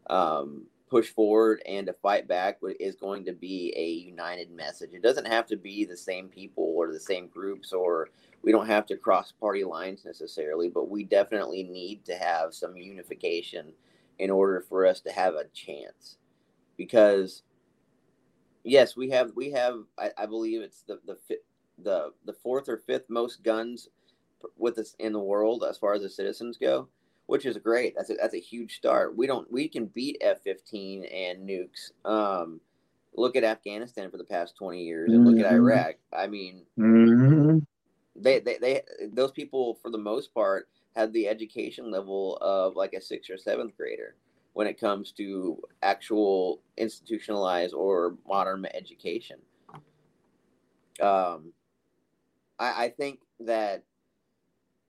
[0.10, 5.02] um, push forward and to fight back is going to be a united message it
[5.02, 8.10] doesn't have to be the same people or the same groups or
[8.44, 12.76] we don't have to cross party lines necessarily but we definitely need to have some
[12.76, 13.72] unification
[14.20, 16.18] in order for us to have a chance
[16.78, 17.44] because
[18.64, 21.18] yes we have we have i, I believe it's the the
[21.84, 23.90] the the fourth or fifth most guns
[24.58, 26.88] with us in the world as far as the citizens go,
[27.28, 27.96] which is great.
[27.96, 29.16] That's a, that's a huge start.
[29.16, 31.92] We don't we can beat F fifteen and nukes.
[32.10, 32.60] Um,
[33.16, 35.46] look at Afghanistan for the past twenty years, and look mm-hmm.
[35.46, 35.96] at Iraq.
[36.14, 37.60] I mean, mm-hmm.
[38.16, 38.82] they, they they
[39.12, 43.38] those people for the most part have the education level of like a sixth or
[43.38, 44.16] seventh grader
[44.54, 49.38] when it comes to actual institutionalized or modern education.
[51.02, 51.52] Um,
[52.58, 53.84] I, I think that,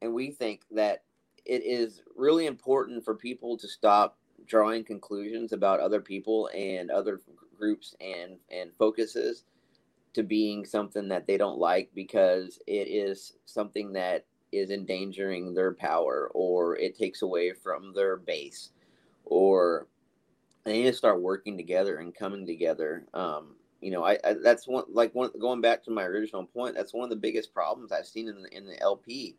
[0.00, 1.02] and we think that
[1.44, 4.16] it is really important for people to stop
[4.46, 7.20] drawing conclusions about other people and other
[7.58, 9.44] groups and and focuses
[10.12, 15.73] to being something that they don't like because it is something that is endangering their
[15.73, 18.70] power or it takes away from their base
[19.24, 19.86] or
[20.64, 23.06] they need to start working together and coming together.
[23.14, 26.74] Um, you know, I, I, that's one like one going back to my original point.
[26.74, 29.36] That's one of the biggest problems I've seen in the, in the LP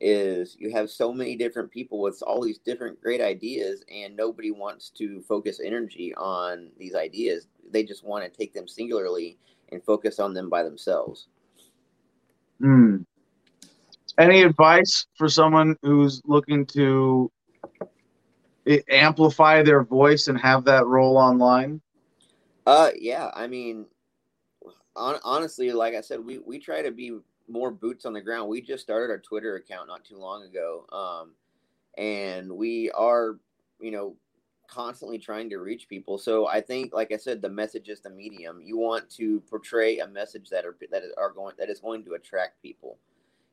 [0.00, 4.50] is you have so many different people with all these different great ideas, and nobody
[4.52, 7.48] wants to focus energy on these ideas.
[7.70, 9.38] They just want to take them singularly
[9.72, 11.26] and focus on them by themselves.
[12.60, 12.98] Hmm.
[14.18, 17.30] Any advice for someone who's looking to
[18.90, 21.80] amplify their voice and have that role online?
[22.66, 23.30] Uh, yeah.
[23.34, 23.86] I mean,
[24.96, 27.18] on, honestly, like I said, we we try to be
[27.48, 28.48] more boots on the ground.
[28.48, 31.32] We just started our Twitter account not too long ago, um,
[31.96, 33.38] and we are,
[33.80, 34.16] you know,
[34.66, 36.18] constantly trying to reach people.
[36.18, 38.60] So I think, like I said, the message is the medium.
[38.62, 42.14] You want to portray a message that are that are going that is going to
[42.14, 42.98] attract people.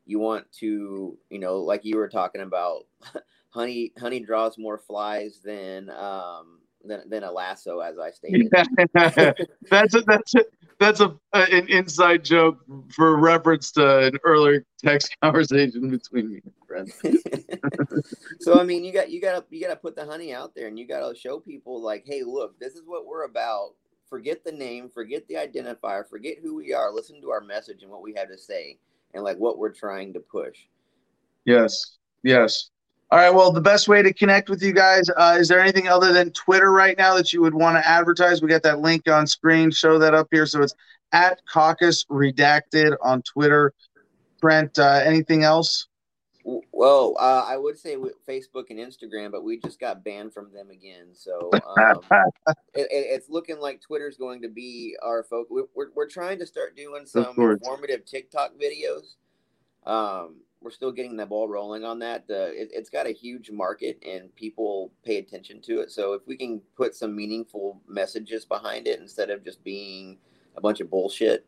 [0.06, 2.86] You want to, you know, like you were talking about,
[3.50, 3.92] honey.
[4.00, 8.50] Honey draws more flies than um, than, than a lasso, as I stated.
[8.94, 10.42] that's a, that's a,
[10.80, 12.60] that's a, an inside joke
[12.90, 18.04] for reference to an earlier text conversation between me and friends.
[18.42, 20.54] so I mean, you got you got to you got to put the honey out
[20.56, 23.72] there, and you got to show people like, hey, look, this is what we're about.
[24.10, 26.92] Forget the name, forget the identifier, forget who we are.
[26.92, 28.78] Listen to our message and what we have to say,
[29.16, 30.58] and like what we're trying to push.
[31.46, 32.70] Yes, yes.
[33.12, 33.34] All right.
[33.34, 36.32] Well, the best way to connect with you guys uh, is there anything other than
[36.32, 38.42] Twitter right now that you would want to advertise?
[38.42, 39.72] We got that link on screen.
[39.72, 40.46] Show that up here.
[40.46, 40.76] So it's
[41.12, 43.74] at Caucus Redacted on Twitter.
[44.42, 45.88] Brent, uh, anything else?
[46.46, 50.70] Well, uh, I would say Facebook and Instagram, but we just got banned from them
[50.70, 51.08] again.
[51.14, 52.02] So um,
[52.76, 55.68] it, it's looking like Twitter's going to be our focus.
[55.74, 59.16] We're, we're trying to start doing some informative TikTok videos.
[59.90, 62.26] Um, we're still getting the ball rolling on that.
[62.30, 65.92] Uh, it, has got a huge market and people pay attention to it.
[65.92, 70.20] So if we can put some meaningful messages behind it instead of just being
[70.56, 71.46] a bunch of bullshit,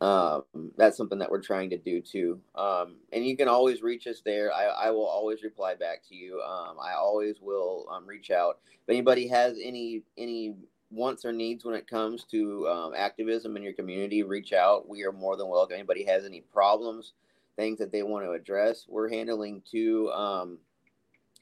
[0.00, 0.44] um,
[0.76, 2.40] that's something that we're trying to do too.
[2.54, 4.52] Um, and you can always reach us there.
[4.52, 6.40] I, I will always reply back to you.
[6.40, 8.58] Um, I always will um, reach out.
[8.72, 10.54] If anybody has any any
[10.90, 14.88] wants or needs when it comes to um, activism in your community, reach out.
[14.88, 15.74] We are more than welcome.
[15.74, 17.12] Anybody has any problems?
[17.58, 18.86] things that they want to address.
[18.88, 20.58] We're handling two um,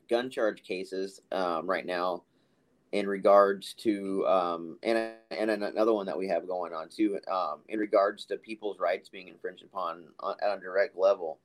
[0.08, 2.22] gun charge cases um, right now
[2.96, 7.60] in regards to um, and and another one that we have going on too um,
[7.68, 11.38] in regards to people's rights being infringed upon on, at a direct level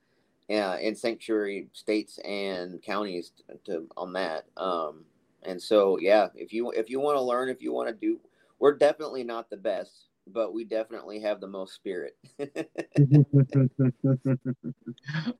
[0.50, 5.04] uh, in sanctuary states and counties to, to on that um,
[5.42, 8.18] and so yeah if you if you want to learn if you want to do
[8.58, 12.16] we're definitely not the best but we definitely have the most spirit.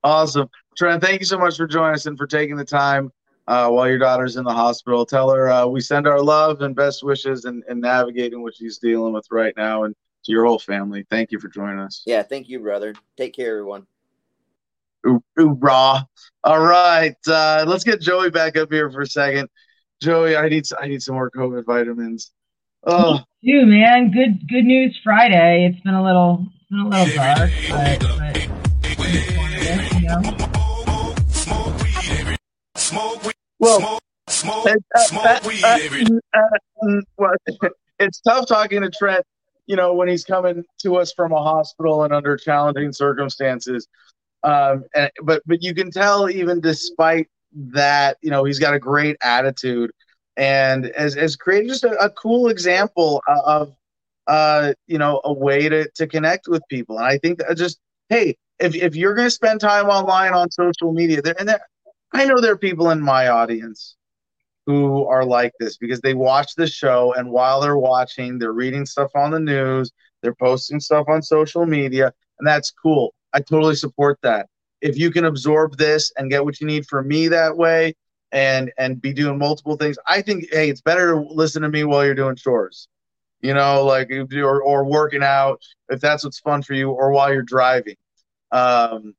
[0.03, 0.51] awesome.
[0.77, 3.13] Trent, thank you so much for joining us and for taking the time
[3.47, 5.05] uh, while your daughter's in the hospital.
[5.05, 8.79] Tell her uh, we send our love and best wishes and, and navigating what she's
[8.79, 9.95] dealing with right now and
[10.25, 11.05] to your whole family.
[11.11, 12.03] Thank you for joining us.
[12.07, 12.95] Yeah, thank you, brother.
[13.17, 13.87] Take care, everyone.
[15.07, 16.03] Ooh, ooh raw.
[16.45, 17.17] All right.
[17.27, 19.49] Uh, let's get Joey back up here for a second.
[20.01, 22.31] Joey, I need I need some more COVID vitamins.
[22.85, 24.11] Oh, you man.
[24.11, 25.67] Good good news Friday.
[25.67, 28.01] It's been a little been a little dark, but,
[28.97, 29.13] but
[30.01, 30.39] you know.
[33.63, 34.01] Well,
[38.01, 39.25] it's tough talking to Trent,
[39.67, 43.87] you know, when he's coming to us from a hospital and under challenging circumstances.
[44.43, 48.81] Um, and, but but you can tell even despite that, you know, he's got a
[48.81, 49.93] great attitude.
[50.37, 53.77] And as as created just a, a cool example of
[54.27, 56.99] uh you know a way to to connect with people.
[56.99, 57.79] And i think that just
[58.09, 61.61] hey if, if you're going to spend time online on social media there and there
[62.13, 63.97] i know there are people in my audience
[64.67, 68.87] who are like this because they watch the show and while they're watching they're reading
[68.87, 69.91] stuff on the news
[70.23, 74.47] they're posting stuff on social media and that's cool i totally support that
[74.81, 77.95] if you can absorb this and get what you need from me that way
[78.33, 79.99] and and be doing multiple things.
[80.07, 82.89] I think hey, it's better to listen to me while you're doing chores.
[83.41, 87.33] You know, like or or working out if that's what's fun for you, or while
[87.33, 87.97] you're driving.
[88.51, 89.15] Um,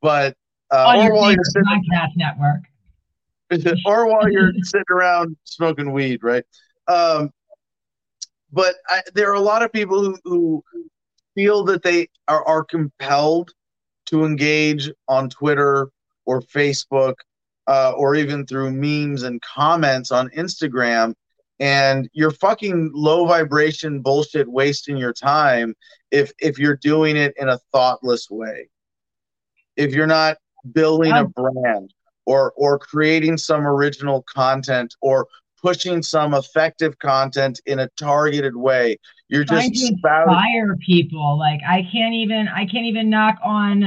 [0.00, 0.36] but
[0.70, 2.62] uh, or while you're sitting, podcast network,
[3.86, 6.44] or while you're sitting around smoking weed, right?
[6.86, 7.30] Um,
[8.52, 10.64] but I, there are a lot of people who, who
[11.34, 13.50] feel that they are, are compelled
[14.06, 15.90] to engage on Twitter
[16.24, 17.14] or Facebook
[17.66, 21.14] uh, or even through memes and comments on Instagram.
[21.60, 25.74] And you're fucking low vibration bullshit wasting your time
[26.10, 28.68] if if you're doing it in a thoughtless way.
[29.76, 30.38] If you're not
[30.72, 31.92] building a brand
[32.26, 35.26] or or creating some original content or
[35.60, 38.96] pushing some effective content in a targeted way.
[39.28, 41.38] You're just to inspire people.
[41.38, 43.84] Like I can't even I can't even knock on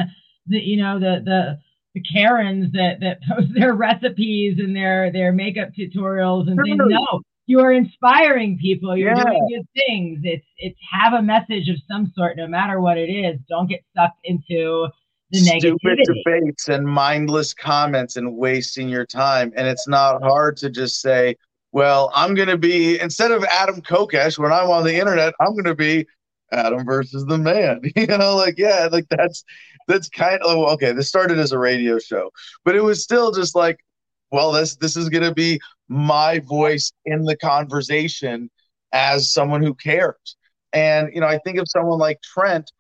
[0.48, 1.60] the you know the the
[1.94, 6.80] the Karens that that post their recipes and their their makeup tutorials and things.
[6.80, 8.96] No, you are inspiring people.
[8.96, 9.24] You're yeah.
[9.24, 10.20] doing good things.
[10.24, 13.40] It's it's have a message of some sort, no matter what it is.
[13.50, 14.88] Don't get sucked into
[15.34, 16.24] Stupid negativity.
[16.24, 19.54] debates and mindless comments and wasting your time.
[19.56, 21.36] And it's not hard to just say,
[21.72, 25.54] well, I'm going to be, instead of Adam Kokesh, when I'm on the internet, I'm
[25.54, 26.06] going to be
[26.52, 27.82] Adam versus the man.
[27.96, 29.44] you know, like, yeah, like that's,
[29.88, 32.32] that's kind of, okay, this started as a radio show,
[32.66, 33.80] but it was still just like,
[34.32, 38.50] well, this, this is going to be my voice in the conversation
[38.92, 40.38] as someone who cares.
[40.74, 42.72] And, you know, I think of someone like Trent,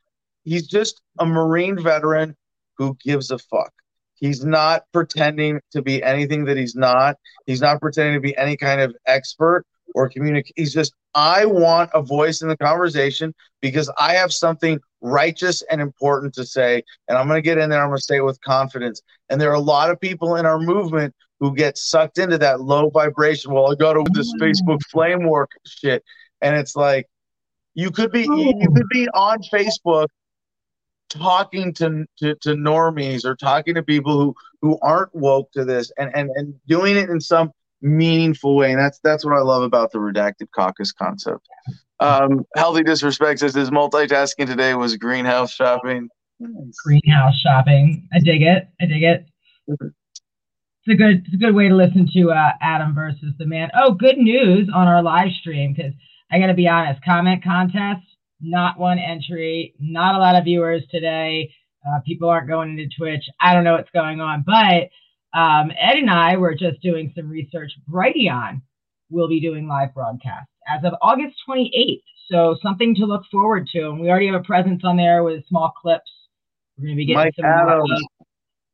[0.43, 2.35] he's just a Marine veteran
[2.81, 3.71] who gives a fuck.
[4.15, 7.15] He's not pretending to be anything that he's not.
[7.45, 10.53] He's not pretending to be any kind of expert or communicate.
[10.55, 15.79] He's just, I want a voice in the conversation because I have something righteous and
[15.79, 16.81] important to say.
[17.07, 17.83] And I'm going to get in there.
[17.83, 19.03] I'm going to say it with confidence.
[19.29, 22.61] And there are a lot of people in our movement who get sucked into that
[22.61, 23.53] low vibration.
[23.53, 24.41] Well, I got to this mm.
[24.41, 26.03] Facebook flame work shit.
[26.41, 27.07] And it's like,
[27.75, 30.07] you could be, you could be on Facebook
[31.11, 35.91] talking to, to, to normies or talking to people who, who aren't woke to this
[35.97, 37.51] and, and, and doing it in some
[37.81, 38.71] meaningful way.
[38.71, 41.47] And that's that's what I love about the redacted caucus concept.
[41.99, 46.09] Um, healthy disrespect says his multitasking today was greenhouse shopping.
[46.83, 48.07] Greenhouse shopping.
[48.13, 48.67] I dig it.
[48.79, 49.25] I dig it.
[49.67, 49.81] It's
[50.89, 53.69] a good it's a good way to listen to uh, Adam versus the man.
[53.75, 55.93] Oh, good news on our live stream because
[56.31, 57.03] I got to be honest.
[57.03, 58.01] Comment contest
[58.41, 61.53] not one entry, not a lot of viewers today.
[61.85, 63.23] Uh, people aren't going into Twitch.
[63.39, 64.89] I don't know what's going on, but
[65.37, 67.71] um, Ed and I were just doing some research.
[67.89, 68.61] Brighteon
[69.09, 72.01] will be doing live broadcasts as of August 28th.
[72.31, 73.89] So something to look forward to.
[73.89, 76.09] And we already have a presence on there with small clips.
[76.77, 77.91] We're going to be getting Mike some Adams,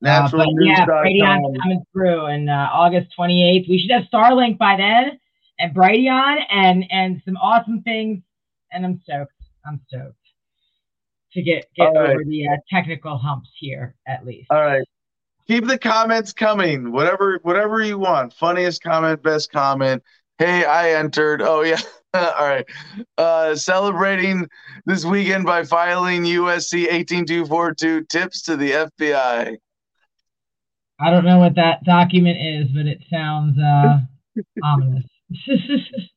[0.05, 3.67] uh, but yeah, Brighteon coming through, and uh, August 28th.
[3.67, 5.19] We should have Starlink by then,
[5.59, 8.21] and Brighteon, and and some awesome things.
[8.71, 9.33] And I'm stoked.
[9.67, 10.15] I'm stoked
[11.33, 12.25] to get get All over right.
[12.25, 14.47] the uh, technical humps here at least.
[14.49, 14.85] All right.
[15.47, 16.91] Keep the comments coming.
[16.91, 18.33] Whatever whatever you want.
[18.33, 20.03] Funniest comment, best comment.
[20.37, 21.41] Hey, I entered.
[21.41, 21.79] Oh yeah.
[22.13, 22.65] All right.
[23.17, 24.47] Uh, celebrating
[24.85, 29.57] this weekend by filing USC 18242 tips to the FBI.
[30.99, 33.99] I don't know what that document is, but it sounds uh,
[34.63, 35.05] ominous.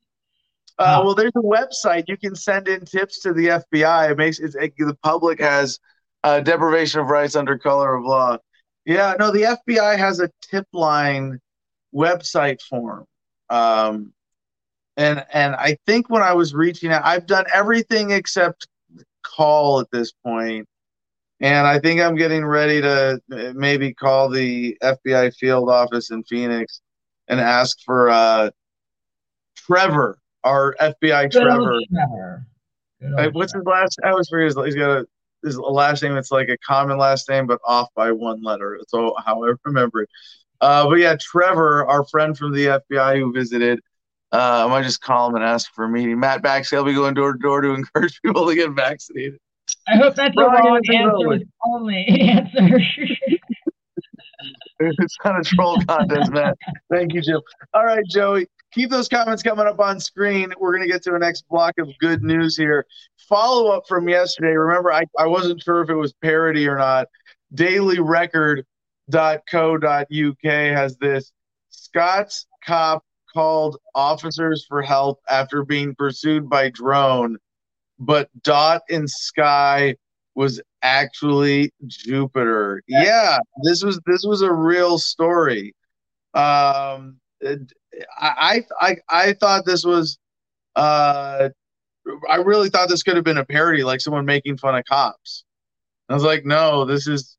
[0.80, 4.12] Uh, well, there's a website you can send in tips to the FBI.
[4.12, 5.78] It makes it, it the public has
[6.24, 8.38] uh, deprivation of rights under color of law.
[8.86, 11.38] Yeah, no, the FBI has a tip line
[11.94, 13.04] website form.
[13.50, 14.14] Um,
[14.96, 18.66] and and I think when I was reaching out, I've done everything except
[19.22, 20.14] call at this.
[20.24, 20.66] And
[21.42, 26.80] I think I'm getting ready to uh, maybe call the FBI field office in Phoenix
[27.28, 28.50] and ask for uh,
[29.56, 31.80] Trevor our FBI Trevor.
[31.90, 33.30] Trevor.
[33.32, 33.98] what's his last?
[34.04, 34.46] I always forget.
[34.46, 35.06] His, he's got a
[35.42, 36.16] his last name.
[36.16, 38.80] It's like a common last name, but off by one letter.
[38.88, 40.08] So how I remember it.
[40.60, 43.80] Uh, but yeah, Trevor, our friend from the FBI who visited.
[44.32, 46.20] Uh, I might just call him and ask for a meeting.
[46.20, 49.40] Matt Baxley, I'll be going door to door to encourage people to get vaccinated.
[49.88, 51.44] I hope that's the wrong answer.
[51.64, 52.78] Only answer.
[54.80, 56.56] it's not a troll contest, Matt.
[56.92, 57.40] Thank you, Jim.
[57.74, 60.52] All right, Joey keep those comments coming up on screen.
[60.58, 62.86] We're going to get to a next block of good news here.
[63.28, 64.52] Follow up from yesterday.
[64.52, 67.08] Remember, I, I wasn't sure if it was parody or not.
[67.54, 68.66] Dailyrecord.co.uk
[70.44, 71.32] has this
[71.70, 77.36] Scott's cop called officers for help after being pursued by drone,
[77.98, 79.96] but dot in sky
[80.34, 82.82] was actually Jupiter.
[82.88, 85.74] Yeah, this was this was a real story.
[86.34, 87.18] Um,
[88.18, 90.18] I I I thought this was
[90.76, 91.50] uh
[92.28, 95.44] I really thought this could have been a parody, like someone making fun of cops.
[96.08, 97.36] I was like, no, this is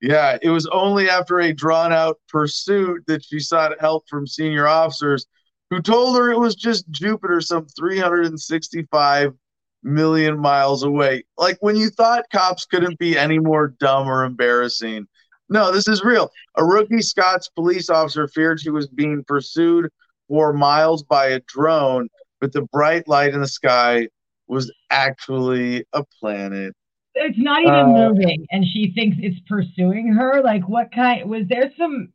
[0.00, 4.66] yeah, it was only after a drawn out pursuit that she sought help from senior
[4.66, 5.26] officers
[5.70, 9.34] who told her it was just Jupiter some 365
[9.82, 11.24] million miles away.
[11.36, 15.06] Like when you thought cops couldn't be any more dumb or embarrassing,
[15.48, 16.30] no, this is real.
[16.56, 19.90] A rookie Scots police officer feared she was being pursued
[20.28, 22.08] for miles by a drone,
[22.40, 24.08] but the bright light in the sky
[24.46, 26.74] was actually a planet.
[27.14, 30.40] It's not even uh, moving, and she thinks it's pursuing her.
[30.42, 31.28] Like, what kind?
[31.28, 32.12] Was there some?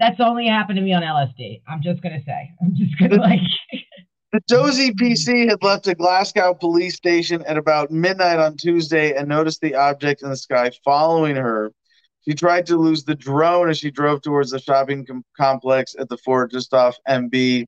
[0.00, 1.62] That's only happened to me on LSD.
[1.68, 2.50] I'm just gonna say.
[2.60, 3.40] I'm just gonna like.
[4.32, 9.28] The Dozy PC had left a Glasgow police station at about midnight on Tuesday and
[9.28, 11.70] noticed the object in the sky following her.
[12.22, 16.08] She tried to lose the drone as she drove towards the shopping com- complex at
[16.08, 17.64] the fort just off MB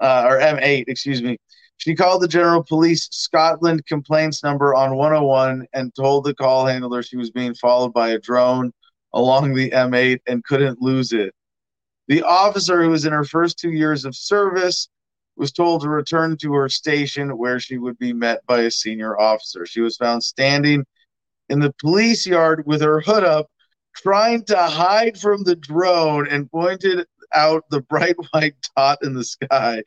[0.00, 1.38] uh, or M8, excuse me.
[1.78, 7.02] She called the General Police Scotland complaints number on 101 and told the call handler
[7.02, 8.72] she was being followed by a drone
[9.12, 11.34] along the M8 and couldn't lose it.
[12.08, 14.88] The officer, who was in her first two years of service,
[15.36, 19.18] was told to return to her station where she would be met by a senior
[19.18, 19.66] officer.
[19.66, 20.84] She was found standing
[21.48, 23.48] in the police yard with her hood up,
[23.96, 29.24] trying to hide from the drone and pointed out the bright white dot in the
[29.24, 29.82] sky.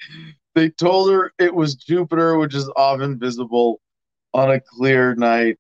[0.56, 3.81] They told her it was Jupiter, which is often visible
[4.34, 5.57] on a clear night.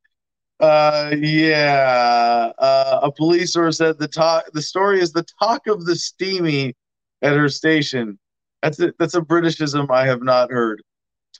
[0.59, 2.51] Uh, yeah.
[2.57, 4.45] Uh, a police source said the talk.
[4.51, 6.75] The story is the talk of the steamy
[7.21, 8.19] at her station.
[8.61, 10.81] That's a, that's a Britishism I have not heard.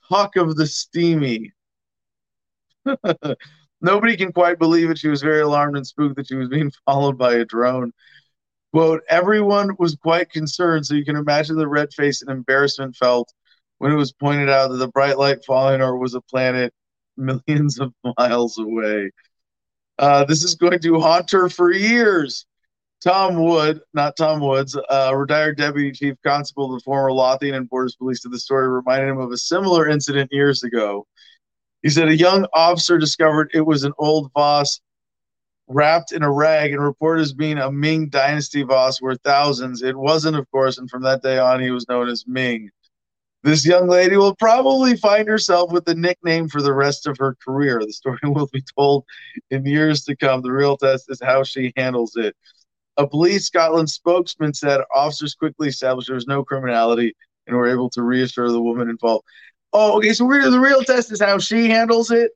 [0.08, 1.52] Talk of the steamy.
[3.80, 4.98] Nobody can quite believe it.
[4.98, 7.92] She was very alarmed and spooked that she was being followed by a drone.
[8.72, 13.32] Quote, everyone was quite concerned, so you can imagine the red face and embarrassment felt
[13.78, 16.72] when it was pointed out that the bright light following her was a planet
[17.16, 19.10] millions of miles away.
[19.98, 22.46] Uh, this is going to haunt her for years.
[23.02, 27.68] Tom Wood, not Tom Woods, uh, retired deputy chief constable of the former Lothian and
[27.68, 31.06] Borders Police, to the story reminded him of a similar incident years ago.
[31.82, 34.80] He said a young officer discovered it was an old Voss
[35.66, 39.82] wrapped in a rag and reported as being a Ming dynasty Voss worth thousands.
[39.82, 42.70] It wasn't, of course, and from that day on, he was known as Ming.
[43.42, 47.36] This young lady will probably find herself with the nickname for the rest of her
[47.42, 47.80] career.
[47.80, 49.04] The story will be told
[49.50, 50.42] in years to come.
[50.42, 52.36] The real test is how she handles it.
[52.98, 57.14] A police Scotland spokesman said officers quickly established there was no criminality
[57.46, 59.24] and were able to reassure the woman involved.
[59.72, 60.12] Oh, okay.
[60.12, 62.32] So we're, the real test is how she handles it,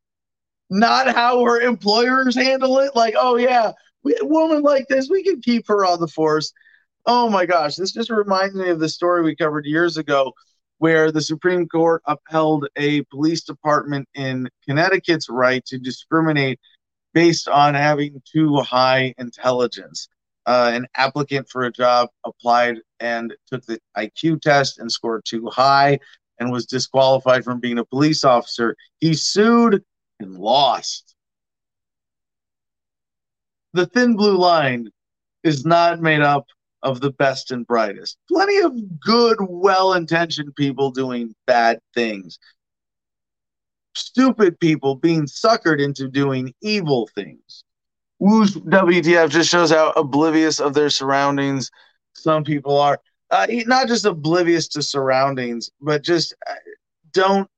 [0.70, 2.94] not how her employers handle it.
[2.94, 6.52] Like, oh yeah, we, a woman like this, we can keep her on the force.
[7.06, 10.32] Oh my gosh, this just reminds me of the story we covered years ago,
[10.78, 16.60] where the Supreme Court upheld a police department in Connecticut's right to discriminate
[17.12, 20.08] based on having too high intelligence.
[20.46, 25.46] Uh, an applicant for a job applied and took the IQ test and scored too
[25.46, 25.98] high
[26.38, 28.76] and was disqualified from being a police officer.
[28.98, 29.82] He sued
[30.20, 31.14] and lost.
[33.72, 34.90] The thin blue line
[35.42, 36.46] is not made up
[36.82, 38.18] of the best and brightest.
[38.28, 42.38] Plenty of good, well intentioned people doing bad things.
[43.94, 47.64] Stupid people being suckered into doing evil things.
[48.18, 51.70] Woo's WTF just shows how oblivious of their surroundings
[52.12, 53.00] some people are
[53.30, 56.54] uh, not just oblivious to surroundings, but just uh,
[57.12, 57.48] don't.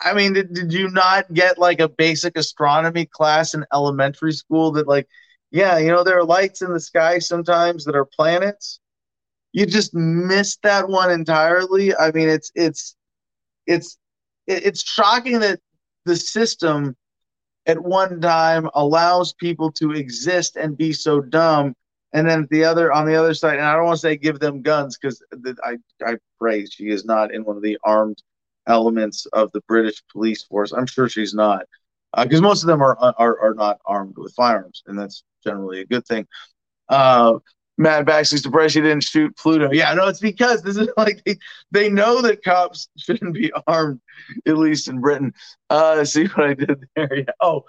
[0.00, 4.72] I mean, did, did you not get like a basic astronomy class in elementary school
[4.72, 5.08] that, like,
[5.52, 8.80] yeah, you know, there are lights in the sky sometimes that are planets?
[9.52, 11.94] You just missed that one entirely.
[11.94, 12.96] I mean, it's it's
[13.66, 13.98] it's
[14.46, 15.60] it's shocking that
[16.04, 16.96] the system
[17.66, 21.74] at one time allows people to exist and be so dumb
[22.12, 24.38] and then the other on the other side, and I don't want to say give
[24.38, 25.22] them guns because
[25.64, 28.22] I I pray she is not in one of the armed
[28.66, 30.72] elements of the British police force.
[30.72, 31.64] I'm sure she's not,
[32.16, 35.80] because uh, most of them are, are are not armed with firearms, and that's generally
[35.80, 36.26] a good thing.
[36.88, 37.38] Uh,
[37.78, 39.70] Matt Baxley's surprised she didn't shoot Pluto.
[39.72, 41.36] Yeah, no, it's because this is like they,
[41.70, 44.00] they know that cops shouldn't be armed,
[44.46, 45.32] at least in Britain.
[45.70, 47.14] Uh, see what I did there?
[47.14, 47.24] Yeah.
[47.40, 47.64] Oh,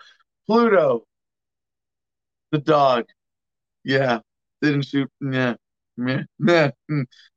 [0.47, 1.05] Pluto,
[2.51, 3.05] the dog.
[3.85, 4.19] Yeah,
[4.63, 5.09] didn't shoot.
[5.21, 5.55] Yeah.
[5.97, 6.23] Yeah.
[6.39, 6.71] yeah.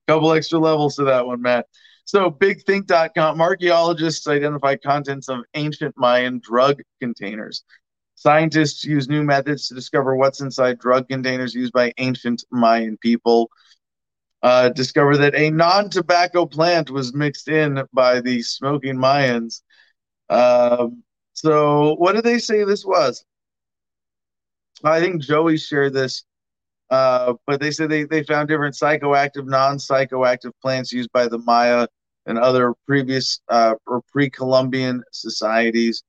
[0.09, 1.67] Couple extra levels to that one, Matt.
[2.05, 7.65] So, bigthink.com archaeologists identify contents of ancient Mayan drug containers.
[8.15, 13.51] Scientists use new methods to discover what's inside drug containers used by ancient Mayan people.
[14.43, 19.63] Uh, discover that a non tobacco plant was mixed in by the smoking Mayans.
[20.29, 23.25] Um, so, what did they say this was?
[24.85, 26.25] I think Joey shared this
[26.91, 31.39] uh, but they said they, they found different psychoactive, non psychoactive plants used by the
[31.39, 31.87] Maya
[32.27, 36.03] and other previous uh, or pre Columbian societies.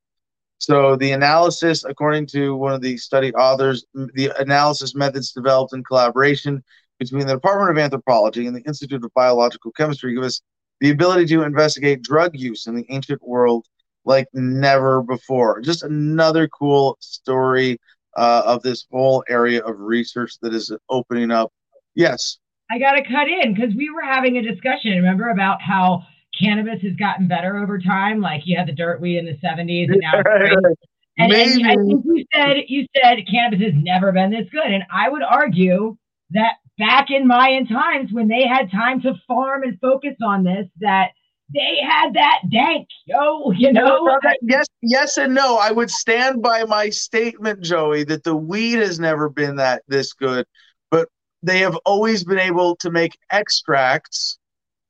[0.59, 5.83] So the analysis, according to one of the study authors, the analysis methods developed in
[5.83, 6.63] collaboration
[6.99, 10.41] between the Department of Anthropology and the Institute of Biological Chemistry give us
[10.79, 13.65] the ability to investigate drug use in the ancient world
[14.05, 15.61] like never before.
[15.61, 17.79] Just another cool story
[18.17, 21.51] uh, of this whole area of research that is opening up.
[21.95, 22.37] Yes,
[22.69, 26.03] I got to cut in because we were having a discussion, remember, about how
[26.39, 28.19] cannabis has gotten better over time.
[28.19, 30.17] Like you had the dirt weed in the 70s and now
[31.17, 34.67] and, and, I think you said you said cannabis has never been this good.
[34.71, 35.97] And I would argue
[36.31, 40.67] that back in Mayan times when they had time to farm and focus on this,
[40.79, 41.11] that
[41.53, 44.19] they had that dank, yo, you know.
[44.41, 45.57] Yes, yes, and no.
[45.57, 50.13] I would stand by my statement, Joey, that the weed has never been that this
[50.13, 50.45] good,
[50.91, 51.07] but
[51.43, 54.37] they have always been able to make extracts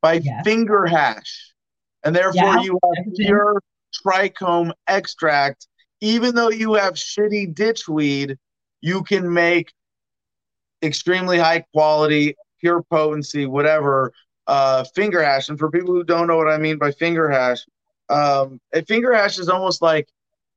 [0.02, 0.44] by yes.
[0.44, 1.54] finger hash,
[2.04, 3.62] and therefore yeah, you have pure
[4.04, 5.68] trichome extract.
[6.02, 8.38] Even though you have shitty ditch weed,
[8.82, 9.72] you can make
[10.84, 14.12] extremely high quality, pure potency, whatever
[14.48, 15.50] uh, finger hash.
[15.50, 17.66] And for people who don't know what I mean by finger hash,
[18.10, 20.08] um, a finger hash is almost like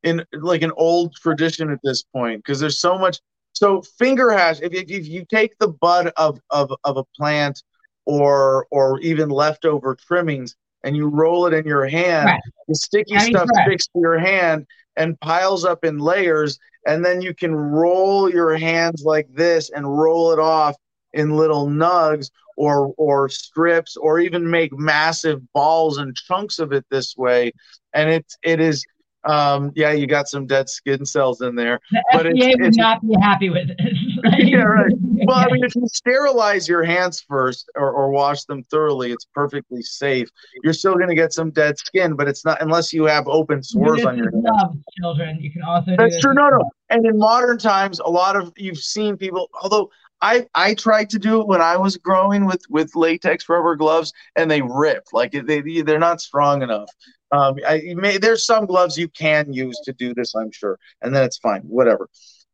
[0.03, 3.19] in like an old tradition at this point because there's so much.
[3.53, 7.63] So finger hash, if, if, if you take the bud of, of, of a plant
[8.07, 10.55] or or even leftover trimmings
[10.85, 12.41] and you roll it in your hand, right.
[12.69, 17.35] the sticky stuff sticks to your hand and piles up in layers, and then you
[17.35, 20.77] can roll your hands like this and roll it off
[21.13, 22.31] in little nugs
[22.61, 27.53] or or strips or even make massive balls and chunks of it this way.
[27.95, 28.85] And it it is
[29.25, 32.67] um yeah you got some dead skin cells in there the but FDA it's, would
[32.69, 33.79] it's, not be happy with it
[34.49, 34.91] yeah right.
[35.27, 39.27] Well i mean if you sterilize your hands first or, or wash them thoroughly it's
[39.35, 40.31] perfectly safe.
[40.65, 43.63] You're still going to get some dead skin but it's not unless you have open
[43.63, 44.83] sores on your hands.
[44.99, 45.39] children.
[45.39, 46.33] You can also that's true.
[46.33, 46.71] no no.
[46.89, 49.91] and in modern times a lot of you've seen people although
[50.23, 54.13] I I tried to do it when I was growing with with latex rubber gloves,
[54.37, 56.91] and they rip like they they're not strong enough.
[57.33, 61.15] Um, I may there's some gloves you can use to do this, I'm sure, and
[61.15, 62.09] then it's fine, whatever.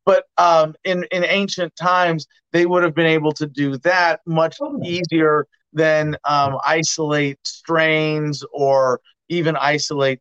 [0.04, 4.58] But um, in in ancient times, they would have been able to do that much
[4.84, 10.20] easier than um, isolate strains or even isolate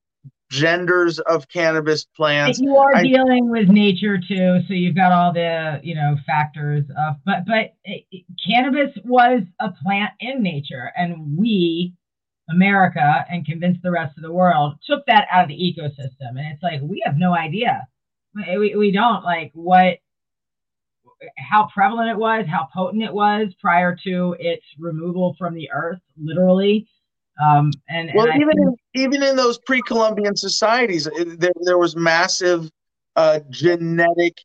[0.49, 2.59] genders of cannabis plants.
[2.59, 6.85] You are I, dealing with nature too, so you've got all the you know factors
[6.97, 7.15] of.
[7.26, 11.93] But but it, it, cannabis was a plant in nature, and we,
[12.49, 16.47] America, and convinced the rest of the world took that out of the ecosystem, and
[16.53, 17.88] it's like we have no idea.
[18.35, 19.99] We we don't like what
[21.38, 26.01] how prevalent it was, how potent it was prior to its removal from the earth,
[26.22, 26.88] literally.
[27.43, 31.07] Um, and, well, and even think, in, even in those pre-Columbian societies,
[31.37, 32.69] there there was massive
[33.15, 34.37] uh, genetic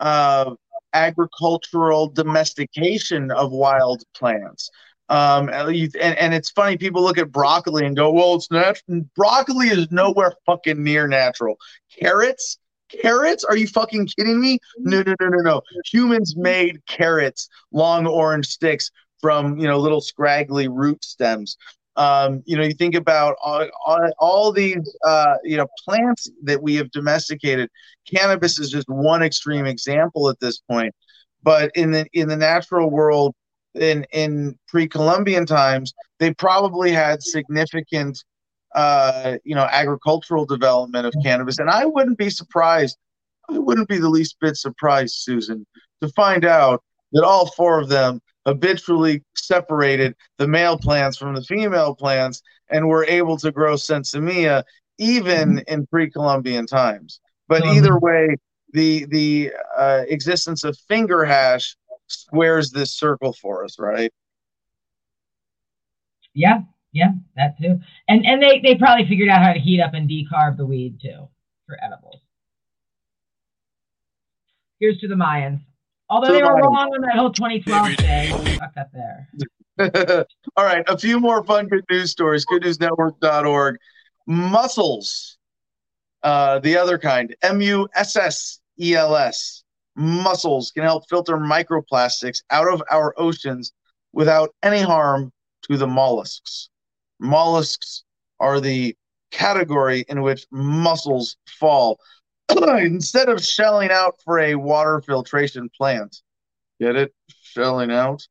[0.00, 0.54] uh,
[0.92, 4.70] agricultural domestication of wild plants.
[5.08, 9.68] Um, and, and it's funny, people look at broccoli and go, "Well, it's natural." Broccoli
[9.68, 11.56] is nowhere fucking near natural.
[11.98, 12.58] Carrots,
[12.88, 13.44] carrots?
[13.44, 14.58] Are you fucking kidding me?
[14.78, 15.62] No, no, no, no, no.
[15.92, 18.90] Humans made carrots, long orange sticks
[19.20, 21.56] from you know little scraggly root stems.
[21.96, 26.60] Um, you know, you think about all, all, all these, uh, you know, plants that
[26.60, 27.70] we have domesticated.
[28.12, 30.92] Cannabis is just one extreme example at this point.
[31.42, 33.34] But in the in the natural world,
[33.74, 38.24] in in pre-Columbian times, they probably had significant,
[38.74, 41.58] uh, you know, agricultural development of cannabis.
[41.58, 42.96] And I wouldn't be surprised.
[43.50, 45.66] I wouldn't be the least bit surprised, Susan,
[46.02, 51.42] to find out that all four of them habitually separated the male plants from the
[51.42, 54.62] female plants and were able to grow sinsemilla
[54.98, 55.72] even mm-hmm.
[55.74, 57.20] in pre-Columbian times.
[57.48, 57.76] But mm-hmm.
[57.78, 58.36] either way,
[58.72, 61.76] the the uh, existence of finger hash
[62.08, 64.12] squares this circle for us, right?
[66.34, 66.62] Yeah,
[66.92, 67.80] yeah, that too.
[68.08, 71.00] And and they they probably figured out how to heat up and decarb the weed
[71.00, 71.28] too
[71.66, 72.20] for edibles.
[74.80, 75.60] Here's to the Mayans.
[76.08, 78.58] Although they were wrong on that whole 2012 thing.
[78.58, 79.28] Fuck that there.
[80.56, 82.46] All right, a few more fun good news stories.
[82.46, 83.76] Goodnewsnetwork.org.
[84.26, 85.38] Mussels,
[86.22, 89.64] uh, the other kind, M U S S E L S.
[89.96, 93.72] Mussels can help filter microplastics out of our oceans
[94.12, 95.32] without any harm
[95.62, 96.68] to the mollusks.
[97.20, 98.04] Mollusks
[98.40, 98.96] are the
[99.30, 101.98] category in which mussels fall.
[102.78, 106.22] instead of shelling out for a water filtration plant,
[106.80, 107.12] get it?
[107.42, 108.26] Shelling out.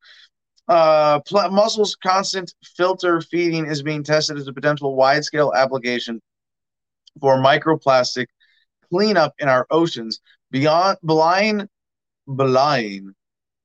[0.68, 6.22] Uh, pl- mussels constant filter feeding is being tested as a potential wide scale application
[7.19, 8.27] for microplastic
[8.90, 10.22] cleanup in our oceans.
[10.52, 11.68] Beyond belying,
[12.34, 13.14] belying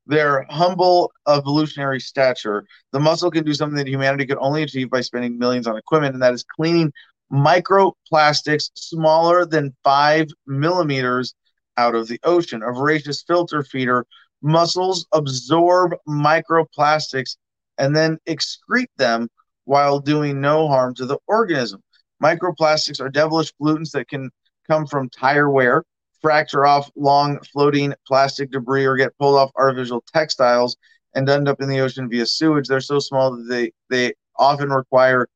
[0.06, 5.02] their humble evolutionary stature, the mussel can do something that humanity could only achieve by
[5.02, 6.92] spending millions on equipment, and that is cleaning
[7.32, 11.34] microplastics smaller than five millimeters
[11.76, 12.62] out of the ocean.
[12.62, 14.06] A voracious filter feeder,
[14.42, 17.36] mussels absorb microplastics
[17.78, 19.28] and then excrete them
[19.64, 21.82] while doing no harm to the organism.
[22.22, 24.30] Microplastics are devilish pollutants that can
[24.68, 25.84] come from tire wear,
[26.20, 30.76] fracture off long floating plastic debris, or get pulled off artificial textiles
[31.14, 32.66] and end up in the ocean via sewage.
[32.66, 35.28] They're so small that they, they often require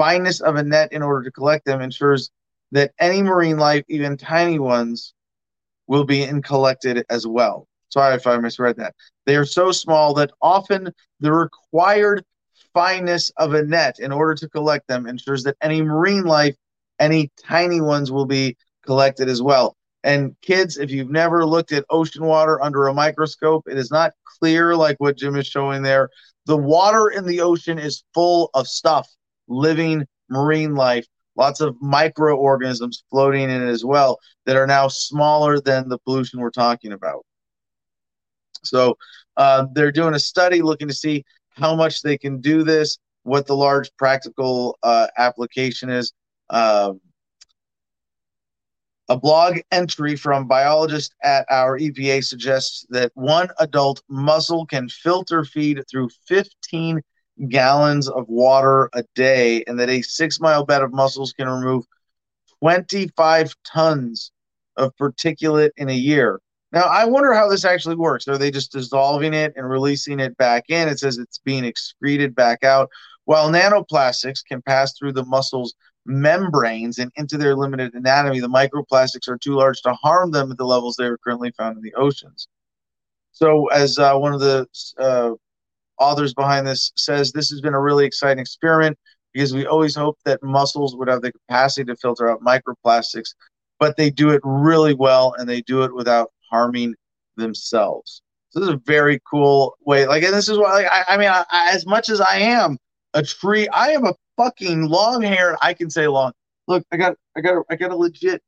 [0.00, 2.30] fineness of a net in order to collect them, ensures
[2.72, 5.12] that any marine life, even tiny ones,
[5.88, 7.68] will be in collected as well.
[7.90, 8.94] Sorry if I misread that.
[9.26, 12.24] They are so small that often the required
[12.72, 16.56] fineness of a net in order to collect them ensures that any marine life,
[16.98, 18.56] any tiny ones will be
[18.86, 19.76] collected as well.
[20.02, 24.14] And kids, if you've never looked at ocean water under a microscope, it is not
[24.38, 26.08] clear like what Jim is showing there.
[26.46, 29.06] The water in the ocean is full of stuff,
[29.50, 31.06] living marine life,
[31.36, 36.40] lots of microorganisms floating in it as well that are now smaller than the pollution
[36.40, 37.24] we're talking about.
[38.62, 38.96] So
[39.36, 43.46] uh, they're doing a study looking to see how much they can do this, what
[43.46, 46.12] the large practical uh, application is.
[46.50, 47.00] Um,
[49.08, 55.44] a blog entry from biologist at our EPA suggests that one adult mussel can filter
[55.44, 57.00] feed through 15
[57.48, 61.84] gallons of water a day, and that a six mile bed of mussels can remove
[62.60, 64.32] 25 tons
[64.76, 66.40] of particulate in a year.
[66.72, 68.28] Now, I wonder how this actually works.
[68.28, 70.88] Are they just dissolving it and releasing it back in?
[70.88, 72.88] It says it's being excreted back out.
[73.24, 75.74] While nanoplastics can pass through the mussels'
[76.06, 80.58] membranes and into their limited anatomy, the microplastics are too large to harm them at
[80.58, 82.46] the levels they are currently found in the oceans.
[83.32, 84.66] So, as uh, one of the
[84.98, 85.32] uh,
[86.00, 88.98] authors behind this says, this has been a really exciting experiment
[89.32, 93.34] because we always hoped that mussels would have the capacity to filter out microplastics,
[93.78, 96.94] but they do it really well and they do it without harming
[97.36, 98.22] themselves.
[98.50, 100.06] So this is a very cool way.
[100.06, 102.38] Like, and this is why, like, I, I mean, I, I, as much as I
[102.38, 102.76] am
[103.14, 105.56] a tree, I am a fucking long hair.
[105.62, 106.32] I can say long.
[106.66, 108.42] Look, I got, I got, I got a legit.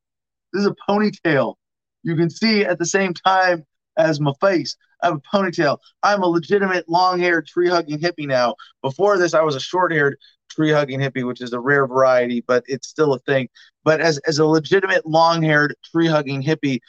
[0.52, 1.54] This is a ponytail.
[2.02, 3.64] You can see at the same time
[3.97, 4.77] as my face.
[5.02, 5.78] I have a ponytail.
[6.02, 8.55] I'm a legitimate long haired tree hugging hippie now.
[8.82, 10.16] Before this, I was a short haired
[10.51, 13.48] tree hugging hippie, which is a rare variety, but it's still a thing.
[13.85, 16.81] But as, as a legitimate long haired tree hugging hippie,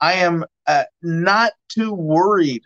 [0.00, 2.62] I am uh, not too worried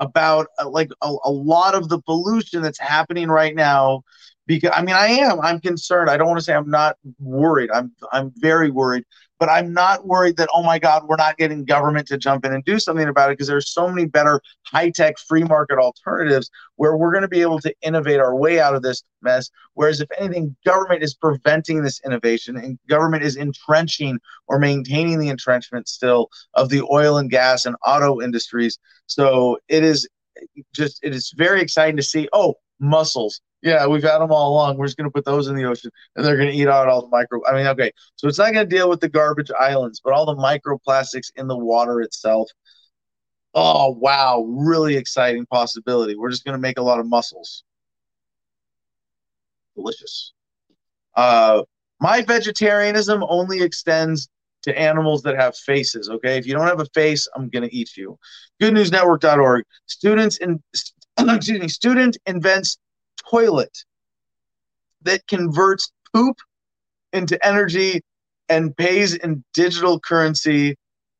[0.00, 4.02] about uh, like a, a lot of the pollution that's happening right now
[4.46, 6.10] because I mean I am I'm concerned.
[6.10, 7.70] I don't want to say I'm not worried.
[7.72, 9.04] I'm I'm very worried
[9.38, 12.52] but I'm not worried that, oh my God, we're not getting government to jump in
[12.52, 16.50] and do something about it because there's so many better high tech free market alternatives
[16.76, 19.50] where we're going to be able to innovate our way out of this mess.
[19.74, 25.28] Whereas, if anything, government is preventing this innovation and government is entrenching or maintaining the
[25.28, 28.78] entrenchment still of the oil and gas and auto industries.
[29.06, 30.08] So it is
[30.72, 34.76] just, it is very exciting to see, oh, mussels yeah, we've had them all along.
[34.76, 36.86] We're just going to put those in the ocean and they're going to eat out
[36.86, 37.40] all the micro.
[37.46, 37.90] I mean, okay.
[38.16, 41.48] So it's not going to deal with the garbage islands, but all the microplastics in
[41.48, 42.50] the water itself.
[43.54, 44.44] Oh, wow.
[44.46, 46.14] Really exciting possibility.
[46.14, 47.64] We're just going to make a lot of mussels.
[49.76, 50.34] Delicious.
[51.16, 51.62] Uh,
[52.00, 54.28] my vegetarianism only extends
[54.64, 56.10] to animals that have faces.
[56.10, 56.36] Okay.
[56.36, 58.18] If you don't have a face, I'm going to eat you.
[58.60, 59.64] Goodnewsnetwork.org.
[59.86, 60.62] Students in,
[61.18, 62.76] excuse me, student invents
[63.30, 63.84] toilet
[65.02, 66.36] that converts poop
[67.12, 68.02] into energy
[68.48, 70.76] and pays in digital currency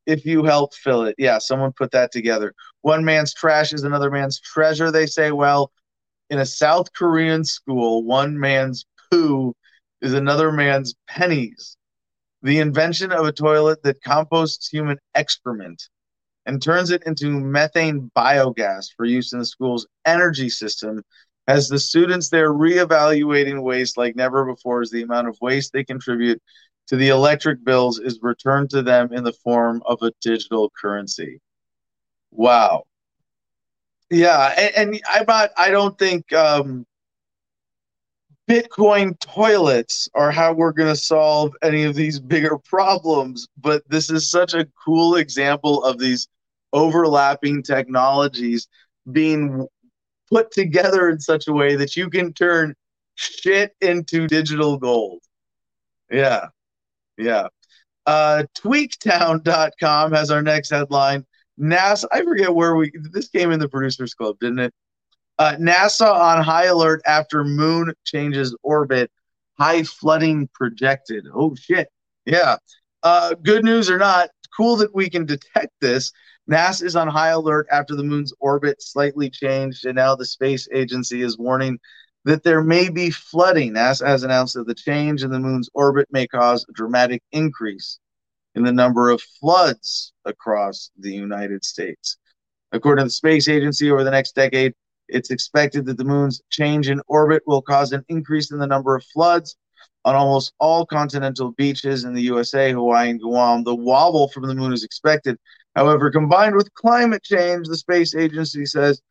[0.06, 1.14] if you help fill it.
[1.18, 2.55] Yeah, someone put that together.
[2.82, 5.32] One man's trash is another man's treasure, they say.
[5.32, 5.72] Well,
[6.31, 9.55] in a South Korean school, one man's poo
[10.02, 11.76] is another man's pennies.
[12.43, 15.89] The invention of a toilet that composts human excrement
[16.44, 21.02] and turns it into methane biogas for use in the school's energy system
[21.46, 25.84] as the students there reevaluating waste like never before as the amount of waste they
[25.84, 26.40] contribute
[26.86, 31.40] to the electric bills is returned to them in the form of a digital currency.
[32.30, 32.84] Wow.
[34.10, 35.50] Yeah, and, and I'm not.
[35.56, 36.86] I don't think um,
[38.48, 43.48] Bitcoin toilets are how we're going to solve any of these bigger problems.
[43.56, 46.28] But this is such a cool example of these
[46.72, 48.68] overlapping technologies
[49.10, 49.66] being
[50.30, 52.74] put together in such a way that you can turn
[53.14, 55.22] shit into digital gold.
[56.10, 56.46] Yeah.
[57.16, 57.48] Yeah.
[58.06, 61.24] Uh, tweaktown.com has our next headline.
[61.59, 64.74] NASA, I forget where we, this came in the producers club, didn't it?
[65.38, 69.10] Uh, NASA on high alert after moon changes orbit.
[69.59, 71.26] High flooding projected.
[71.32, 71.88] Oh, shit.
[72.26, 72.56] Yeah.
[73.02, 76.12] Uh, good news or not, cool that we can detect this
[76.50, 80.68] NASA is on high alert after the moon's orbit slightly changed, and now the space
[80.72, 81.78] agency is warning
[82.24, 83.72] that there may be flooding.
[83.74, 87.98] NASA has announced that the change in the moon's orbit may cause a dramatic increase
[88.54, 92.16] in the number of floods across the United States.
[92.72, 94.74] According to the space agency, over the next decade,
[95.08, 98.96] it's expected that the moon's change in orbit will cause an increase in the number
[98.96, 99.56] of floods
[100.04, 103.64] on almost all continental beaches in the USA, Hawaii, and Guam.
[103.64, 105.38] The wobble from the moon is expected.
[105.74, 109.02] However, combined with climate change, the space agency says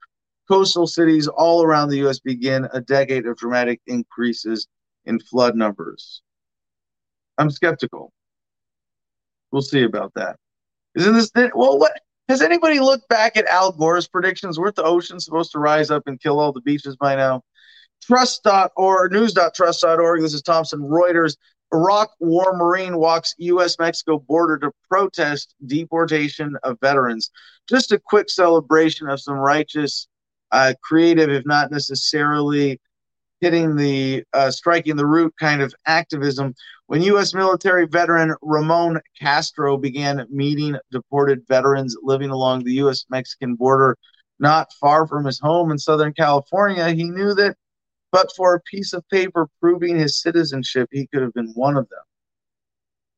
[0.50, 2.20] coastal cities all around the U.S.
[2.20, 4.68] begin a decade of dramatic increases
[5.06, 6.22] in flood numbers.
[7.38, 8.12] I'm skeptical.
[9.52, 10.38] We'll see about that.
[10.96, 11.80] Isn't this well?
[11.80, 12.00] What
[12.30, 14.60] has anybody looked back at Al Gore's predictions?
[14.60, 17.42] Weren't the oceans supposed to rise up and kill all the beaches by now?
[18.04, 20.22] Trust.org, news.trust.org.
[20.22, 21.36] This is Thomson Reuters.
[21.74, 23.78] Iraq War Marine walks U.S.
[23.80, 27.32] Mexico border to protest deportation of veterans.
[27.68, 30.08] Just a quick celebration of some righteous
[30.52, 32.80] uh, creative, if not necessarily
[33.42, 36.54] hitting the uh, striking the root kind of activism.
[36.88, 37.34] When U.S.
[37.34, 43.06] military veteran Ramon Castro began meeting deported veterans living along the U.S.
[43.10, 43.98] Mexican border,
[44.40, 47.58] not far from his home in Southern California, he knew that
[48.14, 51.90] but for a piece of paper proving his citizenship, he could have been one of
[51.90, 52.04] them.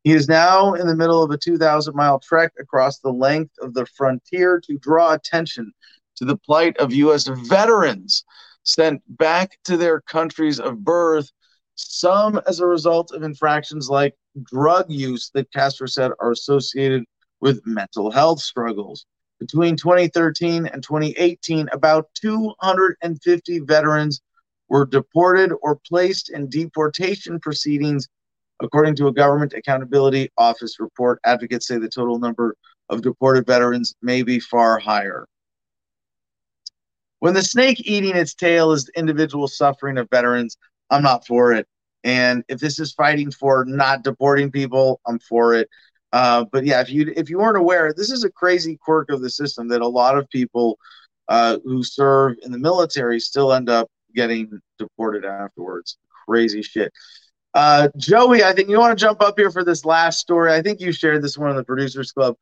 [0.05, 3.73] He is now in the middle of a 2,000 mile trek across the length of
[3.73, 5.73] the frontier to draw attention
[6.15, 7.27] to the plight of U.S.
[7.27, 8.23] veterans
[8.63, 11.29] sent back to their countries of birth,
[11.75, 17.03] some as a result of infractions like drug use that Castro said are associated
[17.41, 19.05] with mental health struggles.
[19.41, 24.21] Between 2013 and 2018, about 250 veterans
[24.69, 28.07] were deported or placed in deportation proceedings,
[28.61, 31.19] according to a Government Accountability Office report.
[31.25, 32.55] Advocates say the total number
[32.89, 35.27] of deported veterans may be far higher.
[37.19, 40.57] When the snake eating its tail is the individual suffering of veterans,
[40.89, 41.67] I'm not for it.
[42.03, 45.67] And if this is fighting for not deporting people, I'm for it.
[46.13, 49.21] Uh, but yeah, if you if you weren't aware, this is a crazy quirk of
[49.21, 50.77] the system that a lot of people
[51.27, 55.97] uh, who serve in the military still end up getting deported afterwards.
[56.27, 56.91] Crazy shit.
[57.53, 60.51] Uh, Joey, I think you want to jump up here for this last story.
[60.51, 62.35] I think you shared this one in the producers club.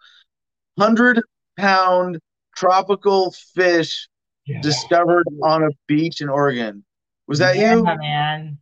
[0.77, 1.21] Hundred
[1.57, 2.19] pound
[2.55, 4.07] tropical fish
[4.45, 4.61] yeah.
[4.61, 6.83] discovered on a beach in Oregon.
[7.27, 7.83] Was that yeah, you?
[7.83, 8.57] man.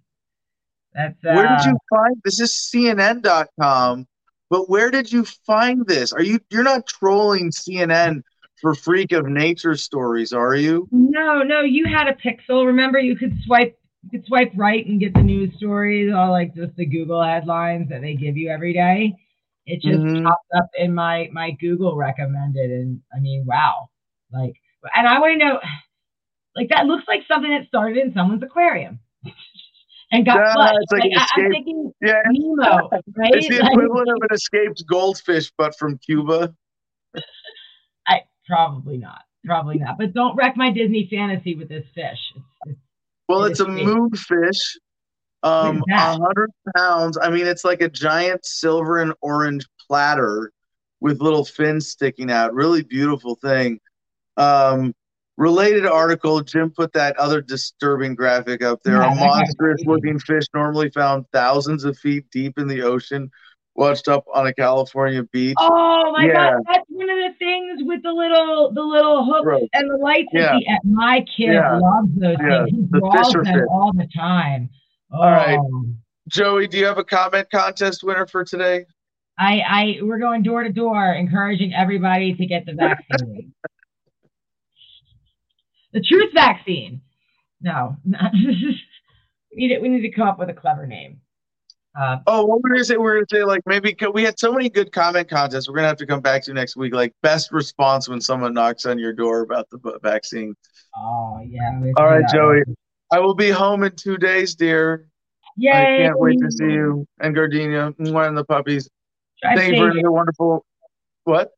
[0.93, 1.33] That's uh...
[1.33, 4.07] where did you find this is CNN.com,
[4.49, 6.11] but where did you find this?
[6.11, 8.23] Are you you're not trolling CNN
[8.61, 10.87] for freak of nature stories, are you?
[10.91, 12.65] No, no, you had a pixel.
[12.65, 16.55] Remember you could swipe you could swipe right and get the news stories all like
[16.55, 19.13] just the Google headlines that they give you every day.
[19.65, 20.25] It just mm-hmm.
[20.25, 23.89] popped up in my my Google recommended and I mean wow.
[24.31, 24.53] Like
[24.95, 25.59] and I want to know,
[26.55, 28.99] like that looks like something that started in someone's aquarium.
[30.11, 30.73] and got yeah, flushed.
[30.91, 32.21] Like like, I, am thinking yeah.
[32.27, 33.33] Nemo, right?
[33.33, 36.53] It's the equivalent like, of an escaped goldfish, but from Cuba.
[38.47, 39.97] Probably not, probably not.
[39.97, 42.19] But don't wreck my Disney fantasy with this fish.
[42.35, 42.79] It's, it's,
[43.29, 44.77] well, it's a moonfish,
[45.43, 47.17] um, hundred pounds.
[47.21, 50.51] I mean, it's like a giant silver and orange platter
[50.99, 52.53] with little fins sticking out.
[52.53, 53.79] Really beautiful thing.
[54.37, 54.93] Um,
[55.37, 59.01] related article, Jim put that other disturbing graphic up there.
[59.01, 63.31] Yeah, a monstrous looking fish normally found thousands of feet deep in the ocean,
[63.75, 65.55] washed up on a California beach.
[65.59, 66.33] Oh my yeah.
[66.33, 69.67] god, that's one of the things with the little the little hook Gross.
[69.73, 70.29] and the lights.
[70.33, 70.53] Yeah.
[70.53, 71.79] The, my kid yeah.
[71.79, 72.65] loves those yeah.
[72.65, 72.77] things.
[72.77, 74.69] He the draws them all the time.
[75.13, 75.17] Oh.
[75.17, 75.59] All right.
[75.59, 75.85] Oh.
[76.27, 78.85] Joey, do you have a comment contest winner for today?
[79.39, 83.53] I, I we're going door to door encouraging everybody to get the vaccine
[85.93, 87.01] the truth vaccine.
[87.61, 88.77] No, not, we
[89.53, 89.81] need it.
[89.81, 91.20] We need to come up with a clever name.
[91.99, 92.97] Uh, oh, what were we're gonna say?
[92.97, 95.67] We're gonna say like maybe we had so many good comment contests.
[95.67, 96.93] We're gonna have to come back to next week.
[96.93, 100.55] Like best response when someone knocks on your door about the vaccine.
[100.95, 101.91] Oh yeah.
[101.97, 102.61] All right, Joey.
[103.11, 105.07] I will be home in two days, dear.
[105.57, 105.71] Yay!
[105.71, 108.89] I can't wait to see you and Gardenia and the puppies.
[109.41, 110.65] Drive Thank you for another wonderful.
[111.25, 111.51] What?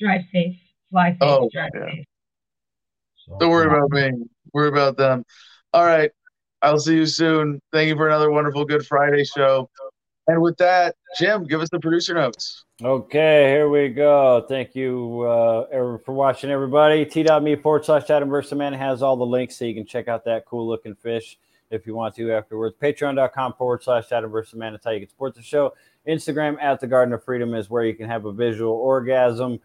[0.00, 0.56] Drive safe.
[0.90, 1.18] Fly safe.
[1.20, 1.86] Oh, drive yeah.
[1.86, 2.04] safe.
[3.38, 4.10] Don't worry about me.
[4.52, 5.24] Worry about them.
[5.72, 6.10] All right.
[6.62, 7.60] I'll see you soon.
[7.72, 9.70] Thank you for another wonderful Good Friday show.
[10.26, 12.64] And with that, Jim, give us the producer notes.
[12.82, 14.44] Okay, here we go.
[14.48, 17.06] Thank you uh, for watching, everybody.
[17.06, 20.24] T.me forward slash Adam versus Man has all the links so you can check out
[20.26, 21.38] that cool looking fish
[21.70, 22.76] if you want to afterwards.
[22.80, 24.72] Patreon.com forward slash Adam versus Man.
[24.72, 25.74] That's how you can support the show.
[26.06, 29.60] Instagram at the Garden of Freedom is where you can have a visual orgasm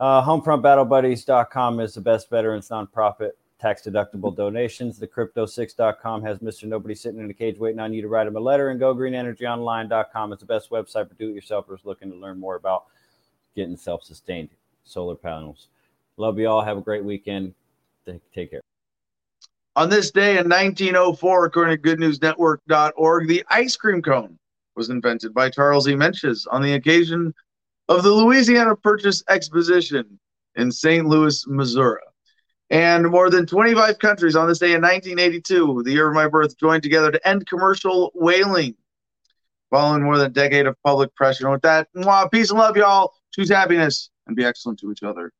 [0.00, 3.30] Uh, HomefrontBattleBuddies.com is the best veterans nonprofit
[3.60, 4.98] tax deductible donations.
[4.98, 6.64] The Crypto6.com has Mr.
[6.64, 8.70] Nobody sitting in a cage waiting on you to write him a letter.
[8.70, 12.84] And GoGreenEnergyOnline.com is the best website for do it yourselfers looking to learn more about
[13.56, 14.50] getting self sustained
[14.84, 15.68] solar panels.
[16.16, 16.62] Love you all.
[16.62, 17.54] Have a great weekend.
[18.06, 18.60] Take care.
[19.76, 24.38] On this day in 1904, according to GoodNewsNetwork.org, the ice cream cone
[24.76, 25.94] was invented by Charles E.
[25.94, 27.34] Menches on the occasion
[27.88, 30.18] of the Louisiana Purchase Exposition
[30.56, 31.06] in St.
[31.06, 32.02] Louis, Missouri.
[32.70, 36.58] And more than 25 countries on this day in 1982, the year of my birth,
[36.58, 38.74] joined together to end commercial whaling
[39.70, 41.46] following more than a decade of public pressure.
[41.46, 43.12] And with that, mwah, peace and love, y'all.
[43.32, 45.32] Choose happiness and be excellent to each other.